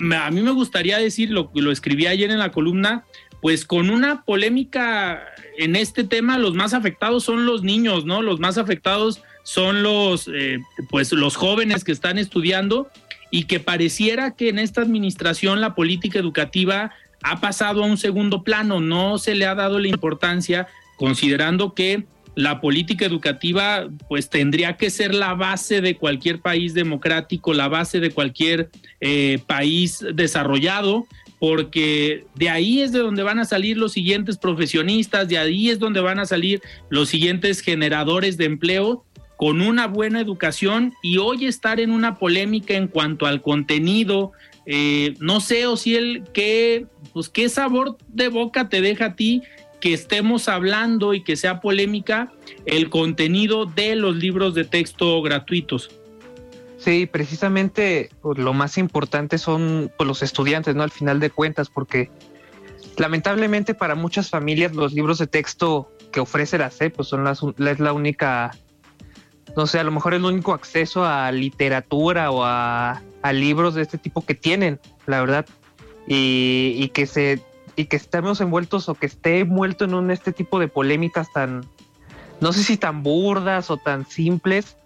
a 0.00 0.30
mí 0.30 0.42
me 0.42 0.50
gustaría 0.50 0.98
decir, 0.98 1.30
lo, 1.30 1.50
lo 1.54 1.70
escribí 1.70 2.06
ayer 2.06 2.30
en 2.30 2.38
la 2.38 2.50
columna, 2.50 3.04
pues 3.40 3.64
con 3.64 3.90
una 3.90 4.24
polémica 4.24 5.22
en 5.58 5.76
este 5.76 6.04
tema, 6.04 6.38
los 6.38 6.54
más 6.54 6.74
afectados 6.74 7.24
son 7.24 7.46
los 7.46 7.62
niños, 7.62 8.04
¿no? 8.04 8.22
Los 8.22 8.40
más 8.40 8.58
afectados 8.58 9.22
son 9.46 9.84
los, 9.84 10.26
eh, 10.26 10.58
pues 10.90 11.12
los 11.12 11.36
jóvenes 11.36 11.84
que 11.84 11.92
están 11.92 12.18
estudiando 12.18 12.90
y 13.30 13.44
que 13.44 13.60
pareciera 13.60 14.34
que 14.34 14.48
en 14.48 14.58
esta 14.58 14.82
administración 14.82 15.60
la 15.60 15.76
política 15.76 16.18
educativa 16.18 16.90
ha 17.22 17.40
pasado 17.40 17.84
a 17.84 17.86
un 17.86 17.96
segundo 17.96 18.42
plano, 18.42 18.80
no 18.80 19.18
se 19.18 19.36
le 19.36 19.46
ha 19.46 19.54
dado 19.54 19.78
la 19.78 19.86
importancia 19.86 20.66
considerando 20.96 21.74
que 21.74 22.06
la 22.34 22.60
política 22.60 23.06
educativa 23.06 23.88
pues 24.08 24.28
tendría 24.30 24.76
que 24.76 24.90
ser 24.90 25.14
la 25.14 25.34
base 25.34 25.80
de 25.80 25.96
cualquier 25.96 26.40
país 26.40 26.74
democrático, 26.74 27.54
la 27.54 27.68
base 27.68 28.00
de 28.00 28.10
cualquier 28.10 28.70
eh, 29.00 29.38
país 29.46 30.04
desarrollado, 30.12 31.06
porque 31.38 32.24
de 32.34 32.50
ahí 32.50 32.80
es 32.80 32.90
de 32.90 32.98
donde 32.98 33.22
van 33.22 33.38
a 33.38 33.44
salir 33.44 33.76
los 33.76 33.92
siguientes 33.92 34.38
profesionistas, 34.38 35.28
de 35.28 35.38
ahí 35.38 35.70
es 35.70 35.78
donde 35.78 36.00
van 36.00 36.18
a 36.18 36.26
salir 36.26 36.60
los 36.90 37.08
siguientes 37.08 37.60
generadores 37.60 38.36
de 38.36 38.46
empleo 38.46 39.05
con 39.36 39.60
una 39.60 39.86
buena 39.86 40.20
educación 40.20 40.94
y 41.02 41.18
hoy 41.18 41.46
estar 41.46 41.80
en 41.80 41.90
una 41.90 42.16
polémica 42.16 42.74
en 42.74 42.88
cuanto 42.88 43.26
al 43.26 43.42
contenido, 43.42 44.32
eh, 44.64 45.14
no 45.20 45.40
sé, 45.40 45.66
o 45.66 45.76
si 45.76 45.94
el 45.94 46.24
qué, 46.32 46.86
pues 47.12 47.28
qué 47.28 47.48
sabor 47.48 47.96
de 48.08 48.28
boca 48.28 48.68
te 48.68 48.80
deja 48.80 49.06
a 49.06 49.14
ti 49.14 49.42
que 49.80 49.92
estemos 49.92 50.48
hablando 50.48 51.14
y 51.14 51.22
que 51.22 51.36
sea 51.36 51.60
polémica 51.60 52.32
el 52.64 52.88
contenido 52.88 53.66
de 53.66 53.94
los 53.94 54.16
libros 54.16 54.54
de 54.54 54.64
texto 54.64 55.20
gratuitos. 55.22 55.90
Sí, 56.78 57.06
precisamente 57.06 58.10
pues, 58.20 58.38
lo 58.38 58.52
más 58.52 58.78
importante 58.78 59.38
son 59.38 59.90
pues, 59.96 60.06
los 60.06 60.22
estudiantes, 60.22 60.74
¿no? 60.74 60.82
Al 60.82 60.90
final 60.90 61.20
de 61.20 61.30
cuentas, 61.30 61.68
porque 61.68 62.10
lamentablemente 62.96 63.74
para 63.74 63.94
muchas 63.94 64.30
familias 64.30 64.74
los 64.74 64.92
libros 64.92 65.18
de 65.18 65.26
texto 65.26 65.90
que 66.12 66.20
ofrece 66.20 66.58
la 66.58 66.70
SEP 66.70 66.96
pues 66.96 67.08
son 67.08 67.24
las, 67.24 67.40
es 67.42 67.80
la 67.80 67.92
única, 67.92 68.56
no 69.56 69.66
sé, 69.66 69.78
a 69.78 69.84
lo 69.84 69.90
mejor 69.90 70.14
el 70.14 70.24
único 70.24 70.52
acceso 70.52 71.04
a 71.04 71.32
literatura 71.32 72.30
o 72.30 72.44
a, 72.44 73.02
libros 73.32 73.74
de 73.74 73.82
este 73.82 73.98
tipo 73.98 74.24
que 74.24 74.36
tienen, 74.36 74.78
la 75.06 75.20
verdad, 75.20 75.46
y, 76.06 76.76
y 76.78 76.90
que 76.90 77.06
se 77.08 77.42
y 77.74 77.86
que 77.86 77.96
estemos 77.96 78.40
envueltos 78.40 78.88
o 78.88 78.94
que 78.94 79.06
esté 79.06 79.40
envuelto 79.40 79.84
en 79.84 79.94
un 79.94 80.12
este 80.12 80.32
tipo 80.32 80.60
de 80.60 80.68
polémicas 80.68 81.32
tan, 81.32 81.66
no 82.40 82.52
sé 82.52 82.62
si 82.62 82.76
tan 82.76 83.02
burdas 83.02 83.68
o 83.70 83.76
tan 83.76 84.06
simples, 84.06 84.76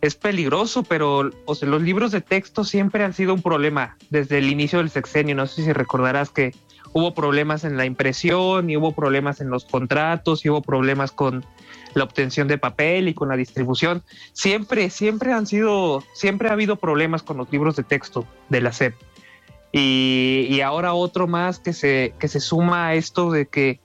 es 0.00 0.14
peligroso, 0.14 0.82
pero 0.82 1.30
o 1.44 1.54
sea, 1.54 1.68
los 1.68 1.82
libros 1.82 2.12
de 2.12 2.20
texto 2.20 2.64
siempre 2.64 3.04
han 3.04 3.12
sido 3.12 3.34
un 3.34 3.42
problema 3.42 3.96
desde 4.08 4.38
el 4.38 4.48
inicio 4.48 4.78
del 4.78 4.90
sexenio. 4.90 5.34
No 5.34 5.46
sé 5.46 5.62
si 5.62 5.72
recordarás 5.72 6.30
que 6.30 6.54
hubo 6.92 7.14
problemas 7.14 7.64
en 7.64 7.76
la 7.76 7.84
impresión 7.84 8.70
y 8.70 8.76
hubo 8.76 8.92
problemas 8.92 9.40
en 9.40 9.50
los 9.50 9.64
contratos 9.64 10.44
y 10.44 10.50
hubo 10.50 10.62
problemas 10.62 11.12
con 11.12 11.44
la 11.94 12.04
obtención 12.04 12.48
de 12.48 12.58
papel 12.58 13.08
y 13.08 13.14
con 13.14 13.28
la 13.28 13.36
distribución. 13.36 14.02
Siempre, 14.32 14.90
siempre 14.90 15.32
han 15.32 15.46
sido, 15.46 16.02
siempre 16.12 16.48
ha 16.48 16.52
habido 16.52 16.76
problemas 16.76 17.22
con 17.22 17.36
los 17.36 17.50
libros 17.50 17.76
de 17.76 17.84
texto 17.84 18.26
de 18.48 18.60
la 18.60 18.72
SEP. 18.72 18.94
Y, 19.72 20.60
ahora 20.62 20.94
otro 20.94 21.28
más 21.28 21.60
que 21.60 21.72
se, 21.72 22.12
que 22.18 22.26
se 22.26 22.40
suma 22.40 22.88
a 22.88 22.94
esto 22.94 23.30
de 23.30 23.46
que 23.46 23.80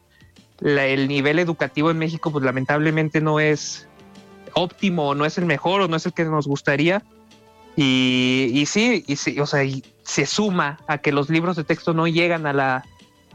el 0.61 1.07
nivel 1.07 1.37
educativo 1.37 1.91
en 1.91 1.99
México, 1.99 2.31
pues 2.31 2.43
lamentablemente 2.43 3.21
no 3.21 3.39
es 3.39 3.87
óptimo, 4.53 5.13
no 5.13 5.25
es 5.25 5.37
el 5.37 5.45
mejor 5.45 5.81
o 5.81 5.87
no 5.87 5.95
es 5.95 6.05
el 6.07 6.13
que 6.13 6.25
nos 6.25 6.47
gustaría. 6.47 7.03
Y, 7.75 8.49
y 8.53 8.65
sí, 8.65 9.03
y 9.05 9.17
sí, 9.17 9.39
o 9.39 9.45
sea, 9.45 9.61
se 10.03 10.25
suma 10.25 10.79
a 10.87 10.99
que 10.99 11.11
los 11.11 11.29
libros 11.29 11.55
de 11.55 11.63
texto 11.63 11.93
no 11.93 12.07
llegan 12.07 12.47
a, 12.47 12.53
la, 12.53 12.85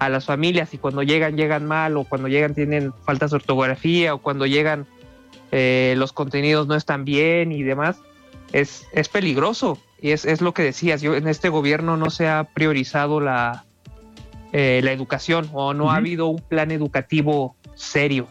a 0.00 0.08
las 0.08 0.24
familias 0.24 0.74
y 0.74 0.78
cuando 0.78 1.02
llegan, 1.02 1.36
llegan 1.36 1.66
mal 1.66 1.96
o 1.96 2.04
cuando 2.04 2.26
llegan 2.26 2.54
tienen 2.54 2.92
faltas 3.04 3.30
de 3.30 3.36
ortografía 3.36 4.14
o 4.14 4.18
cuando 4.18 4.46
llegan 4.46 4.86
eh, 5.52 5.94
los 5.98 6.12
contenidos 6.12 6.66
no 6.66 6.74
están 6.74 7.04
bien 7.04 7.52
y 7.52 7.62
demás. 7.62 8.00
Es, 8.52 8.86
es 8.92 9.08
peligroso 9.08 9.78
y 10.00 10.10
es, 10.10 10.24
es, 10.24 10.40
lo 10.40 10.54
que 10.54 10.62
decías, 10.62 11.02
yo 11.02 11.14
en 11.14 11.28
este 11.28 11.50
gobierno 11.50 11.96
no 11.98 12.10
se 12.10 12.26
ha 12.26 12.44
priorizado 12.44 13.20
la, 13.20 13.66
eh, 14.52 14.80
la 14.82 14.92
educación 14.92 15.50
o 15.52 15.74
no 15.74 15.92
ha 15.92 15.96
habido 15.96 16.26
un 16.26 16.40
plan 16.40 16.70
educativo 16.70 17.54
serio. 17.74 18.26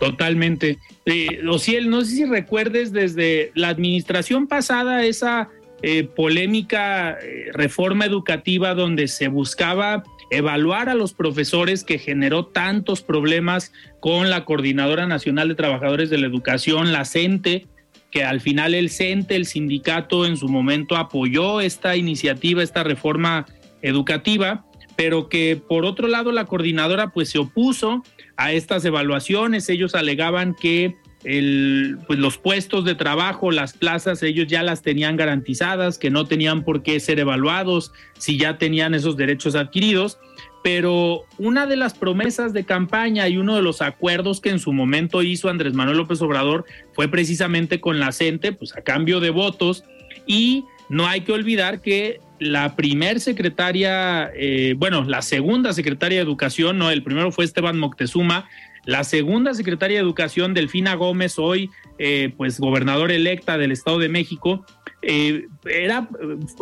Totalmente. 0.00 0.78
Eh, 1.04 1.46
Ociel, 1.46 1.90
no 1.90 2.00
sé 2.00 2.12
si 2.12 2.24
recuerdes 2.24 2.92
desde 2.92 3.52
la 3.54 3.68
administración 3.68 4.46
pasada 4.46 5.04
esa 5.04 5.50
eh, 5.82 6.04
polémica 6.04 7.10
eh, 7.10 7.50
reforma 7.52 8.06
educativa 8.06 8.74
donde 8.74 9.06
se 9.06 9.28
buscaba 9.28 10.02
evaluar 10.30 10.88
a 10.88 10.94
los 10.94 11.14
profesores 11.14 11.84
que 11.84 11.98
generó 11.98 12.46
tantos 12.46 13.02
problemas 13.02 13.72
con 14.00 14.30
la 14.30 14.44
Coordinadora 14.44 15.06
Nacional 15.06 15.48
de 15.48 15.54
Trabajadores 15.54 16.10
de 16.10 16.18
la 16.18 16.26
Educación, 16.26 16.92
la 16.92 17.04
CENTE, 17.04 17.66
que 18.10 18.24
al 18.24 18.40
final 18.40 18.74
el 18.74 18.90
CENTE, 18.90 19.36
el 19.36 19.46
sindicato, 19.46 20.26
en 20.26 20.36
su 20.36 20.48
momento 20.48 20.96
apoyó 20.96 21.60
esta 21.60 21.96
iniciativa, 21.96 22.62
esta 22.62 22.84
reforma 22.84 23.46
educativa, 23.82 24.64
pero 24.96 25.28
que 25.28 25.56
por 25.56 25.84
otro 25.84 26.06
lado 26.06 26.30
la 26.30 26.44
coordinadora 26.44 27.10
pues 27.10 27.30
se 27.30 27.38
opuso 27.38 28.04
a 28.36 28.52
estas 28.52 28.84
evaluaciones. 28.84 29.68
Ellos 29.68 29.94
alegaban 29.94 30.54
que 30.54 30.96
pues 31.24 32.18
los 32.18 32.36
puestos 32.36 32.84
de 32.84 32.94
trabajo, 32.94 33.50
las 33.50 33.72
plazas, 33.72 34.22
ellos 34.22 34.46
ya 34.46 34.62
las 34.62 34.82
tenían 34.82 35.16
garantizadas, 35.16 35.96
que 35.96 36.10
no 36.10 36.26
tenían 36.26 36.64
por 36.64 36.82
qué 36.82 37.00
ser 37.00 37.18
evaluados 37.18 37.92
si 38.18 38.36
ya 38.36 38.58
tenían 38.58 38.94
esos 38.94 39.16
derechos 39.16 39.54
adquiridos. 39.54 40.18
Pero 40.62 41.24
una 41.38 41.66
de 41.66 41.76
las 41.76 41.94
promesas 41.94 42.52
de 42.52 42.64
campaña 42.64 43.28
y 43.28 43.38
uno 43.38 43.56
de 43.56 43.62
los 43.62 43.82
acuerdos 43.82 44.40
que 44.40 44.50
en 44.50 44.58
su 44.58 44.72
momento 44.72 45.22
hizo 45.22 45.48
Andrés 45.48 45.74
Manuel 45.74 45.98
López 45.98 46.20
Obrador 46.22 46.66
fue 46.92 47.08
precisamente 47.08 47.80
con 47.80 48.00
la 48.00 48.12
CENTE, 48.12 48.52
pues 48.52 48.76
a 48.76 48.82
cambio 48.82 49.20
de 49.20 49.30
votos, 49.30 49.84
y 50.26 50.64
no 50.88 51.06
hay 51.06 51.22
que 51.22 51.32
olvidar 51.32 51.80
que 51.80 52.20
la 52.38 52.76
primer 52.76 53.20
secretaria, 53.20 54.30
eh, 54.34 54.74
bueno, 54.76 55.04
la 55.04 55.22
segunda 55.22 55.72
secretaria 55.72 56.18
de 56.18 56.24
Educación, 56.24 56.78
no, 56.78 56.90
el 56.90 57.02
primero 57.02 57.32
fue 57.32 57.44
Esteban 57.44 57.78
Moctezuma, 57.78 58.48
la 58.86 59.04
segunda 59.04 59.54
secretaria 59.54 59.98
de 59.98 60.02
Educación, 60.02 60.54
Delfina 60.54 60.94
Gómez, 60.94 61.38
hoy 61.38 61.70
eh, 61.98 62.32
pues 62.36 62.60
gobernadora 62.60 63.14
electa 63.14 63.56
del 63.56 63.72
Estado 63.72 63.98
de 63.98 64.08
México, 64.08 64.64
eh, 65.02 65.46
era, 65.66 66.08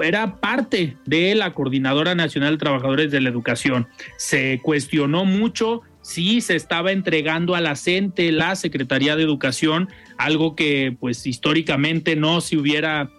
era 0.03 0.37
parte 0.37 0.97
de 1.07 1.35
la 1.35 1.55
Coordinadora 1.55 2.15
Nacional 2.15 2.55
de 2.55 2.59
Trabajadores 2.59 3.11
de 3.11 3.21
la 3.21 3.29
Educación. 3.29 3.89
Se 4.17 4.61
cuestionó 4.63 5.25
mucho 5.25 5.83
si 6.03 6.41
se 6.41 6.57
estaba 6.57 6.91
entregando 6.91 7.55
a 7.55 7.61
la 7.61 7.77
CENTE, 7.77 8.33
la 8.33 8.57
Secretaría 8.57 9.15
de 9.15 9.23
Educación, 9.23 9.89
algo 10.19 10.57
que 10.57 10.97
pues 10.99 11.27
históricamente 11.27 12.17
no 12.17 12.41
se 12.41 12.57
hubiera 12.57 13.11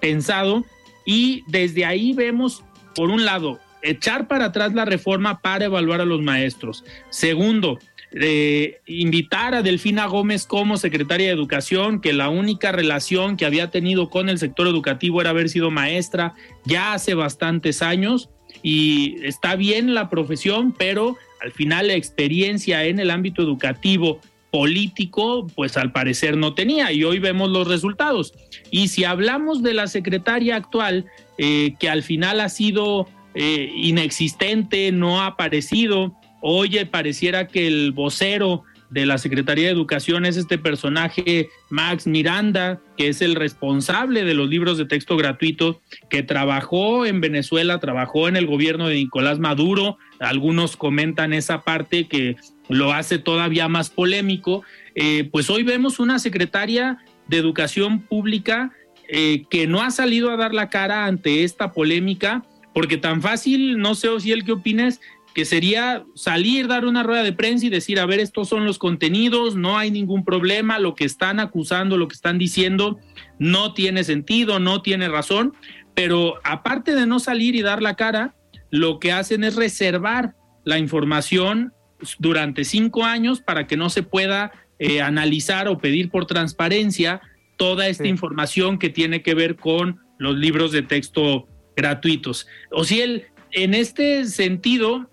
pensado. 0.00 0.64
Y 1.04 1.44
desde 1.46 1.84
ahí 1.84 2.14
vemos, 2.14 2.64
por 2.94 3.10
un 3.10 3.24
lado, 3.24 3.58
echar 3.82 4.28
para 4.28 4.46
atrás 4.46 4.74
la 4.74 4.84
reforma 4.84 5.40
para 5.40 5.66
evaluar 5.66 6.00
a 6.00 6.04
los 6.04 6.20
maestros. 6.20 6.84
Segundo, 7.10 7.78
de 8.12 8.80
invitar 8.86 9.54
a 9.54 9.62
Delfina 9.62 10.06
Gómez 10.06 10.46
como 10.46 10.76
secretaria 10.76 11.28
de 11.28 11.32
Educación, 11.32 12.00
que 12.00 12.12
la 12.12 12.28
única 12.28 12.72
relación 12.72 13.36
que 13.36 13.46
había 13.46 13.70
tenido 13.70 14.10
con 14.10 14.28
el 14.28 14.38
sector 14.38 14.66
educativo 14.66 15.20
era 15.20 15.30
haber 15.30 15.48
sido 15.48 15.70
maestra 15.70 16.34
ya 16.64 16.92
hace 16.92 17.14
bastantes 17.14 17.82
años 17.82 18.28
y 18.62 19.16
está 19.24 19.54
bien 19.54 19.94
la 19.94 20.10
profesión, 20.10 20.74
pero 20.76 21.16
al 21.40 21.52
final 21.52 21.86
la 21.86 21.94
experiencia 21.94 22.84
en 22.84 22.98
el 22.98 23.10
ámbito 23.10 23.42
educativo 23.42 24.20
político, 24.50 25.46
pues 25.54 25.76
al 25.76 25.92
parecer 25.92 26.36
no 26.36 26.54
tenía 26.54 26.90
y 26.92 27.04
hoy 27.04 27.20
vemos 27.20 27.50
los 27.50 27.68
resultados. 27.68 28.34
Y 28.72 28.88
si 28.88 29.04
hablamos 29.04 29.62
de 29.62 29.74
la 29.74 29.86
secretaria 29.86 30.56
actual, 30.56 31.06
eh, 31.38 31.74
que 31.78 31.88
al 31.88 32.02
final 32.02 32.40
ha 32.40 32.48
sido 32.48 33.08
eh, 33.34 33.70
inexistente, 33.74 34.92
no 34.92 35.20
ha 35.20 35.26
aparecido, 35.26 36.16
Oye, 36.40 36.86
pareciera 36.86 37.48
que 37.48 37.66
el 37.66 37.92
vocero 37.92 38.64
de 38.88 39.06
la 39.06 39.18
Secretaría 39.18 39.66
de 39.66 39.72
Educación 39.72 40.24
es 40.24 40.36
este 40.36 40.58
personaje 40.58 41.48
Max 41.68 42.06
Miranda, 42.06 42.80
que 42.96 43.08
es 43.08 43.20
el 43.22 43.34
responsable 43.34 44.24
de 44.24 44.34
los 44.34 44.48
libros 44.48 44.78
de 44.78 44.86
texto 44.86 45.16
gratuito, 45.16 45.80
que 46.08 46.22
trabajó 46.22 47.06
en 47.06 47.20
Venezuela, 47.20 47.78
trabajó 47.78 48.26
en 48.26 48.36
el 48.36 48.46
gobierno 48.46 48.88
de 48.88 48.96
Nicolás 48.96 49.38
Maduro. 49.38 49.98
Algunos 50.18 50.76
comentan 50.76 51.34
esa 51.34 51.60
parte 51.60 52.08
que 52.08 52.36
lo 52.68 52.92
hace 52.92 53.18
todavía 53.18 53.68
más 53.68 53.90
polémico. 53.90 54.64
Eh, 54.94 55.28
pues 55.30 55.50
hoy 55.50 55.62
vemos 55.62 56.00
una 56.00 56.18
secretaria 56.18 56.98
de 57.28 57.36
Educación 57.36 58.00
Pública 58.00 58.72
eh, 59.08 59.44
que 59.50 59.66
no 59.66 59.82
ha 59.82 59.90
salido 59.90 60.30
a 60.30 60.36
dar 60.36 60.54
la 60.54 60.70
cara 60.70 61.04
ante 61.04 61.44
esta 61.44 61.72
polémica, 61.72 62.44
porque 62.74 62.96
tan 62.96 63.22
fácil, 63.22 63.78
no 63.78 63.94
sé 63.94 64.08
si 64.20 64.32
el 64.32 64.44
que 64.44 64.52
opines, 64.52 65.00
que 65.34 65.44
sería 65.44 66.04
salir, 66.14 66.66
dar 66.66 66.84
una 66.84 67.02
rueda 67.02 67.22
de 67.22 67.32
prensa 67.32 67.66
y 67.66 67.70
decir, 67.70 68.00
a 68.00 68.06
ver, 68.06 68.20
estos 68.20 68.48
son 68.48 68.64
los 68.64 68.78
contenidos, 68.78 69.54
no 69.54 69.78
hay 69.78 69.90
ningún 69.90 70.24
problema, 70.24 70.78
lo 70.78 70.94
que 70.94 71.04
están 71.04 71.40
acusando, 71.40 71.96
lo 71.96 72.08
que 72.08 72.14
están 72.14 72.38
diciendo, 72.38 72.98
no 73.38 73.74
tiene 73.74 74.04
sentido, 74.04 74.58
no 74.58 74.82
tiene 74.82 75.08
razón, 75.08 75.54
pero 75.94 76.34
aparte 76.44 76.94
de 76.94 77.06
no 77.06 77.20
salir 77.20 77.54
y 77.54 77.62
dar 77.62 77.82
la 77.82 77.94
cara, 77.94 78.34
lo 78.70 78.98
que 78.98 79.12
hacen 79.12 79.44
es 79.44 79.56
reservar 79.56 80.34
la 80.64 80.78
información 80.78 81.72
durante 82.18 82.64
cinco 82.64 83.04
años 83.04 83.40
para 83.40 83.66
que 83.66 83.76
no 83.76 83.90
se 83.90 84.02
pueda 84.02 84.52
eh, 84.78 85.02
analizar 85.02 85.68
o 85.68 85.78
pedir 85.78 86.10
por 86.10 86.26
transparencia 86.26 87.20
toda 87.56 87.88
esta 87.88 88.06
información 88.06 88.78
que 88.78 88.88
tiene 88.88 89.22
que 89.22 89.34
ver 89.34 89.56
con 89.56 90.00
los 90.18 90.36
libros 90.36 90.72
de 90.72 90.82
texto 90.82 91.46
gratuitos. 91.76 92.46
O 92.70 92.84
si 92.84 93.00
él, 93.00 93.24
en 93.52 93.74
este 93.74 94.24
sentido, 94.26 95.10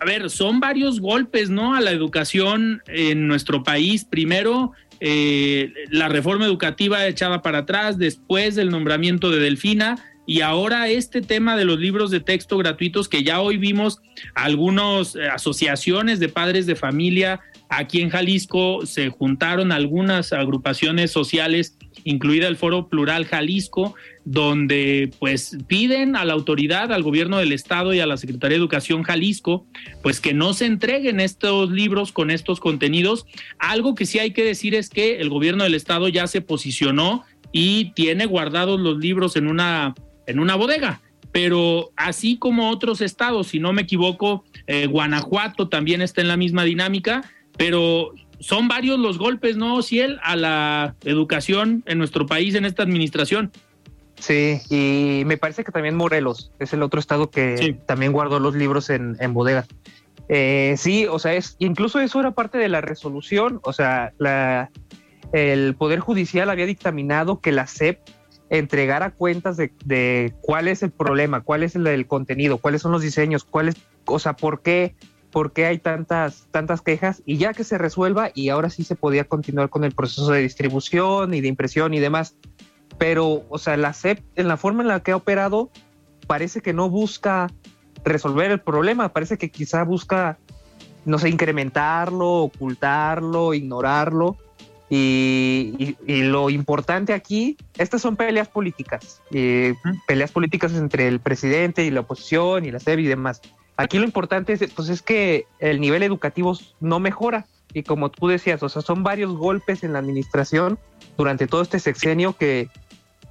a 0.00 0.04
ver, 0.04 0.30
son 0.30 0.60
varios 0.60 1.00
golpes, 1.00 1.50
¿no? 1.50 1.74
A 1.74 1.80
la 1.80 1.90
educación 1.90 2.82
en 2.86 3.26
nuestro 3.26 3.62
país. 3.62 4.04
Primero, 4.04 4.72
eh, 5.00 5.72
la 5.90 6.08
reforma 6.08 6.44
educativa 6.44 7.06
echada 7.06 7.42
para 7.42 7.58
atrás, 7.58 7.98
después 7.98 8.56
el 8.56 8.70
nombramiento 8.70 9.30
de 9.30 9.38
Delfina 9.38 10.04
y 10.26 10.42
ahora 10.42 10.88
este 10.88 11.22
tema 11.22 11.56
de 11.56 11.64
los 11.64 11.78
libros 11.78 12.10
de 12.10 12.20
texto 12.20 12.58
gratuitos 12.58 13.08
que 13.08 13.22
ya 13.22 13.40
hoy 13.40 13.56
vimos 13.56 14.00
algunas 14.34 15.16
eh, 15.16 15.26
asociaciones 15.28 16.20
de 16.20 16.28
padres 16.28 16.66
de 16.66 16.76
familia 16.76 17.40
aquí 17.68 18.00
en 18.00 18.10
Jalisco 18.10 18.84
se 18.86 19.08
juntaron 19.08 19.72
algunas 19.72 20.32
agrupaciones 20.32 21.10
sociales 21.10 21.77
incluida 22.04 22.48
el 22.48 22.56
Foro 22.56 22.88
Plural 22.88 23.26
Jalisco, 23.26 23.94
donde 24.24 25.10
pues 25.18 25.56
piden 25.66 26.16
a 26.16 26.24
la 26.24 26.34
autoridad, 26.34 26.92
al 26.92 27.02
gobierno 27.02 27.38
del 27.38 27.52
estado 27.52 27.94
y 27.94 28.00
a 28.00 28.06
la 28.06 28.16
Secretaría 28.16 28.56
de 28.56 28.60
Educación 28.60 29.02
Jalisco, 29.02 29.66
pues 30.02 30.20
que 30.20 30.34
no 30.34 30.52
se 30.52 30.66
entreguen 30.66 31.20
estos 31.20 31.70
libros 31.70 32.12
con 32.12 32.30
estos 32.30 32.60
contenidos. 32.60 33.26
Algo 33.58 33.94
que 33.94 34.06
sí 34.06 34.18
hay 34.18 34.32
que 34.32 34.44
decir 34.44 34.74
es 34.74 34.90
que 34.90 35.20
el 35.20 35.30
gobierno 35.30 35.64
del 35.64 35.74
estado 35.74 36.08
ya 36.08 36.26
se 36.26 36.40
posicionó 36.40 37.24
y 37.52 37.92
tiene 37.92 38.26
guardados 38.26 38.78
los 38.78 38.98
libros 38.98 39.36
en 39.36 39.46
una, 39.46 39.94
en 40.26 40.38
una 40.38 40.56
bodega. 40.56 41.00
Pero 41.32 41.90
así 41.96 42.38
como 42.38 42.70
otros 42.70 43.00
estados, 43.00 43.48
si 43.48 43.60
no 43.60 43.72
me 43.72 43.82
equivoco, 43.82 44.44
eh, 44.66 44.86
Guanajuato 44.86 45.68
también 45.68 46.02
está 46.02 46.20
en 46.20 46.28
la 46.28 46.36
misma 46.36 46.64
dinámica, 46.64 47.30
pero 47.56 48.14
son 48.40 48.68
varios 48.68 48.98
los 48.98 49.18
golpes, 49.18 49.56
¿no, 49.56 49.82
Ciel, 49.82 50.18
a 50.22 50.36
la 50.36 50.94
educación 51.04 51.82
en 51.86 51.98
nuestro 51.98 52.26
país, 52.26 52.54
en 52.54 52.64
esta 52.64 52.82
administración? 52.82 53.50
Sí, 54.18 54.60
y 54.68 55.24
me 55.26 55.36
parece 55.36 55.64
que 55.64 55.72
también 55.72 55.94
Morelos 55.94 56.50
es 56.58 56.72
el 56.72 56.82
otro 56.82 56.98
estado 56.98 57.30
que 57.30 57.76
también 57.86 58.12
guardó 58.12 58.40
los 58.40 58.54
libros 58.54 58.90
en, 58.90 59.16
en 59.20 59.32
bodegas. 59.32 59.68
Eh, 60.28 60.74
sí, 60.76 61.06
o 61.06 61.18
sea, 61.18 61.34
es, 61.34 61.56
incluso 61.58 62.00
eso 62.00 62.20
era 62.20 62.32
parte 62.32 62.58
de 62.58 62.68
la 62.68 62.80
resolución, 62.80 63.60
o 63.62 63.72
sea, 63.72 64.12
la, 64.18 64.70
el 65.32 65.74
Poder 65.74 66.00
Judicial 66.00 66.50
había 66.50 66.66
dictaminado 66.66 67.40
que 67.40 67.52
la 67.52 67.66
SEP 67.66 68.00
entregara 68.50 69.10
cuentas 69.10 69.56
de, 69.56 69.72
de 69.84 70.34
cuál 70.42 70.68
es 70.68 70.82
el 70.82 70.90
problema, 70.90 71.40
cuál 71.40 71.62
es 71.62 71.76
el, 71.76 71.86
el, 71.86 72.06
contenido, 72.06 72.58
cuáles 72.58 72.82
son 72.82 72.92
los 72.92 73.02
diseños, 73.02 73.44
cuál 73.44 73.68
es, 73.68 73.76
o 74.04 74.18
sea, 74.18 74.34
por 74.34 74.62
qué 74.62 74.94
por 75.30 75.52
qué 75.52 75.66
hay 75.66 75.78
tantas, 75.78 76.48
tantas 76.50 76.80
quejas 76.80 77.22
y 77.26 77.36
ya 77.36 77.52
que 77.52 77.64
se 77.64 77.78
resuelva 77.78 78.30
y 78.34 78.48
ahora 78.48 78.70
sí 78.70 78.84
se 78.84 78.96
podía 78.96 79.24
continuar 79.24 79.68
con 79.68 79.84
el 79.84 79.92
proceso 79.92 80.30
de 80.30 80.40
distribución 80.40 81.34
y 81.34 81.40
de 81.40 81.48
impresión 81.48 81.94
y 81.94 82.00
demás. 82.00 82.36
Pero, 82.98 83.44
o 83.48 83.58
sea, 83.58 83.76
la 83.76 83.92
SEP 83.92 84.20
en 84.34 84.48
la 84.48 84.56
forma 84.56 84.82
en 84.82 84.88
la 84.88 85.00
que 85.00 85.12
ha 85.12 85.16
operado 85.16 85.70
parece 86.26 86.60
que 86.60 86.72
no 86.72 86.90
busca 86.90 87.48
resolver 88.04 88.50
el 88.50 88.60
problema, 88.60 89.10
parece 89.10 89.38
que 89.38 89.50
quizá 89.50 89.84
busca, 89.84 90.38
no 91.04 91.18
sé, 91.18 91.28
incrementarlo, 91.28 92.42
ocultarlo, 92.42 93.54
ignorarlo. 93.54 94.36
Y, 94.90 95.96
lo 96.06 96.48
importante 96.48 97.12
aquí, 97.12 97.58
estas 97.76 98.00
son 98.00 98.16
peleas 98.16 98.48
políticas, 98.48 99.20
eh, 99.32 99.74
peleas 100.06 100.32
políticas 100.32 100.72
entre 100.72 101.08
el 101.08 101.20
presidente 101.20 101.84
y 101.84 101.90
la 101.90 102.00
oposición 102.00 102.64
y 102.64 102.70
la 102.70 102.80
SEP 102.80 103.00
y 103.00 103.06
demás. 103.06 103.42
Aquí 103.78 103.98
lo 103.98 104.04
importante 104.04 104.52
es, 104.52 104.72
pues, 104.74 104.88
es 104.88 105.02
que 105.02 105.46
el 105.60 105.80
nivel 105.80 106.02
educativo 106.02 106.58
no 106.80 106.98
mejora. 106.98 107.46
Y 107.72 107.84
como 107.84 108.10
tú 108.10 108.26
decías, 108.26 108.60
o 108.64 108.68
sea, 108.68 108.82
son 108.82 109.04
varios 109.04 109.36
golpes 109.36 109.84
en 109.84 109.92
la 109.92 110.00
administración 110.00 110.80
durante 111.16 111.46
todo 111.46 111.62
este 111.62 111.78
sexenio 111.78 112.36
que 112.36 112.68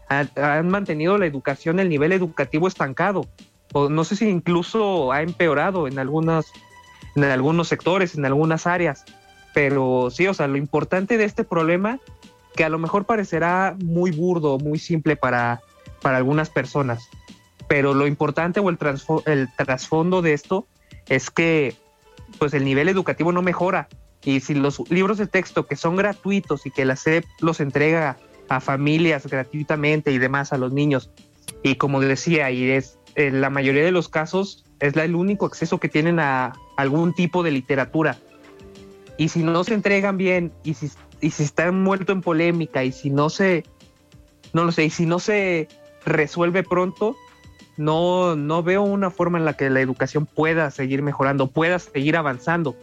han, 0.07 0.69
mantenido 0.69 1.17
la 1.17 1.25
educación, 1.25 1.81
el 1.81 1.89
nivel 1.89 2.13
educativo 2.13 2.69
estancado. 2.69 3.27
O 3.73 3.89
no 3.89 4.05
sé 4.05 4.15
si 4.15 4.29
incluso 4.29 5.11
ha 5.11 5.21
empeorado 5.21 5.85
en 5.85 5.99
algunos, 5.99 6.45
en 7.17 7.25
algunos 7.25 7.67
sectores, 7.67 8.15
en 8.15 8.25
algunas 8.25 8.67
áreas. 8.67 9.03
Pero 9.53 10.09
sí, 10.11 10.27
o 10.27 10.33
sea, 10.33 10.47
lo 10.47 10.55
importante 10.55 11.17
de 11.17 11.25
este 11.25 11.43
problema, 11.43 11.99
que 12.55 12.63
a 12.63 12.69
lo 12.69 12.79
mejor 12.79 13.03
parecerá 13.03 13.75
muy 13.83 14.11
burdo, 14.11 14.59
muy 14.59 14.79
simple 14.79 15.17
para, 15.17 15.59
para 16.01 16.15
algunas 16.15 16.49
personas, 16.49 17.09
pero 17.67 17.93
lo 17.93 18.07
importante 18.07 18.59
o 18.59 18.69
el, 18.69 18.77
el 19.25 19.49
trasfondo 19.55 20.21
de 20.21 20.33
esto 20.33 20.67
es 21.07 21.29
que 21.29 21.75
pues 22.39 22.53
el 22.53 22.65
nivel 22.65 22.89
educativo 22.89 23.31
no 23.31 23.41
mejora. 23.41 23.87
Y 24.23 24.39
si 24.39 24.55
los 24.55 24.89
libros 24.89 25.17
de 25.17 25.27
texto 25.27 25.67
que 25.67 25.75
son 25.75 25.95
gratuitos 25.95 26.65
y 26.65 26.71
que 26.71 26.85
la 26.85 26.95
SEP 26.95 27.25
los 27.39 27.59
entrega 27.59 28.17
a 28.49 28.59
familias 28.59 29.27
gratuitamente 29.27 30.11
y 30.11 30.17
demás 30.17 30.53
a 30.53 30.57
los 30.57 30.71
niños 30.71 31.11
y 31.63 31.75
como 31.75 31.99
decía 32.01 32.49
y 32.51 32.69
es 32.69 32.97
en 33.15 33.41
la 33.41 33.49
mayoría 33.49 33.83
de 33.83 33.91
los 33.91 34.09
casos 34.09 34.63
es 34.79 34.95
el 34.95 35.15
único 35.15 35.45
acceso 35.45 35.79
que 35.79 35.89
tienen 35.89 36.19
a 36.19 36.53
algún 36.75 37.13
tipo 37.13 37.41
de 37.43 37.51
literatura. 37.51 38.17
Y 39.17 39.29
si 39.29 39.41
no 39.41 39.63
se 39.63 39.73
entregan 39.73 40.17
bien 40.17 40.53
y 40.63 40.75
si, 40.75 40.91
y 41.19 41.31
si 41.31 41.43
están 41.43 41.69
envuelto 41.69 42.11
en 42.11 42.21
polémica 42.21 42.83
y 42.83 42.91
si 42.91 43.09
no 43.09 43.29
se 43.29 43.63
no 44.53 44.65
lo 44.65 44.71
sé 44.71 44.85
y 44.85 44.89
si 44.91 45.05
no 45.05 45.19
se 45.19 45.67
resuelve 46.05 46.63
pronto 46.63 47.15
no, 47.77 48.35
no 48.35 48.63
veo 48.63 48.81
una 48.81 49.11
forma 49.11 49.37
en 49.37 49.45
la 49.45 49.53
que 49.53 49.69
la 49.69 49.81
educación 49.81 50.25
pueda 50.25 50.71
seguir 50.71 51.01
mejorando, 51.01 51.47
pueda 51.47 51.79
seguir 51.79 52.17
avanzando. 52.17 52.75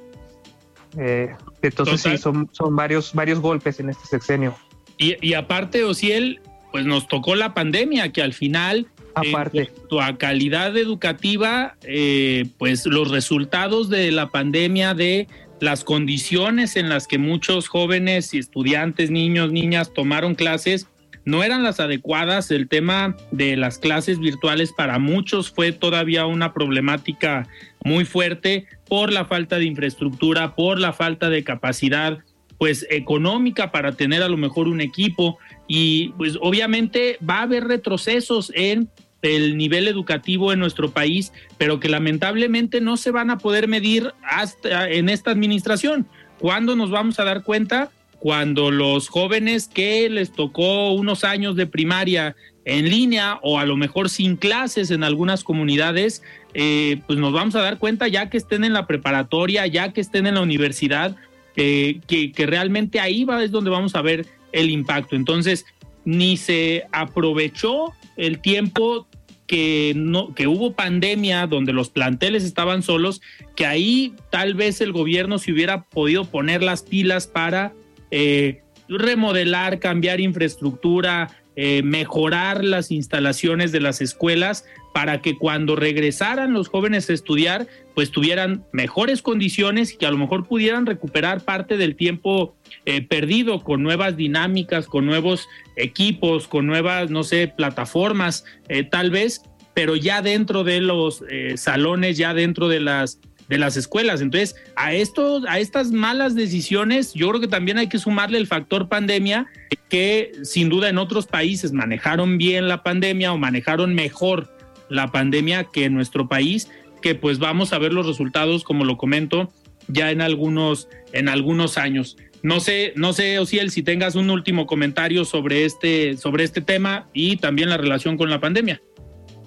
Eh, 0.96 1.34
entonces 1.62 2.00
sí, 2.00 2.16
son, 2.18 2.48
son 2.52 2.74
varios, 2.76 3.12
varios 3.12 3.40
golpes 3.40 3.80
en 3.80 3.90
este 3.90 4.06
sexenio. 4.06 4.54
Y, 4.96 5.16
y 5.26 5.34
aparte, 5.34 5.82
Ociel, 5.84 6.40
pues 6.70 6.86
nos 6.86 7.08
tocó 7.08 7.34
la 7.34 7.54
pandemia, 7.54 8.12
que 8.12 8.22
al 8.22 8.32
final, 8.32 8.88
aparte, 9.14 9.70
tu 9.88 9.98
calidad 10.18 10.76
educativa, 10.76 11.76
eh, 11.82 12.46
pues 12.58 12.86
los 12.86 13.10
resultados 13.10 13.88
de 13.88 14.10
la 14.12 14.30
pandemia, 14.30 14.94
de 14.94 15.28
las 15.60 15.84
condiciones 15.84 16.76
en 16.76 16.88
las 16.88 17.06
que 17.06 17.18
muchos 17.18 17.68
jóvenes 17.68 18.34
y 18.34 18.38
estudiantes, 18.38 19.10
niños, 19.10 19.52
niñas 19.52 19.92
tomaron 19.92 20.34
clases, 20.34 20.88
no 21.24 21.42
eran 21.42 21.62
las 21.62 21.80
adecuadas. 21.80 22.50
El 22.50 22.68
tema 22.68 23.16
de 23.30 23.56
las 23.56 23.78
clases 23.78 24.18
virtuales 24.18 24.72
para 24.72 24.98
muchos 24.98 25.50
fue 25.50 25.72
todavía 25.72 26.26
una 26.26 26.52
problemática 26.52 27.48
muy 27.84 28.04
fuerte 28.04 28.66
por 28.88 29.12
la 29.12 29.24
falta 29.24 29.58
de 29.58 29.64
infraestructura, 29.64 30.54
por 30.54 30.78
la 30.80 30.92
falta 30.92 31.30
de 31.30 31.44
capacidad 31.44 32.18
pues 32.58 32.86
económica 32.88 33.72
para 33.72 33.92
tener 33.92 34.22
a 34.22 34.28
lo 34.28 34.36
mejor 34.36 34.68
un 34.68 34.80
equipo 34.80 35.38
y 35.66 36.10
pues 36.10 36.38
obviamente 36.40 37.18
va 37.28 37.38
a 37.38 37.42
haber 37.42 37.64
retrocesos 37.64 38.52
en 38.54 38.88
el 39.22 39.56
nivel 39.56 39.88
educativo 39.88 40.52
en 40.52 40.60
nuestro 40.60 40.90
país, 40.90 41.32
pero 41.58 41.80
que 41.80 41.88
lamentablemente 41.88 42.80
no 42.80 42.96
se 42.96 43.10
van 43.10 43.30
a 43.30 43.38
poder 43.38 43.68
medir 43.68 44.12
hasta 44.22 44.90
en 44.90 45.08
esta 45.08 45.30
administración. 45.30 46.06
¿Cuándo 46.38 46.76
nos 46.76 46.90
vamos 46.90 47.18
a 47.18 47.24
dar 47.24 47.42
cuenta? 47.42 47.90
Cuando 48.24 48.70
los 48.70 49.10
jóvenes 49.10 49.68
que 49.68 50.08
les 50.08 50.32
tocó 50.32 50.92
unos 50.92 51.24
años 51.24 51.56
de 51.56 51.66
primaria 51.66 52.34
en 52.64 52.88
línea 52.88 53.38
o 53.42 53.58
a 53.58 53.66
lo 53.66 53.76
mejor 53.76 54.08
sin 54.08 54.36
clases 54.36 54.90
en 54.90 55.04
algunas 55.04 55.44
comunidades, 55.44 56.22
eh, 56.54 57.02
pues 57.06 57.18
nos 57.18 57.34
vamos 57.34 57.54
a 57.54 57.60
dar 57.60 57.78
cuenta 57.78 58.08
ya 58.08 58.30
que 58.30 58.38
estén 58.38 58.64
en 58.64 58.72
la 58.72 58.86
preparatoria, 58.86 59.66
ya 59.66 59.92
que 59.92 60.00
estén 60.00 60.26
en 60.26 60.36
la 60.36 60.40
universidad, 60.40 61.16
que, 61.54 62.00
realmente 62.34 62.98
ahí 62.98 63.24
va, 63.24 63.44
es 63.44 63.50
donde 63.50 63.68
vamos 63.68 63.94
a 63.94 64.00
ver 64.00 64.24
el 64.52 64.70
impacto. 64.70 65.16
Entonces, 65.16 65.66
ni 66.06 66.38
se 66.38 66.84
aprovechó 66.92 67.92
el 68.16 68.38
tiempo 68.38 69.06
que 69.46 69.92
no 69.94 70.32
que 70.32 70.46
hubo 70.46 70.72
pandemia 70.72 71.46
donde 71.46 71.74
los 71.74 71.90
planteles 71.90 72.42
estaban 72.42 72.82
solos, 72.82 73.20
que 73.54 73.66
ahí 73.66 74.14
tal 74.30 74.54
vez 74.54 74.80
el 74.80 74.92
gobierno 74.92 75.38
se 75.38 75.52
hubiera 75.52 75.82
podido 75.82 76.24
poner 76.24 76.62
las 76.62 76.82
pilas 76.84 77.26
para 77.26 77.74
eh, 78.16 78.62
remodelar, 78.88 79.80
cambiar 79.80 80.20
infraestructura, 80.20 81.30
eh, 81.56 81.82
mejorar 81.82 82.62
las 82.62 82.92
instalaciones 82.92 83.72
de 83.72 83.80
las 83.80 84.00
escuelas 84.00 84.64
para 84.92 85.20
que 85.20 85.36
cuando 85.36 85.74
regresaran 85.74 86.52
los 86.52 86.68
jóvenes 86.68 87.10
a 87.10 87.12
estudiar, 87.12 87.66
pues 87.92 88.12
tuvieran 88.12 88.64
mejores 88.70 89.20
condiciones 89.20 89.92
y 89.92 89.96
que 89.96 90.06
a 90.06 90.12
lo 90.12 90.18
mejor 90.18 90.46
pudieran 90.46 90.86
recuperar 90.86 91.40
parte 91.40 91.76
del 91.76 91.96
tiempo 91.96 92.54
eh, 92.86 93.02
perdido 93.02 93.64
con 93.64 93.82
nuevas 93.82 94.16
dinámicas, 94.16 94.86
con 94.86 95.06
nuevos 95.06 95.48
equipos, 95.74 96.46
con 96.46 96.68
nuevas, 96.68 97.10
no 97.10 97.24
sé, 97.24 97.48
plataformas, 97.48 98.44
tal 98.92 99.10
vez, 99.10 99.42
pero 99.74 99.96
ya 99.96 100.22
dentro 100.22 100.62
de 100.62 100.80
los 100.80 101.24
salones, 101.56 102.16
ya 102.16 102.32
dentro 102.32 102.68
de 102.68 102.78
las 102.78 103.18
de 103.48 103.58
las 103.58 103.76
escuelas. 103.76 104.20
Entonces, 104.20 104.56
a 104.76 104.92
esto, 104.92 105.42
a 105.48 105.58
estas 105.58 105.92
malas 105.92 106.34
decisiones, 106.34 107.12
yo 107.14 107.28
creo 107.28 107.40
que 107.40 107.48
también 107.48 107.78
hay 107.78 107.88
que 107.88 107.98
sumarle 107.98 108.38
el 108.38 108.46
factor 108.46 108.88
pandemia, 108.88 109.46
que 109.88 110.32
sin 110.42 110.68
duda 110.68 110.88
en 110.88 110.98
otros 110.98 111.26
países 111.26 111.72
manejaron 111.72 112.38
bien 112.38 112.68
la 112.68 112.82
pandemia 112.82 113.32
o 113.32 113.38
manejaron 113.38 113.94
mejor 113.94 114.52
la 114.88 115.10
pandemia 115.10 115.64
que 115.64 115.84
en 115.84 115.94
nuestro 115.94 116.28
país, 116.28 116.70
que 117.02 117.14
pues 117.14 117.38
vamos 117.38 117.72
a 117.72 117.78
ver 117.78 117.92
los 117.92 118.06
resultados, 118.06 118.64
como 118.64 118.84
lo 118.84 118.96
comento, 118.96 119.52
ya 119.88 120.10
en 120.10 120.20
algunos, 120.20 120.88
en 121.12 121.28
algunos 121.28 121.76
años. 121.78 122.16
No 122.42 122.60
sé, 122.60 122.92
no 122.96 123.12
sé, 123.12 123.38
Ociel, 123.38 123.70
si 123.70 123.82
tengas 123.82 124.16
un 124.16 124.30
último 124.30 124.66
comentario 124.66 125.24
sobre 125.24 125.64
este, 125.64 126.16
sobre 126.16 126.44
este 126.44 126.60
tema 126.60 127.08
y 127.14 127.36
también 127.36 127.70
la 127.70 127.78
relación 127.78 128.16
con 128.18 128.28
la 128.28 128.40
pandemia. 128.40 128.82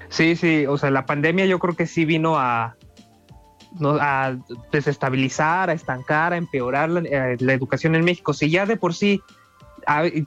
Sí, 0.10 0.36
sí, 0.36 0.66
o 0.66 0.78
sea, 0.78 0.90
la 0.90 1.06
pandemia 1.06 1.46
yo 1.46 1.60
creo 1.60 1.76
que 1.76 1.86
sí 1.86 2.06
vino 2.06 2.38
a, 2.38 2.78
a 4.00 4.38
desestabilizar, 4.72 5.70
a 5.70 5.74
estancar, 5.74 6.34
a 6.34 6.38
empeorar 6.38 6.90
la, 6.90 7.02
eh, 7.02 7.38
educación 7.40 7.96
en 7.96 8.04
México. 8.04 8.34
Si 8.34 8.50
ya 8.50 8.66
de 8.66 8.78
por 8.78 8.94
sí 8.94 9.22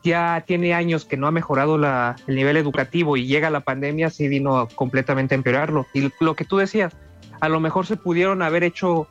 ya 0.03 0.43
tiene 0.47 0.73
años 0.73 1.05
que 1.05 1.19
no 1.19 1.27
ha 1.27 1.31
mejorado 1.31 1.77
el 1.77 2.35
nivel 2.35 2.57
educativo 2.57 3.17
y 3.17 3.27
llega 3.27 3.51
la 3.51 3.61
pandemia, 3.61 4.09
sí 4.09 4.27
vino 4.29 4.69
completamente 4.75 5.35
a 5.35 5.37
empeorarlo. 5.37 5.87
Y 5.93 6.11
lo 6.21 6.35
que 6.35 6.47
tú 6.47 6.57
decías, 6.57 6.97
a 7.41 7.49
lo 7.49 7.61
mejor 7.61 7.87
se 7.87 7.97
pudieron 7.97 8.43
haber 8.43 8.65
hecho 8.65 9.07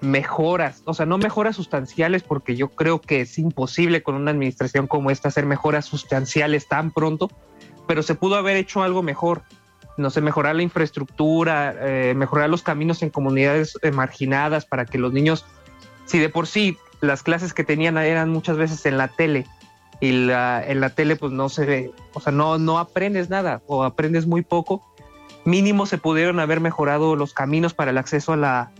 mejoras, 0.00 0.82
o 0.84 0.94
sea, 0.94 1.06
no 1.06 1.18
mejoras 1.18 1.56
sustanciales, 1.56 2.22
porque 2.22 2.54
yo 2.54 2.68
creo 2.68 3.00
que 3.00 3.22
es 3.22 3.38
imposible 3.38 4.02
con 4.02 4.14
una 4.14 4.30
administración 4.30 4.86
como 4.86 5.10
esta 5.10 5.28
hacer 5.28 5.44
mejoras 5.46 5.86
sustanciales 5.86 6.68
tan 6.68 6.92
pronto, 6.92 7.30
pero 7.86 8.02
se 8.02 8.14
pudo 8.14 8.36
haber 8.36 8.56
hecho 8.56 8.82
algo 8.82 9.02
mejor 9.02 9.42
no 9.98 10.10
sé, 10.10 10.20
mejorar 10.20 10.56
la 10.56 10.62
infraestructura, 10.62 11.74
eh, 11.80 12.14
mejorar 12.14 12.48
los 12.48 12.62
caminos 12.62 13.02
en 13.02 13.10
comunidades 13.10 13.78
eh, 13.82 13.90
marginadas 13.90 14.64
para 14.64 14.86
que 14.86 14.98
los 14.98 15.12
niños, 15.12 15.44
si 16.06 16.18
de 16.18 16.28
por 16.28 16.46
sí 16.46 16.78
las 17.00 17.22
clases 17.22 17.52
que 17.52 17.64
tenían 17.64 17.98
eran 17.98 18.30
muchas 18.30 18.56
veces 18.56 18.84
en 18.86 18.98
la 18.98 19.08
tele 19.08 19.46
y 20.00 20.10
en 20.10 20.80
la 20.80 20.90
tele 20.94 21.16
pues 21.16 21.32
no 21.32 21.48
se 21.48 21.66
ve, 21.66 21.90
o 22.14 22.20
sea, 22.20 22.32
no, 22.32 22.58
no 22.58 22.78
aprendes 22.78 23.30
nada 23.30 23.62
o 23.66 23.82
aprendes 23.82 24.26
muy 24.26 24.42
poco, 24.42 24.84
mínimo 25.44 25.86
se 25.86 25.98
pudieron 25.98 26.40
haber 26.40 26.60
mejorado 26.60 27.16
los 27.16 27.34
caminos 27.34 27.74
para 27.74 27.90
el 27.90 27.98
acceso 27.98 28.32
a, 28.32 28.36
la, 28.36 28.70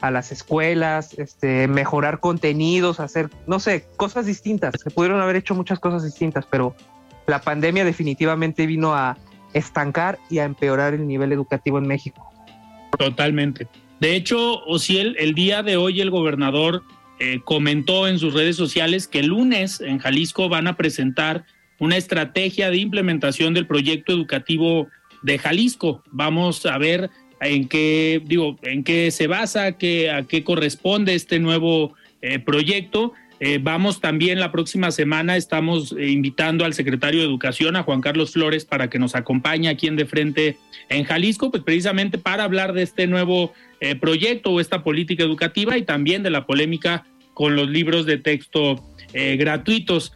a 0.00 0.10
las 0.10 0.32
escuelas, 0.32 1.14
este, 1.18 1.68
mejorar 1.68 2.20
contenidos, 2.20 2.98
hacer, 2.98 3.30
no 3.46 3.60
sé, 3.60 3.86
cosas 3.96 4.26
distintas. 4.26 4.74
Se 4.82 4.90
pudieron 4.90 5.20
haber 5.20 5.36
hecho 5.36 5.54
muchas 5.54 5.78
cosas 5.78 6.02
distintas, 6.02 6.46
pero 6.50 6.74
la 7.26 7.40
pandemia 7.40 7.84
definitivamente 7.84 8.66
vino 8.66 8.94
a, 8.94 9.16
estancar 9.54 10.18
y 10.28 10.38
a 10.38 10.44
empeorar 10.44 10.92
el 10.92 11.06
nivel 11.06 11.32
educativo 11.32 11.78
en 11.78 11.86
México. 11.86 12.30
Totalmente. 12.98 13.66
De 14.00 14.16
hecho, 14.16 14.62
Ociel, 14.66 15.16
el 15.18 15.34
día 15.34 15.62
de 15.62 15.76
hoy 15.76 16.00
el 16.00 16.10
gobernador 16.10 16.82
eh, 17.20 17.40
comentó 17.44 18.06
en 18.06 18.18
sus 18.18 18.34
redes 18.34 18.56
sociales 18.56 19.06
que 19.08 19.20
el 19.20 19.28
lunes 19.28 19.80
en 19.80 19.98
Jalisco 19.98 20.48
van 20.48 20.66
a 20.66 20.76
presentar 20.76 21.44
una 21.78 21.96
estrategia 21.96 22.70
de 22.70 22.76
implementación 22.78 23.54
del 23.54 23.66
proyecto 23.66 24.12
educativo 24.12 24.88
de 25.22 25.38
Jalisco. 25.38 26.02
Vamos 26.10 26.66
a 26.66 26.76
ver 26.78 27.10
en 27.40 27.68
qué, 27.68 28.22
digo, 28.24 28.58
en 28.62 28.84
qué 28.84 29.10
se 29.10 29.26
basa, 29.26 29.72
qué, 29.72 30.10
a 30.10 30.22
qué 30.24 30.44
corresponde 30.44 31.14
este 31.14 31.38
nuevo 31.38 31.94
eh, 32.20 32.38
proyecto 32.38 33.12
eh, 33.46 33.58
vamos 33.60 34.00
también 34.00 34.40
la 34.40 34.50
próxima 34.50 34.90
semana, 34.90 35.36
estamos 35.36 35.94
eh, 35.98 36.08
invitando 36.08 36.64
al 36.64 36.72
secretario 36.72 37.20
de 37.20 37.26
Educación, 37.26 37.76
a 37.76 37.82
Juan 37.82 38.00
Carlos 38.00 38.32
Flores, 38.32 38.64
para 38.64 38.88
que 38.88 38.98
nos 38.98 39.14
acompañe 39.14 39.68
aquí 39.68 39.86
en 39.86 39.96
De 39.96 40.06
Frente 40.06 40.56
en 40.88 41.04
Jalisco, 41.04 41.50
pues 41.50 41.62
precisamente 41.62 42.16
para 42.16 42.44
hablar 42.44 42.72
de 42.72 42.80
este 42.80 43.06
nuevo 43.06 43.52
eh, 43.82 43.96
proyecto 43.96 44.48
o 44.48 44.60
esta 44.60 44.82
política 44.82 45.24
educativa 45.24 45.76
y 45.76 45.82
también 45.82 46.22
de 46.22 46.30
la 46.30 46.46
polémica 46.46 47.04
con 47.34 47.54
los 47.54 47.68
libros 47.68 48.06
de 48.06 48.16
texto 48.16 48.82
gratuitos. 49.12 50.14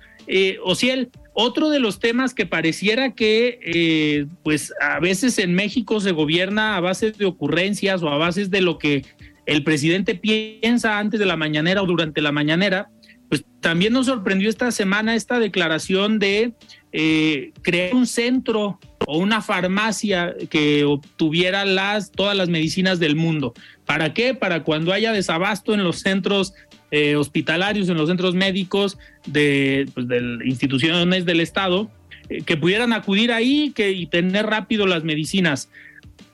Ociel, 0.64 1.10
otro 1.34 1.68
de 1.68 1.80
los 1.80 2.00
temas 2.00 2.32
que 2.32 2.46
pareciera 2.46 3.12
que 3.12 4.26
pues 4.42 4.72
a 4.80 5.00
veces 5.00 5.38
en 5.38 5.54
México 5.54 6.00
se 6.00 6.12
gobierna 6.12 6.76
a 6.76 6.80
base 6.80 7.12
de 7.12 7.26
ocurrencias 7.26 8.02
o 8.02 8.08
a 8.08 8.16
base 8.16 8.46
de 8.46 8.60
lo 8.60 8.78
que 8.78 9.04
el 9.46 9.64
presidente 9.64 10.14
piensa 10.14 10.98
antes 10.98 11.18
de 11.18 11.26
la 11.26 11.36
mañanera 11.36 11.82
o 11.82 11.86
durante 11.86 12.20
la 12.20 12.32
mañanera, 12.32 12.90
pues 13.28 13.44
también 13.60 13.92
nos 13.92 14.06
sorprendió 14.06 14.48
esta 14.48 14.70
semana 14.70 15.14
esta 15.14 15.38
declaración 15.38 16.18
de 16.18 16.54
eh, 16.92 17.52
crear 17.62 17.94
un 17.94 18.06
centro 18.06 18.78
o 19.06 19.18
una 19.18 19.42
farmacia 19.42 20.34
que 20.48 20.84
obtuviera 20.84 21.64
las, 21.64 22.10
todas 22.10 22.36
las 22.36 22.48
medicinas 22.48 22.98
del 22.98 23.16
mundo. 23.16 23.54
¿Para 23.84 24.14
qué? 24.14 24.34
Para 24.34 24.62
cuando 24.62 24.92
haya 24.92 25.12
desabasto 25.12 25.74
en 25.74 25.84
los 25.84 26.00
centros 26.00 26.54
eh, 26.90 27.16
hospitalarios, 27.16 27.88
en 27.88 27.98
los 27.98 28.08
centros 28.08 28.34
médicos 28.34 28.98
de, 29.26 29.88
pues, 29.92 30.06
instituciones 30.44 31.26
del 31.26 31.40
Estado, 31.40 31.90
eh, 32.30 32.42
que 32.42 32.56
pudieran 32.56 32.92
acudir 32.94 33.32
ahí 33.32 33.74
y 33.76 34.06
tener 34.06 34.46
rápido 34.46 34.86
las 34.86 35.04
medicinas. 35.04 35.68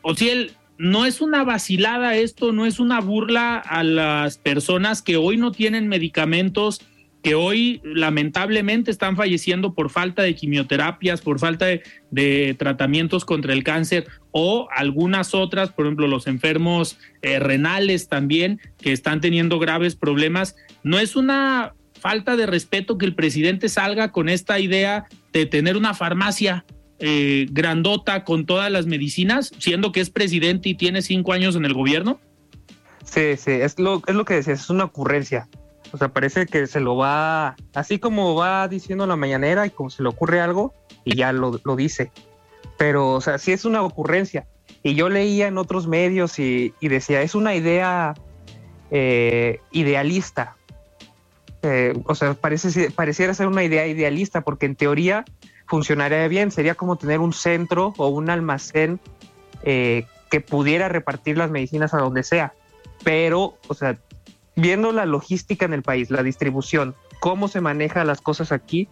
O 0.02 0.14
si 0.14 0.30
él 0.30 0.52
no 0.78 1.06
es 1.06 1.20
una 1.20 1.44
vacilada 1.44 2.16
esto, 2.16 2.52
no 2.52 2.66
es 2.66 2.80
una 2.80 3.00
burla 3.00 3.58
a 3.58 3.82
las 3.84 4.38
personas 4.38 5.02
que 5.02 5.16
hoy 5.16 5.36
no 5.36 5.52
tienen 5.52 5.88
medicamentos, 5.88 6.80
que 7.22 7.34
hoy 7.34 7.80
lamentablemente 7.84 8.90
están 8.90 9.16
falleciendo 9.16 9.72
por 9.72 9.88
falta 9.88 10.22
de 10.22 10.34
quimioterapias, 10.34 11.22
por 11.22 11.38
falta 11.38 11.66
de, 12.10 12.56
tratamientos 12.58 13.24
contra 13.24 13.54
el 13.54 13.64
cáncer 13.64 14.06
o 14.30 14.68
algunas 14.70 15.34
otras, 15.34 15.70
por 15.70 15.86
ejemplo, 15.86 16.06
los 16.06 16.26
enfermos 16.26 16.98
eh, 17.22 17.38
renales 17.38 18.08
también, 18.08 18.60
que 18.78 18.92
están 18.92 19.22
teniendo 19.22 19.58
graves 19.58 19.96
problemas. 19.96 20.54
No 20.82 20.98
es 20.98 21.16
una 21.16 21.74
falta 21.98 22.36
de 22.36 22.44
respeto 22.44 22.98
que 22.98 23.06
el 23.06 23.14
presidente 23.14 23.70
salga 23.70 24.12
con 24.12 24.28
esta 24.28 24.60
idea 24.60 25.06
de 25.32 25.46
tener 25.46 25.78
una 25.78 25.94
farmacia 25.94 26.66
eh, 27.00 27.46
grandota 27.50 28.24
con 28.24 28.46
todas 28.46 28.70
las 28.70 28.86
medicinas, 28.86 29.52
siendo 29.58 29.90
que 29.90 30.00
es 30.00 30.10
presidente 30.10 30.68
y 30.68 30.74
tiene 30.74 31.02
cinco 31.02 31.32
años 31.32 31.56
en 31.56 31.64
el 31.64 31.74
gobierno? 31.74 32.20
Sí, 33.04 33.36
sí, 33.36 33.50
es 33.50 33.78
lo, 33.78 34.02
es 34.06 34.14
lo 34.14 34.24
que 34.24 34.34
decías, 34.34 34.60
es 34.60 34.70
una 34.70 34.84
ocurrencia. 34.84 35.48
O 35.92 35.98
sea, 35.98 36.08
parece 36.08 36.46
que 36.46 36.66
se 36.66 36.80
lo 36.80 36.96
va, 36.96 37.54
así 37.74 37.98
como 37.98 38.34
va 38.34 38.66
diciendo 38.66 39.06
la 39.06 39.16
mañanera 39.16 39.66
y 39.66 39.70
como 39.70 39.90
se 39.90 40.02
le 40.02 40.08
ocurre 40.08 40.40
algo 40.40 40.74
y 41.04 41.16
ya 41.16 41.32
lo, 41.32 41.52
dice. 41.76 42.10
Pero, 42.78 43.12
o 43.12 43.20
sea, 43.20 43.38
sí 43.38 43.52
es 43.52 43.64
una 43.64 43.82
ocurrencia. 43.82 44.46
Y 44.82 44.94
yo 44.94 45.08
leía 45.08 45.46
en 45.46 45.58
otros 45.58 45.86
medios 45.86 46.38
y, 46.38 46.72
decía, 46.80 47.22
es 47.22 47.34
una 47.34 47.54
idea 47.54 48.14
eh, 48.90 49.60
idealista. 49.70 50.56
Eh, 51.62 51.96
o 52.06 52.14
sea, 52.14 52.34
parece, 52.34 52.90
pareciera 52.90 53.32
ser 53.32 53.46
una 53.46 53.62
idea 53.62 53.86
idealista 53.86 54.40
porque 54.40 54.66
en 54.66 54.74
teoría 54.74 55.24
funcionaría 55.66 56.26
bien. 56.28 56.50
Sería 56.50 56.74
como 56.74 56.96
tener 56.96 57.20
un 57.20 57.32
centro 57.32 57.94
o 57.96 58.08
un 58.08 58.30
almacén 58.30 59.00
eh, 59.62 60.06
que 60.30 60.40
pudiera 60.40 60.88
repartir 60.88 61.38
las 61.38 61.50
medicinas 61.50 61.94
a 61.94 61.98
donde 61.98 62.22
sea. 62.22 62.54
Pero, 63.02 63.58
o 63.68 63.74
sea, 63.74 63.98
viendo 64.56 64.92
la 64.92 65.06
logística 65.06 65.64
en 65.64 65.72
el 65.72 65.82
país, 65.82 66.10
la 66.10 66.22
distribución, 66.22 66.94
cómo 67.20 67.48
se 67.48 67.60
manejan 67.60 68.06
las 68.06 68.20
cosas 68.20 68.52
aquí 68.52 68.88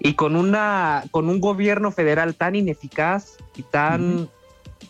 y 0.00 0.14
con 0.14 0.36
una 0.36 1.04
con 1.10 1.28
un 1.28 1.40
gobierno 1.40 1.90
federal 1.90 2.34
tan 2.34 2.54
ineficaz 2.54 3.36
y 3.56 3.62
tan 3.62 4.28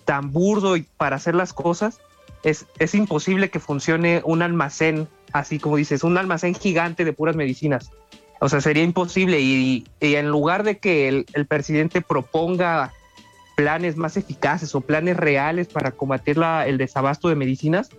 tan 0.04 0.32
burdo 0.32 0.76
y 0.76 0.82
para 0.96 1.16
hacer 1.16 1.34
las 1.34 1.52
cosas, 1.52 2.00
es, 2.42 2.66
es 2.78 2.94
imposible 2.94 3.50
que 3.50 3.60
funcione 3.60 4.22
un 4.24 4.42
almacén, 4.42 5.08
así 5.32 5.58
como 5.58 5.76
dices, 5.76 6.02
un 6.02 6.16
almacén 6.16 6.54
gigante 6.54 7.04
de 7.04 7.12
puras 7.12 7.36
medicinas. 7.36 7.90
O 8.40 8.48
sea, 8.48 8.60
sería 8.60 8.84
imposible 8.84 9.40
y, 9.40 9.84
en 10.00 10.28
lugar 10.28 10.62
de 10.62 10.78
que 10.78 11.08
el, 11.08 11.46
presidente 11.46 12.00
proponga 12.00 12.92
planes 13.56 13.96
más 13.96 14.16
eficaces 14.16 14.74
o 14.74 14.80
planes 14.80 15.16
reales 15.16 15.66
para 15.66 15.90
combatir 15.90 16.38
el 16.66 16.78
desabasto 16.78 17.28
de 17.28 17.34
medicinas, 17.34 17.90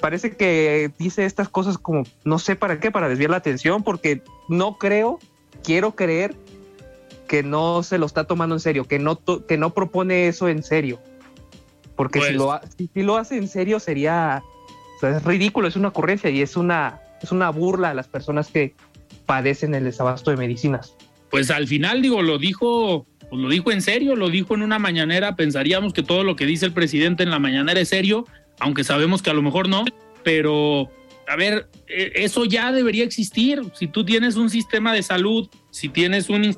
parece 0.00 0.36
que 0.36 0.90
dice 0.98 1.26
estas 1.26 1.50
cosas 1.50 1.76
como 1.76 2.04
no 2.24 2.38
sé 2.38 2.56
para 2.56 2.80
qué, 2.80 2.90
para 2.90 3.08
desviar 3.08 3.30
la 3.30 3.36
atención, 3.36 3.82
porque 3.82 4.22
no 4.48 4.78
creo, 4.78 5.18
quiero 5.62 5.94
creer 5.94 6.34
que 7.26 7.42
no 7.42 7.82
se 7.82 7.98
lo 7.98 8.06
está 8.06 8.24
tomando 8.24 8.54
en 8.54 8.60
serio, 8.60 8.84
que 8.84 8.98
no, 8.98 9.20
que 9.46 9.58
no 9.58 9.74
propone 9.74 10.28
eso 10.28 10.48
en 10.48 10.62
serio. 10.62 10.98
Porque 11.94 12.20
si, 12.20 12.26
pues 12.26 12.36
lo, 12.36 12.60
si, 12.94 13.02
lo 13.02 13.16
hace 13.16 13.36
en 13.36 13.48
serio 13.48 13.80
sería, 13.80 14.42
es 15.02 15.24
ridículo, 15.24 15.68
es 15.68 15.76
una 15.76 15.88
ocurrencia 15.88 16.30
y 16.30 16.40
es 16.40 16.56
una, 16.56 17.00
es 17.20 17.32
una 17.32 17.50
burla 17.50 17.90
a 17.90 17.94
las 17.94 18.08
personas 18.08 18.48
que, 18.48 18.74
padecen 19.28 19.74
el 19.74 19.84
desabasto 19.84 20.30
de 20.30 20.38
medicinas. 20.38 20.96
Pues 21.30 21.50
al 21.50 21.68
final, 21.68 22.00
digo, 22.00 22.22
lo 22.22 22.38
dijo, 22.38 23.06
pues 23.28 23.42
lo 23.42 23.50
dijo 23.50 23.70
en 23.70 23.82
serio, 23.82 24.16
lo 24.16 24.30
dijo 24.30 24.54
en 24.54 24.62
una 24.62 24.78
mañanera. 24.78 25.36
Pensaríamos 25.36 25.92
que 25.92 26.02
todo 26.02 26.24
lo 26.24 26.34
que 26.34 26.46
dice 26.46 26.64
el 26.64 26.72
presidente 26.72 27.24
en 27.24 27.30
la 27.30 27.38
mañanera 27.38 27.78
es 27.78 27.90
serio, 27.90 28.24
aunque 28.58 28.84
sabemos 28.84 29.20
que 29.20 29.28
a 29.28 29.34
lo 29.34 29.42
mejor 29.42 29.68
no, 29.68 29.84
pero 30.24 30.90
a 31.28 31.36
ver, 31.36 31.68
e, 31.86 32.12
eso 32.14 32.46
ya 32.46 32.72
debería 32.72 33.04
existir. 33.04 33.60
Si 33.74 33.86
tú 33.86 34.02
tienes 34.02 34.36
un 34.36 34.48
sistema 34.48 34.94
de 34.94 35.02
salud, 35.02 35.46
si 35.70 35.90
tienes 35.90 36.30
un, 36.30 36.56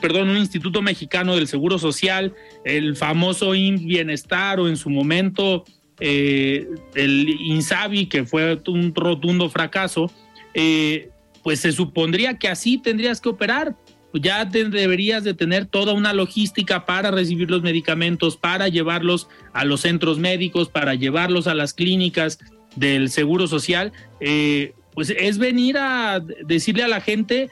perdón, 0.00 0.30
un 0.30 0.38
Instituto 0.38 0.80
Mexicano 0.80 1.36
del 1.36 1.48
Seguro 1.48 1.78
Social, 1.78 2.34
el 2.64 2.96
famoso 2.96 3.54
IN 3.54 3.86
Bienestar 3.86 4.58
o 4.58 4.68
en 4.68 4.78
su 4.78 4.88
momento 4.88 5.64
eh, 6.00 6.66
el 6.94 7.28
INSABI, 7.28 8.06
que 8.06 8.24
fue 8.24 8.58
un 8.68 8.94
rotundo 8.94 9.50
fracaso, 9.50 10.10
eh, 10.54 11.10
pues 11.44 11.60
se 11.60 11.70
supondría 11.70 12.38
que 12.38 12.48
así 12.48 12.78
tendrías 12.78 13.20
que 13.20 13.28
operar. 13.28 13.76
Ya 14.14 14.44
deberías 14.44 15.24
de 15.24 15.34
tener 15.34 15.66
toda 15.66 15.92
una 15.92 16.12
logística 16.12 16.86
para 16.86 17.10
recibir 17.10 17.50
los 17.50 17.62
medicamentos, 17.62 18.36
para 18.36 18.68
llevarlos 18.68 19.28
a 19.52 19.64
los 19.64 19.82
centros 19.82 20.18
médicos, 20.18 20.68
para 20.68 20.94
llevarlos 20.94 21.46
a 21.46 21.54
las 21.54 21.74
clínicas 21.74 22.38
del 22.76 23.10
Seguro 23.10 23.46
Social. 23.46 23.92
Eh, 24.20 24.72
pues 24.94 25.10
es 25.10 25.38
venir 25.38 25.76
a 25.76 26.20
decirle 26.46 26.84
a 26.84 26.88
la 26.88 27.00
gente 27.00 27.50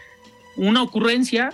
una 0.57 0.82
ocurrencia 0.82 1.53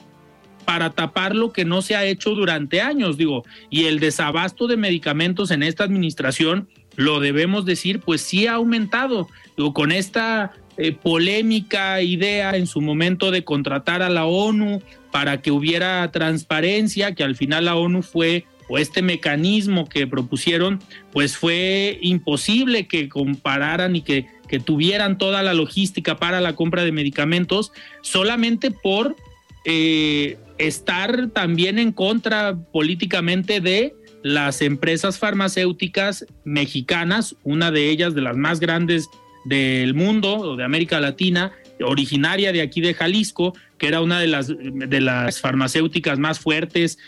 para 0.65 0.91
tapar 0.91 1.35
lo 1.35 1.53
que 1.53 1.65
no 1.65 1.81
se 1.81 1.97
ha 1.97 2.05
hecho 2.05 2.35
durante 2.35 2.83
años, 2.83 3.17
digo, 3.17 3.45
y 3.71 3.87
el 3.87 4.01
desabasto 4.01 4.67
de 4.67 4.77
medicamentos 4.77 5.51
en 5.51 5.63
esta 5.63 5.85
administración, 5.85 6.69
lo 6.95 7.21
debemos 7.21 7.65
decir, 7.65 8.01
pues 8.01 8.21
sí 8.21 8.47
ha 8.47 8.55
aumentado. 8.55 9.29
Digo, 9.57 9.73
con 9.73 9.91
esta 9.91 10.53
eh, 10.79 10.93
polémica 10.93 12.01
idea 12.03 12.57
en 12.57 12.67
su 12.67 12.81
momento 12.81 13.31
de 13.31 13.45
contratar 13.45 14.01
a 14.01 14.09
la 14.09 14.27
ONU 14.27 14.81
para 15.11 15.43
que 15.43 15.51
hubiera 15.51 16.11
transparencia, 16.13 17.15
que 17.15 17.25
al 17.25 17.37
final 17.37 17.65
la 17.65 17.77
ONU 17.77 18.03
fue 18.03 18.45
o 18.69 18.79
este 18.79 19.03
mecanismo 19.03 19.89
que 19.89 20.07
propusieron, 20.07 20.81
pues 21.13 21.37
fue 21.37 21.99
imposible 22.03 22.87
que 22.87 23.09
compararan 23.09 23.97
y 23.97 24.03
que, 24.03 24.27
que 24.47 24.61
tuvieran 24.61 25.19
toda 25.19 25.43
la 25.43 25.55
logística 25.55 26.17
para 26.17 26.41
la 26.41 26.55
compra 26.55 26.85
de 26.85 26.93
medicamentos 26.93 27.73
solamente 28.03 28.71
por 28.71 29.17
eh, 29.65 30.39
estar 30.59 31.29
también 31.31 31.79
en 31.79 31.93
contra 31.93 32.57
políticamente 32.73 33.61
de 33.61 33.95
las 34.23 34.63
empresas 34.63 35.19
farmacéuticas 35.19 36.27
mexicanas, 36.45 37.37
una 37.45 37.71
de 37.71 37.89
ellas 37.89 38.15
de 38.15 38.21
las 38.21 38.37
más 38.37 38.61
grandes 38.61 39.09
del 39.45 39.95
mundo 39.95 40.37
o 40.37 40.57
de 40.57 40.65
América 40.65 41.01
Latina, 41.01 41.53
originaria 41.85 42.53
de 42.53 42.61
aquí 42.61 42.81
de 42.81 42.95
Jalisco, 42.95 43.55
que 43.79 43.87
era 43.87 44.01
una 44.01 44.21
de 44.21 44.27
las, 44.27 44.49
de 44.49 45.01
las 45.01 45.41
farmacéuticas 45.41 46.19
más 46.19 46.41
fuertes, 46.41 46.99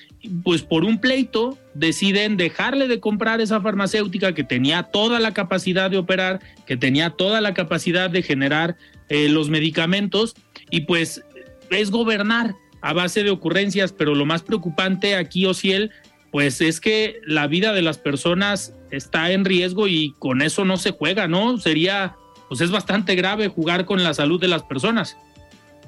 pues 0.44 0.62
por 0.62 0.84
un 0.84 1.00
pleito 1.00 1.58
deciden 1.74 2.36
dejarle 2.36 2.86
de 2.86 3.00
comprar 3.00 3.40
esa 3.40 3.60
farmacéutica 3.60 4.34
que 4.34 4.44
tenía 4.44 4.84
toda 4.84 5.18
la 5.18 5.32
capacidad 5.32 5.90
de 5.90 5.98
operar, 5.98 6.40
que 6.66 6.76
tenía 6.76 7.10
toda 7.10 7.40
la 7.40 7.54
capacidad 7.54 8.10
de 8.10 8.22
generar 8.22 8.76
eh, 9.08 9.28
los 9.28 9.50
medicamentos 9.50 10.34
y 10.70 10.82
pues 10.82 11.24
es 11.70 11.90
gobernar 11.90 12.54
a 12.82 12.92
base 12.92 13.24
de 13.24 13.30
ocurrencias, 13.30 13.92
pero 13.92 14.14
lo 14.14 14.24
más 14.24 14.42
preocupante 14.42 15.16
aquí, 15.16 15.46
Ociel, 15.46 15.90
pues 16.30 16.60
es 16.60 16.80
que 16.80 17.20
la 17.26 17.46
vida 17.46 17.72
de 17.72 17.82
las 17.82 17.98
personas 17.98 18.74
está 18.90 19.30
en 19.32 19.44
riesgo 19.44 19.88
y 19.88 20.14
con 20.18 20.42
eso 20.42 20.64
no 20.64 20.76
se 20.76 20.92
juega, 20.92 21.28
¿no? 21.28 21.58
Sería, 21.58 22.16
pues 22.50 22.60
es 22.60 22.72
bastante 22.72 23.14
grave 23.14 23.46
jugar 23.46 23.86
con 23.86 24.02
la 24.02 24.12
salud 24.12 24.40
de 24.40 24.48
las 24.48 24.64
personas. 24.64 25.16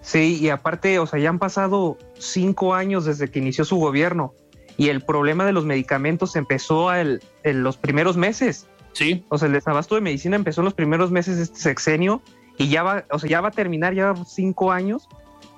Sí, 0.01 0.39
y 0.41 0.49
aparte, 0.49 1.01
o 1.01 1.07
sea, 1.07 1.19
ya 1.19 1.29
han 1.29 1.41
pasado 1.41 1.99
cinco 2.21 2.75
años 2.75 3.05
desde 3.05 3.29
que 3.33 3.41
inició 3.41 3.65
su 3.65 3.77
gobierno 3.77 4.33
y 4.77 4.89
el 4.89 5.01
problema 5.01 5.45
de 5.45 5.53
los 5.53 5.65
medicamentos 5.65 6.37
empezó 6.37 6.95
en 6.95 7.21
los 7.43 7.77
primeros 7.77 8.17
meses. 8.17 8.69
Sí. 8.93 9.25
O 9.29 9.39
sea, 9.39 9.47
el 9.47 9.55
desabasto 9.55 9.97
de 9.97 10.03
medicina 10.03 10.37
empezó 10.37 10.61
en 10.61 10.67
los 10.67 10.75
primeros 10.75 11.11
meses 11.11 11.37
de 11.37 11.43
este 11.43 11.59
sexenio 11.59 12.23
y 12.59 12.69
ya 12.69 12.85
va, 12.85 13.07
o 13.11 13.19
sea, 13.19 13.29
ya 13.29 13.41
va 13.41 13.49
a 13.49 13.53
terminar 13.53 13.95
ya 13.95 14.15
cinco 14.25 14.71
años 14.71 15.09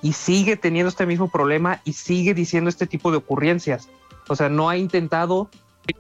y 0.00 0.14
sigue 0.14 0.56
teniendo 0.56 0.88
este 0.88 1.04
mismo 1.04 1.28
problema 1.28 1.82
y 1.84 1.92
sigue 1.92 2.32
diciendo 2.32 2.70
este 2.70 2.86
tipo 2.86 3.10
de 3.10 3.18
ocurrencias. 3.18 3.90
O 4.28 4.36
sea, 4.36 4.48
no 4.48 4.70
ha 4.70 4.78
intentado 4.78 5.50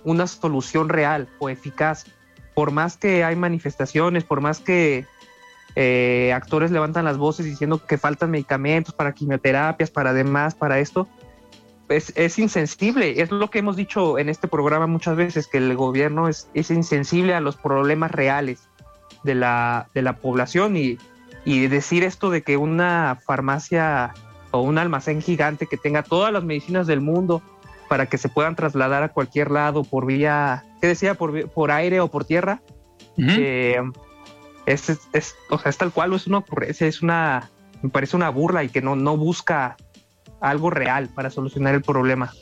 una 0.02 0.26
solución 0.26 0.88
real 0.88 1.28
o 1.40 1.50
eficaz. 1.50 2.06
Por 2.54 2.70
más 2.70 2.96
que 2.96 3.24
hay 3.24 3.36
manifestaciones, 3.36 4.24
por 4.24 4.40
más 4.40 4.60
que 4.60 5.06
eh, 5.76 6.32
actores 6.32 6.70
levantan 6.70 7.04
las 7.04 7.18
voces 7.18 7.46
diciendo 7.46 7.84
que 7.84 7.98
faltan 7.98 8.30
medicamentos 8.30 8.94
para 8.94 9.12
quimioterapias, 9.12 9.90
para 9.90 10.12
demás, 10.12 10.54
para 10.54 10.78
esto, 10.78 11.08
es, 11.88 12.38
insensible. 12.38 13.20
Es 13.20 13.30
lo 13.30 13.50
que 13.50 13.58
hemos 13.58 13.76
dicho 13.76 14.18
en 14.18 14.28
este 14.28 14.48
programa 14.48 14.86
muchas 14.86 15.16
veces, 15.16 15.46
que 15.46 15.58
el 15.58 15.74
gobierno 15.76 16.28
es, 16.28 16.48
es 16.54 16.70
insensible 16.70 17.34
a 17.34 17.40
los 17.40 17.56
problemas 17.56 18.10
reales 18.10 18.68
de 19.22 19.34
la, 19.34 19.88
de 19.94 20.02
la 20.02 20.16
población 20.16 20.76
y, 20.76 20.98
y 21.44 21.66
decir 21.66 22.04
esto 22.04 22.30
de 22.30 22.42
que 22.42 22.56
una 22.56 23.18
farmacia 23.24 24.14
o 24.50 24.60
un 24.60 24.78
almacén 24.78 25.20
gigante 25.20 25.66
que 25.66 25.76
tenga 25.76 26.02
todas 26.02 26.32
las 26.32 26.44
medicinas 26.44 26.86
del 26.86 27.00
mundo 27.00 27.42
para 27.88 28.06
que 28.06 28.18
se 28.18 28.28
puedan 28.28 28.56
trasladar 28.56 29.02
a 29.02 29.10
cualquier 29.10 29.50
lado 29.50 29.84
por 29.84 30.06
vía, 30.06 30.64
¿qué 30.80 30.88
decía? 30.88 31.14
Por, 31.14 31.50
por 31.50 31.70
aire 31.70 32.00
o 32.00 32.08
por 32.08 32.24
tierra. 32.24 32.62
eh, 33.18 33.80
es, 34.66 34.90
es, 35.12 35.34
o 35.50 35.58
sea, 35.58 35.70
es 35.70 35.76
tal 35.76 35.92
cual, 35.92 36.12
es 36.14 36.26
una 36.26 36.38
ocurrencia, 36.38 36.86
es 36.86 37.02
una, 37.02 37.50
me 37.82 37.90
parece 37.90 38.16
una 38.16 38.30
burla 38.30 38.64
y 38.64 38.68
que 38.68 38.80
no, 38.80 38.96
no 38.96 39.16
busca 39.16 39.76
algo 40.40 40.70
real 40.70 41.08
para 41.14 41.30
solucionar 41.30 41.74
el 41.74 41.82
problema. 41.82 42.32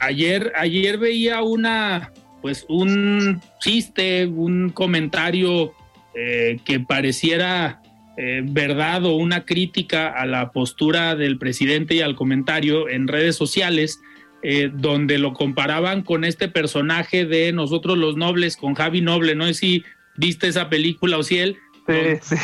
Ayer, 0.00 0.52
ayer 0.56 0.98
veía 0.98 1.42
una, 1.42 2.12
pues 2.42 2.64
un 2.68 3.40
chiste, 3.60 4.26
un 4.26 4.70
comentario 4.70 5.72
eh, 6.14 6.58
que 6.64 6.80
pareciera 6.80 7.82
eh, 8.16 8.42
verdad 8.44 9.04
o 9.04 9.16
una 9.16 9.44
crítica 9.44 10.08
a 10.08 10.26
la 10.26 10.50
postura 10.50 11.16
del 11.16 11.38
presidente 11.38 11.94
y 11.94 12.00
al 12.00 12.16
comentario 12.16 12.88
en 12.88 13.08
redes 13.08 13.36
sociales, 13.36 14.00
eh, 14.42 14.70
donde 14.72 15.18
lo 15.18 15.32
comparaban 15.32 16.02
con 16.02 16.24
este 16.24 16.48
personaje 16.48 17.26
de 17.26 17.52
Nosotros 17.52 17.98
los 17.98 18.16
Nobles, 18.16 18.56
con 18.56 18.74
Javi 18.74 19.00
Noble, 19.00 19.34
no 19.34 19.46
sé 19.46 19.54
si 19.54 19.84
viste 20.16 20.48
esa 20.48 20.68
película 20.68 21.18
o 21.18 21.22
si 21.22 21.38
él, 21.38 21.56
Sí, 21.86 21.94
donde, 21.94 22.20
sí. 22.22 22.36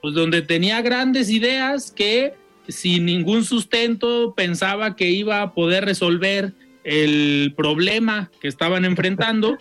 pues 0.00 0.14
donde 0.14 0.42
tenía 0.42 0.80
grandes 0.82 1.30
ideas 1.30 1.90
que 1.90 2.34
sin 2.68 3.06
ningún 3.06 3.44
sustento 3.44 4.34
pensaba 4.36 4.96
que 4.96 5.10
iba 5.10 5.42
a 5.42 5.52
poder 5.54 5.84
resolver 5.84 6.52
el 6.84 7.54
problema 7.56 8.30
que 8.40 8.48
estaban 8.48 8.84
enfrentando 8.84 9.56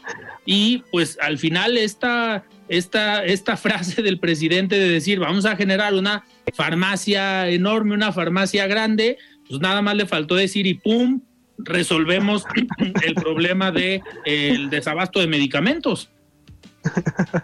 y 0.46 0.84
pues 0.92 1.18
al 1.22 1.38
final 1.38 1.78
esta, 1.78 2.46
esta, 2.68 3.24
esta 3.26 3.58
frase 3.58 4.02
del 4.02 4.20
presidente 4.20 4.78
de 4.78 4.90
decir 4.90 5.20
vamos 5.20 5.46
a 5.46 5.56
generar 5.56 5.94
una 5.94 6.26
farmacia 6.54 7.48
enorme, 7.50 7.94
una 7.94 8.12
farmacia 8.12 8.68
grande, 8.68 9.18
pues 9.48 9.62
nada 9.62 9.82
más 9.82 9.96
le 9.96 10.06
faltó 10.06 10.36
decir 10.36 10.66
y 10.68 10.76
pum, 10.76 11.22
resolvemos 11.64 12.46
el 13.04 13.16
problema 13.16 13.72
de 13.72 14.02
el 14.26 14.70
desabasto 14.70 15.20
de 15.20 15.28
medicamentos. 15.28 16.10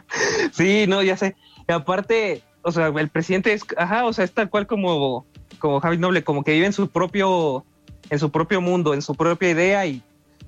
Sí, 0.51 0.85
no, 0.87 1.03
ya 1.03 1.17
sé. 1.17 1.35
Y 1.67 1.71
aparte, 1.71 2.41
o 2.63 2.71
sea, 2.71 2.87
el 2.87 3.09
presidente 3.09 3.53
es, 3.53 3.63
ajá, 3.77 4.05
o 4.05 4.13
sea, 4.13 4.25
es 4.25 4.31
tal 4.31 4.49
cual 4.49 4.65
como, 4.65 5.25
como 5.59 5.79
Javi 5.79 5.97
Noble, 5.97 6.23
como 6.23 6.43
que 6.43 6.53
vive 6.53 6.65
en 6.65 6.73
su 6.73 6.89
propio, 6.89 7.63
en 8.09 8.17
su 8.17 8.31
propio 8.31 8.61
mundo, 8.61 8.93
en 8.93 9.01
su 9.01 9.13
propia 9.13 9.51
idea 9.51 9.85
y, 9.85 10.01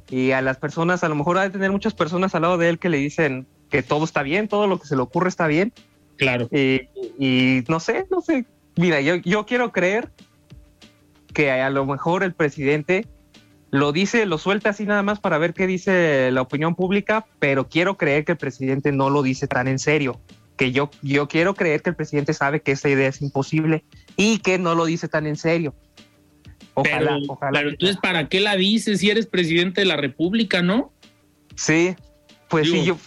y 0.10 0.32
a 0.32 0.42
las 0.42 0.58
personas, 0.58 1.04
a 1.04 1.10
lo 1.10 1.16
mejor 1.16 1.38
ha 1.38 1.44
de 1.44 1.50
tener 1.52 1.72
muchas 1.72 1.94
personas 1.94 2.34
al 2.34 2.42
lado 2.44 2.58
de 2.58 2.70
él 2.70 2.80
que 2.80 2.90
le 2.90 2.98
dicen 2.98 3.46
que 3.70 3.84
todo 3.84 4.04
está 4.04 4.24
bien, 4.24 4.48
todo 4.48 4.66
lo 4.66 4.80
que 4.80 4.88
se 4.88 4.96
le 4.96 5.02
ocurre 5.02 5.30
está 5.30 5.46
bien. 5.46 5.74
Claro. 6.18 6.50
Y, 6.52 6.90
y 7.20 7.64
no 7.68 7.80
sé, 7.80 8.06
no 8.10 8.22
sé. 8.22 8.46
Mira, 8.76 9.02
yo, 9.02 9.16
yo 9.16 9.46
quiero 9.46 9.72
creer 9.72 10.10
que 11.34 11.52
a 11.52 11.70
lo 11.70 11.86
mejor 11.86 12.24
el 12.24 12.34
presidente 12.34 13.08
lo 13.72 13.92
dice, 13.92 14.26
lo 14.26 14.38
suelta 14.38 14.70
así 14.70 14.86
nada 14.86 15.04
más 15.04 15.20
para 15.20 15.38
ver 15.38 15.54
qué 15.54 15.68
dice 15.68 16.32
la 16.32 16.42
opinión 16.42 16.76
pública, 16.76 17.26
pero 17.40 17.68
quiero 17.68 17.98
creer 17.98 18.26
que 18.26 18.34
el 18.34 18.38
presidente 18.38 18.92
no 18.92 19.10
lo 19.10 19.22
dice 19.22 19.48
tan 19.48 19.68
en 19.68 19.80
serio. 19.80 20.20
Que 20.58 20.72
yo, 20.72 20.90
yo 21.02 21.28
quiero 21.28 21.54
creer 21.54 21.82
que 21.82 21.92
el 21.92 21.96
presidente 21.96 22.34
sabe 22.34 22.62
que 22.62 22.74
esa 22.74 22.90
idea 22.90 23.08
es 23.08 23.22
imposible 23.22 23.86
y 24.18 24.40
que 24.40 24.58
no 24.58 24.76
lo 24.76 24.86
dice 24.86 25.08
tan 25.08 25.26
en 25.28 25.36
serio. 25.38 25.74
Ojalá, 26.74 27.18
pero, 27.20 27.34
ojalá. 27.34 27.52
pero 27.60 27.70
entonces, 27.70 27.98
¿para 27.98 28.28
qué 28.28 28.40
la 28.40 28.56
dices 28.56 29.00
si 29.00 29.10
eres 29.10 29.26
presidente 29.28 29.82
de 29.82 29.86
la 29.86 29.98
República, 29.98 30.62
no? 30.62 30.92
Sí, 31.56 31.96
pues 32.50 32.66
Digo- 32.66 32.78
sí, 32.78 32.86
yo 32.86 32.98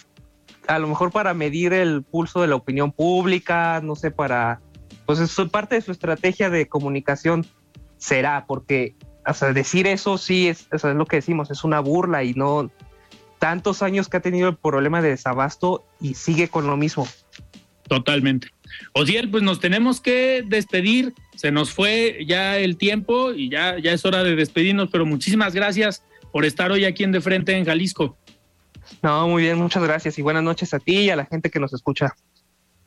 a 0.68 0.78
lo 0.78 0.88
mejor 0.88 1.10
para 1.10 1.34
medir 1.34 1.72
el 1.72 2.02
pulso 2.02 2.40
de 2.40 2.48
la 2.48 2.54
opinión 2.54 2.92
pública, 2.92 3.80
no 3.82 3.96
sé, 3.96 4.10
para, 4.10 4.60
pues 5.06 5.18
es 5.18 5.34
parte 5.50 5.74
de 5.74 5.82
su 5.82 5.90
estrategia 5.92 6.50
de 6.50 6.68
comunicación 6.68 7.44
será, 7.96 8.46
porque, 8.46 8.94
o 9.26 9.34
sea, 9.34 9.52
decir 9.52 9.86
eso 9.86 10.18
sí 10.18 10.48
es, 10.48 10.66
o 10.72 10.78
sea, 10.78 10.90
es 10.90 10.96
lo 10.96 11.06
que 11.06 11.16
decimos, 11.16 11.50
es 11.50 11.64
una 11.64 11.80
burla 11.80 12.24
y 12.24 12.34
no 12.34 12.70
tantos 13.38 13.82
años 13.82 14.08
que 14.08 14.18
ha 14.18 14.20
tenido 14.20 14.48
el 14.48 14.56
problema 14.56 15.02
de 15.02 15.10
desabasto 15.10 15.84
y 16.00 16.14
sigue 16.14 16.48
con 16.48 16.66
lo 16.66 16.76
mismo. 16.76 17.08
Totalmente. 17.88 18.48
Osiel, 18.92 19.28
pues 19.30 19.42
nos 19.42 19.60
tenemos 19.60 20.00
que 20.00 20.44
despedir. 20.46 21.12
Se 21.34 21.50
nos 21.50 21.72
fue 21.72 22.24
ya 22.26 22.58
el 22.58 22.76
tiempo 22.76 23.32
y 23.32 23.50
ya, 23.50 23.78
ya 23.78 23.92
es 23.92 24.04
hora 24.04 24.22
de 24.22 24.36
despedirnos, 24.36 24.90
pero 24.90 25.04
muchísimas 25.04 25.54
gracias 25.54 26.04
por 26.30 26.44
estar 26.44 26.70
hoy 26.70 26.84
aquí 26.84 27.02
en 27.02 27.12
De 27.12 27.20
Frente 27.20 27.56
en 27.56 27.64
Jalisco. 27.64 28.16
No, 29.02 29.28
muy 29.28 29.42
bien, 29.42 29.58
muchas 29.58 29.82
gracias 29.82 30.18
y 30.18 30.22
buenas 30.22 30.42
noches 30.42 30.72
a 30.72 30.78
ti 30.78 30.98
y 30.98 31.10
a 31.10 31.16
la 31.16 31.26
gente 31.26 31.50
que 31.50 31.58
nos 31.58 31.72
escucha. 31.72 32.14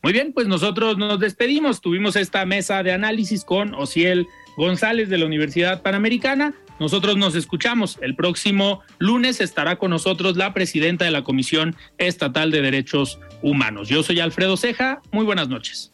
Muy 0.01 0.13
bien, 0.13 0.33
pues 0.33 0.47
nosotros 0.47 0.97
nos 0.97 1.19
despedimos. 1.19 1.81
Tuvimos 1.81 2.15
esta 2.15 2.45
mesa 2.45 2.83
de 2.83 2.91
análisis 2.91 3.43
con 3.43 3.73
Osiel 3.73 4.27
González 4.57 5.09
de 5.09 5.17
la 5.17 5.25
Universidad 5.25 5.81
Panamericana. 5.81 6.53
Nosotros 6.79 7.17
nos 7.17 7.35
escuchamos. 7.35 7.97
El 8.01 8.15
próximo 8.15 8.81
lunes 8.97 9.39
estará 9.39 9.77
con 9.77 9.91
nosotros 9.91 10.35
la 10.35 10.53
presidenta 10.53 11.05
de 11.05 11.11
la 11.11 11.23
Comisión 11.23 11.75
Estatal 11.97 12.51
de 12.51 12.61
Derechos 12.61 13.19
Humanos. 13.41 13.87
Yo 13.87 14.03
soy 14.03 14.19
Alfredo 14.19 14.57
Ceja. 14.57 15.01
Muy 15.11 15.25
buenas 15.25 15.47
noches. 15.47 15.91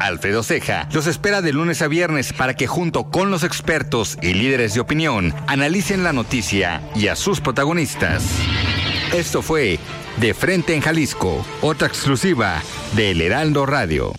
Alfredo 0.00 0.42
Ceja 0.42 0.88
los 0.92 1.06
espera 1.06 1.42
de 1.42 1.52
lunes 1.52 1.82
a 1.82 1.88
viernes 1.88 2.32
para 2.32 2.54
que 2.54 2.66
junto 2.66 3.10
con 3.10 3.30
los 3.30 3.44
expertos 3.44 4.18
y 4.22 4.34
líderes 4.34 4.74
de 4.74 4.80
opinión 4.80 5.34
analicen 5.46 6.04
la 6.04 6.12
noticia 6.12 6.82
y 6.94 7.08
a 7.08 7.16
sus 7.16 7.40
protagonistas. 7.40 8.24
Esto 9.12 9.42
fue 9.42 9.78
De 10.18 10.34
Frente 10.34 10.74
en 10.74 10.80
Jalisco, 10.80 11.44
otra 11.60 11.88
exclusiva 11.88 12.62
de 12.94 13.12
El 13.12 13.20
Heraldo 13.20 13.66
Radio. 13.66 14.12